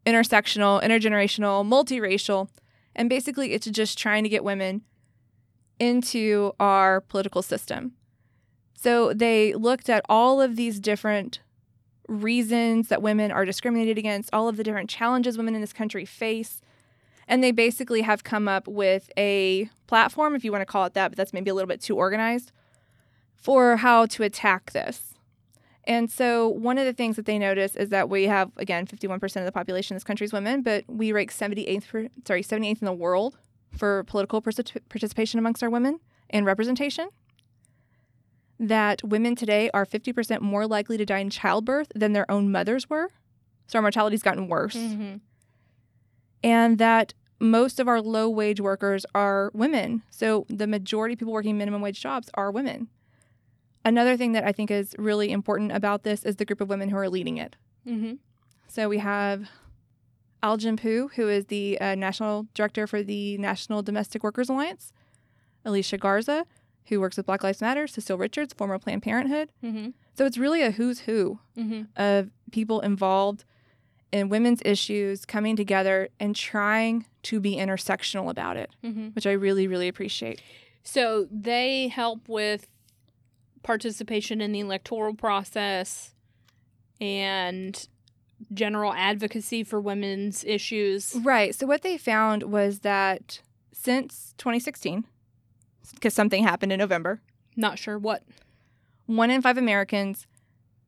[0.06, 2.48] intersectional, intergenerational, multiracial,
[2.96, 4.82] and basically it's just trying to get women
[5.78, 7.92] into our political system.
[8.74, 11.40] So they looked at all of these different
[12.08, 16.04] reasons that women are discriminated against, all of the different challenges women in this country
[16.04, 16.60] face.
[17.32, 20.92] And they basically have come up with a platform, if you want to call it
[20.92, 22.52] that, but that's maybe a little bit too organized,
[23.36, 25.14] for how to attack this.
[25.84, 29.36] And so, one of the things that they notice is that we have, again, 51%
[29.36, 32.82] of the population in this country is women, but we rank 78th, per, sorry, 78th
[32.82, 33.38] in the world
[33.70, 37.08] for political particip- participation amongst our women and representation.
[38.60, 42.90] That women today are 50% more likely to die in childbirth than their own mothers
[42.90, 43.08] were.
[43.68, 45.16] So, our mortality's gotten worse Mm-hmm.
[46.44, 50.02] and that most of our low wage workers are women.
[50.10, 52.88] So the majority of people working minimum wage jobs are women.
[53.84, 56.88] Another thing that I think is really important about this is the group of women
[56.88, 57.56] who are leading it.
[57.86, 58.14] Mm-hmm.
[58.68, 59.48] So we have
[60.42, 64.92] Ai-jen Poo, who is the uh, national director for the National Domestic Workers Alliance,
[65.64, 66.46] Alicia Garza,
[66.86, 69.50] who works with Black Lives Matter, Cecile Richards, former Planned Parenthood.
[69.64, 69.90] Mm-hmm.
[70.16, 71.82] So it's really a who's who Mm-hmm.
[71.96, 73.44] of people involved
[74.12, 79.08] in women's issues coming together and trying to be intersectional about it, Mm-hmm.
[79.08, 80.40] which I really, really appreciate.
[80.84, 82.66] So they help with
[83.62, 86.14] participation in the electoral process
[87.00, 87.86] and
[88.52, 91.14] general advocacy for women's issues.
[91.22, 91.54] Right.
[91.54, 93.40] So, what they found was that
[93.72, 95.04] since 2016,
[95.94, 97.20] because something happened in November,
[97.56, 98.24] Not sure what.
[99.06, 100.26] one in five Americans,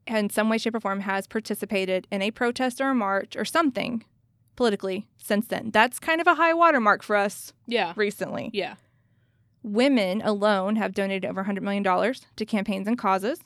[0.07, 3.45] in some way, shape, or form, has participated in a protest or a march or
[3.45, 4.05] something
[4.57, 5.71] politically since then.
[5.73, 7.93] That's kind of a high watermark for us Yeah.
[7.97, 8.51] recently.
[8.53, 8.75] Yeah.
[9.63, 11.83] Women alone have donated over $100 million
[12.37, 13.41] to campaigns and causes.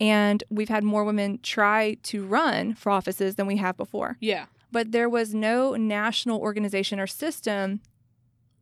[0.00, 4.16] And we've had more women try to run for offices than we have before.
[4.20, 4.46] Yeah.
[4.70, 7.80] But there was no national organization or system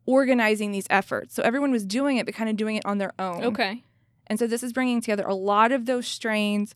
[0.07, 1.35] organizing these efforts.
[1.35, 3.43] So everyone was doing it, but kind of doing it on their own.
[3.45, 3.83] Okay.
[4.27, 6.75] And so this is bringing together a lot of those strains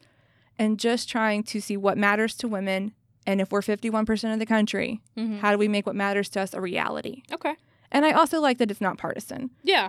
[0.59, 2.93] and just trying to see what matters to women.
[3.27, 5.40] And if we're 51% of the country, Mhm.
[5.40, 7.22] how do we make what matters to us a reality?
[7.32, 7.55] Okay.
[7.93, 9.89] And I also like that it's not partisan, Yeah.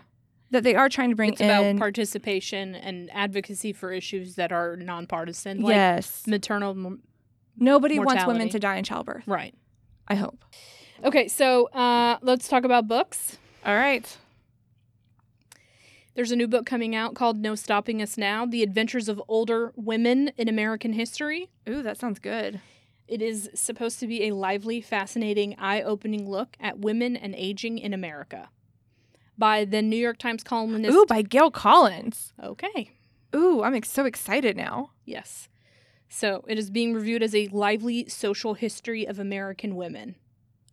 [0.50, 1.50] that they are trying to bring it's in.
[1.50, 6.26] about participation and advocacy for issues that are nonpartisan, like yes.
[6.28, 6.72] maternal.
[6.72, 7.04] m-
[7.58, 9.24] Nobody wants women to die in childbirth.
[9.28, 9.54] Right.
[10.08, 10.44] I hope.
[11.04, 13.38] Okay, so uh, let's talk about books.
[13.66, 14.18] All right.
[16.14, 19.72] There's a new book coming out called No Stopping Us Now The Adventures of Older
[19.78, 21.50] Women in American History.
[21.70, 22.60] Ooh, that sounds good.
[23.08, 27.78] It is supposed to be a lively, fascinating, eye opening look at women and aging
[27.78, 28.50] in America.
[29.38, 30.94] By the New York Times columnist.
[30.94, 32.34] Ooh, by Gail Collins.
[32.44, 32.92] Okay.
[33.34, 34.92] Ooh, I'm ex- so excited now.
[35.06, 35.48] Yes.
[36.10, 40.16] So it is being reviewed as a lively social history of American women.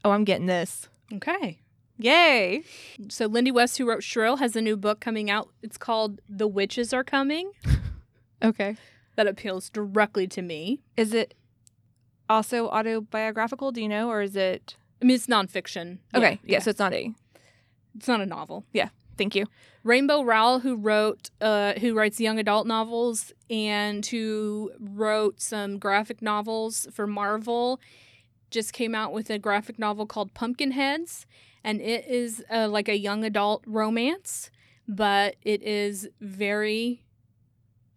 [0.05, 0.89] Oh, I'm getting this.
[1.15, 1.61] Okay.
[1.99, 2.63] Yay.
[3.09, 5.49] So Lindy West, who wrote Shrill, has a new book coming out.
[5.63, 7.53] It's called The Witches Are Coming.
[8.43, 8.77] Okay.
[9.17, 10.79] That appeals directly to me.
[10.97, 11.35] Is it
[12.29, 13.73] also autobiographical?
[13.73, 14.77] Do you know, or is it?
[15.03, 15.99] I mean, it's nonfiction.
[16.15, 16.39] Okay.
[16.45, 16.61] Yeah.
[16.61, 17.13] so it's not a.
[17.97, 18.65] it's not a novel.
[18.73, 18.91] Yeah.
[19.17, 19.47] Thank you.
[19.83, 26.23] Rainbow Rowell, who wrote, uh, who writes young adult novels and who wrote some graphic
[26.23, 27.81] novels for Marvel,
[28.53, 31.27] just came out with a graphic novel called Pumpkinheads,
[31.65, 34.51] and it is uh, like a young adult romance,
[34.87, 37.05] but it is very,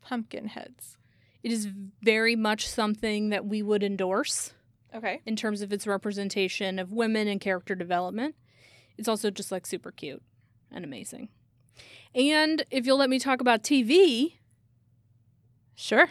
[0.02, 0.98] Pumpkin heads.
[1.44, 1.68] it is
[2.02, 4.54] very much something that we would endorse
[4.94, 5.22] Okay.
[5.26, 8.36] in terms of its representation of women and character development.
[8.98, 10.22] It's also just like super cute
[10.72, 11.30] and amazing.
[12.14, 14.34] And if you'll let me talk about TV,
[15.76, 16.10] Sure.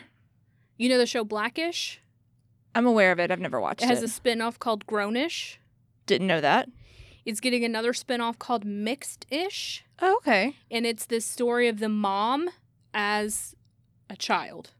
[0.79, 2.01] you know the show Blackish?
[2.75, 3.31] I'm aware of it.
[3.31, 3.89] I've never watched It it.
[3.91, 5.57] has a spin-off called Grownish.
[6.07, 6.69] Didn't know that.
[7.25, 10.57] It's getting another spin-off called Mixed-ish, Oh, okay.
[10.71, 12.51] and it's this story of the mom
[12.95, 13.55] as
[14.09, 14.71] a child.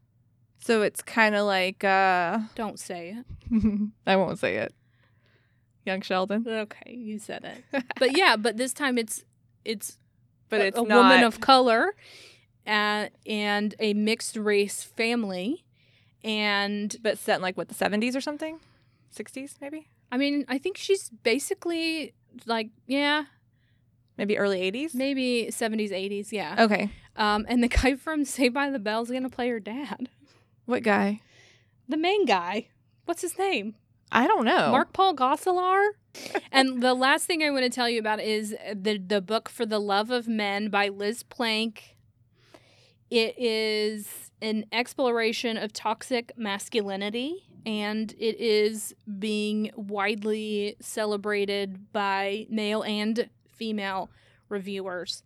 [0.59, 3.89] So it's kind of like uh Don't say it.
[4.07, 4.73] I won't say it.
[5.85, 6.45] Young Sheldon.
[6.47, 7.83] Okay, you said it.
[7.99, 9.23] But yeah, but this time it's
[9.65, 9.97] it's
[10.49, 11.95] But a, it's a not woman of color
[12.67, 15.63] uh, and a mixed race family.
[16.23, 18.59] And but set in like what the 70s or something?
[19.15, 19.87] 60s maybe?
[20.11, 22.13] I mean, I think she's basically
[22.45, 23.25] like, yeah,
[24.17, 24.93] Maybe early 80s?
[24.93, 26.55] maybe 70s, 80s, yeah.
[26.59, 26.91] Okay.
[27.15, 30.09] Um, and the guy from Saved by the Bell is to play her dad.
[30.65, 31.21] What guy?
[31.89, 32.67] The main guy.
[33.05, 33.75] What's his name?
[34.11, 34.69] I don't know.
[34.71, 35.89] Mark Paul Gosselaar.
[36.51, 39.65] and the last thing I want to tell you about is the the book For
[39.65, 41.95] the Love of Men by Liz Plank.
[43.09, 52.81] It is an exploration of toxic masculinity and it is being widely celebrated by male
[52.83, 54.09] and female
[54.49, 55.23] reviewers.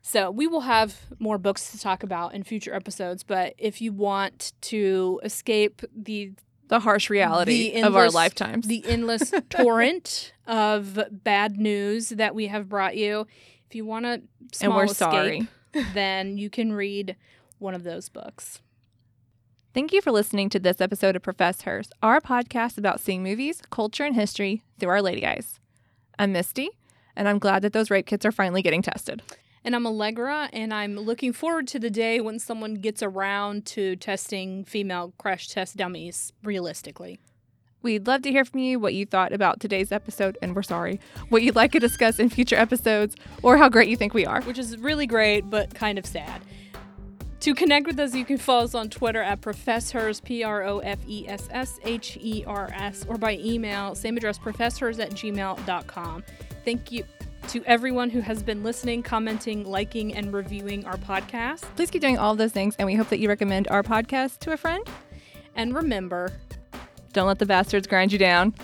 [0.00, 3.92] So, we will have more books to talk about in future episodes, but if you
[3.92, 6.32] want to escape the
[6.68, 8.66] the harsh reality The of our lifetimes.
[8.66, 13.26] the endless torrent of bad news that we have brought you.
[13.68, 14.22] If you want to
[14.60, 15.48] and we're escape, sorry.
[15.94, 17.16] then you can read
[17.58, 18.60] one of those books.
[19.78, 24.02] Thank you for listening to this episode of ProfessHers, our podcast about seeing movies, culture,
[24.02, 25.60] and history through our lady eyes.
[26.18, 26.70] I'm Misty,
[27.14, 29.22] and I'm glad that those rape kits are finally getting tested.
[29.62, 33.94] And I'm Allegra, and I'm looking forward to the day when someone gets around to
[33.94, 37.20] testing female crash test dummies realistically.
[37.80, 40.98] We'd love to hear from you what you thought about today's episode, and we're sorry,
[41.28, 43.14] what you'd like to discuss in future episodes,
[43.44, 44.42] or how great you think we are.
[44.42, 46.42] which is really great but kind of sad.
[47.40, 50.80] To connect with us, you can follow us on Twitter at ProfessHers, P R O
[50.80, 55.10] F E S S H E R S, or by email, same address, professhers at
[55.10, 56.24] gmail.com.
[56.64, 57.04] Thank you
[57.48, 61.62] to everyone who has been listening, commenting, liking, and reviewing our podcast.
[61.76, 64.52] Please keep doing all those things, and we hope that you recommend our podcast to
[64.52, 64.86] a friend.
[65.54, 66.32] And remember,
[67.12, 68.54] Don't let the bastards grind you down.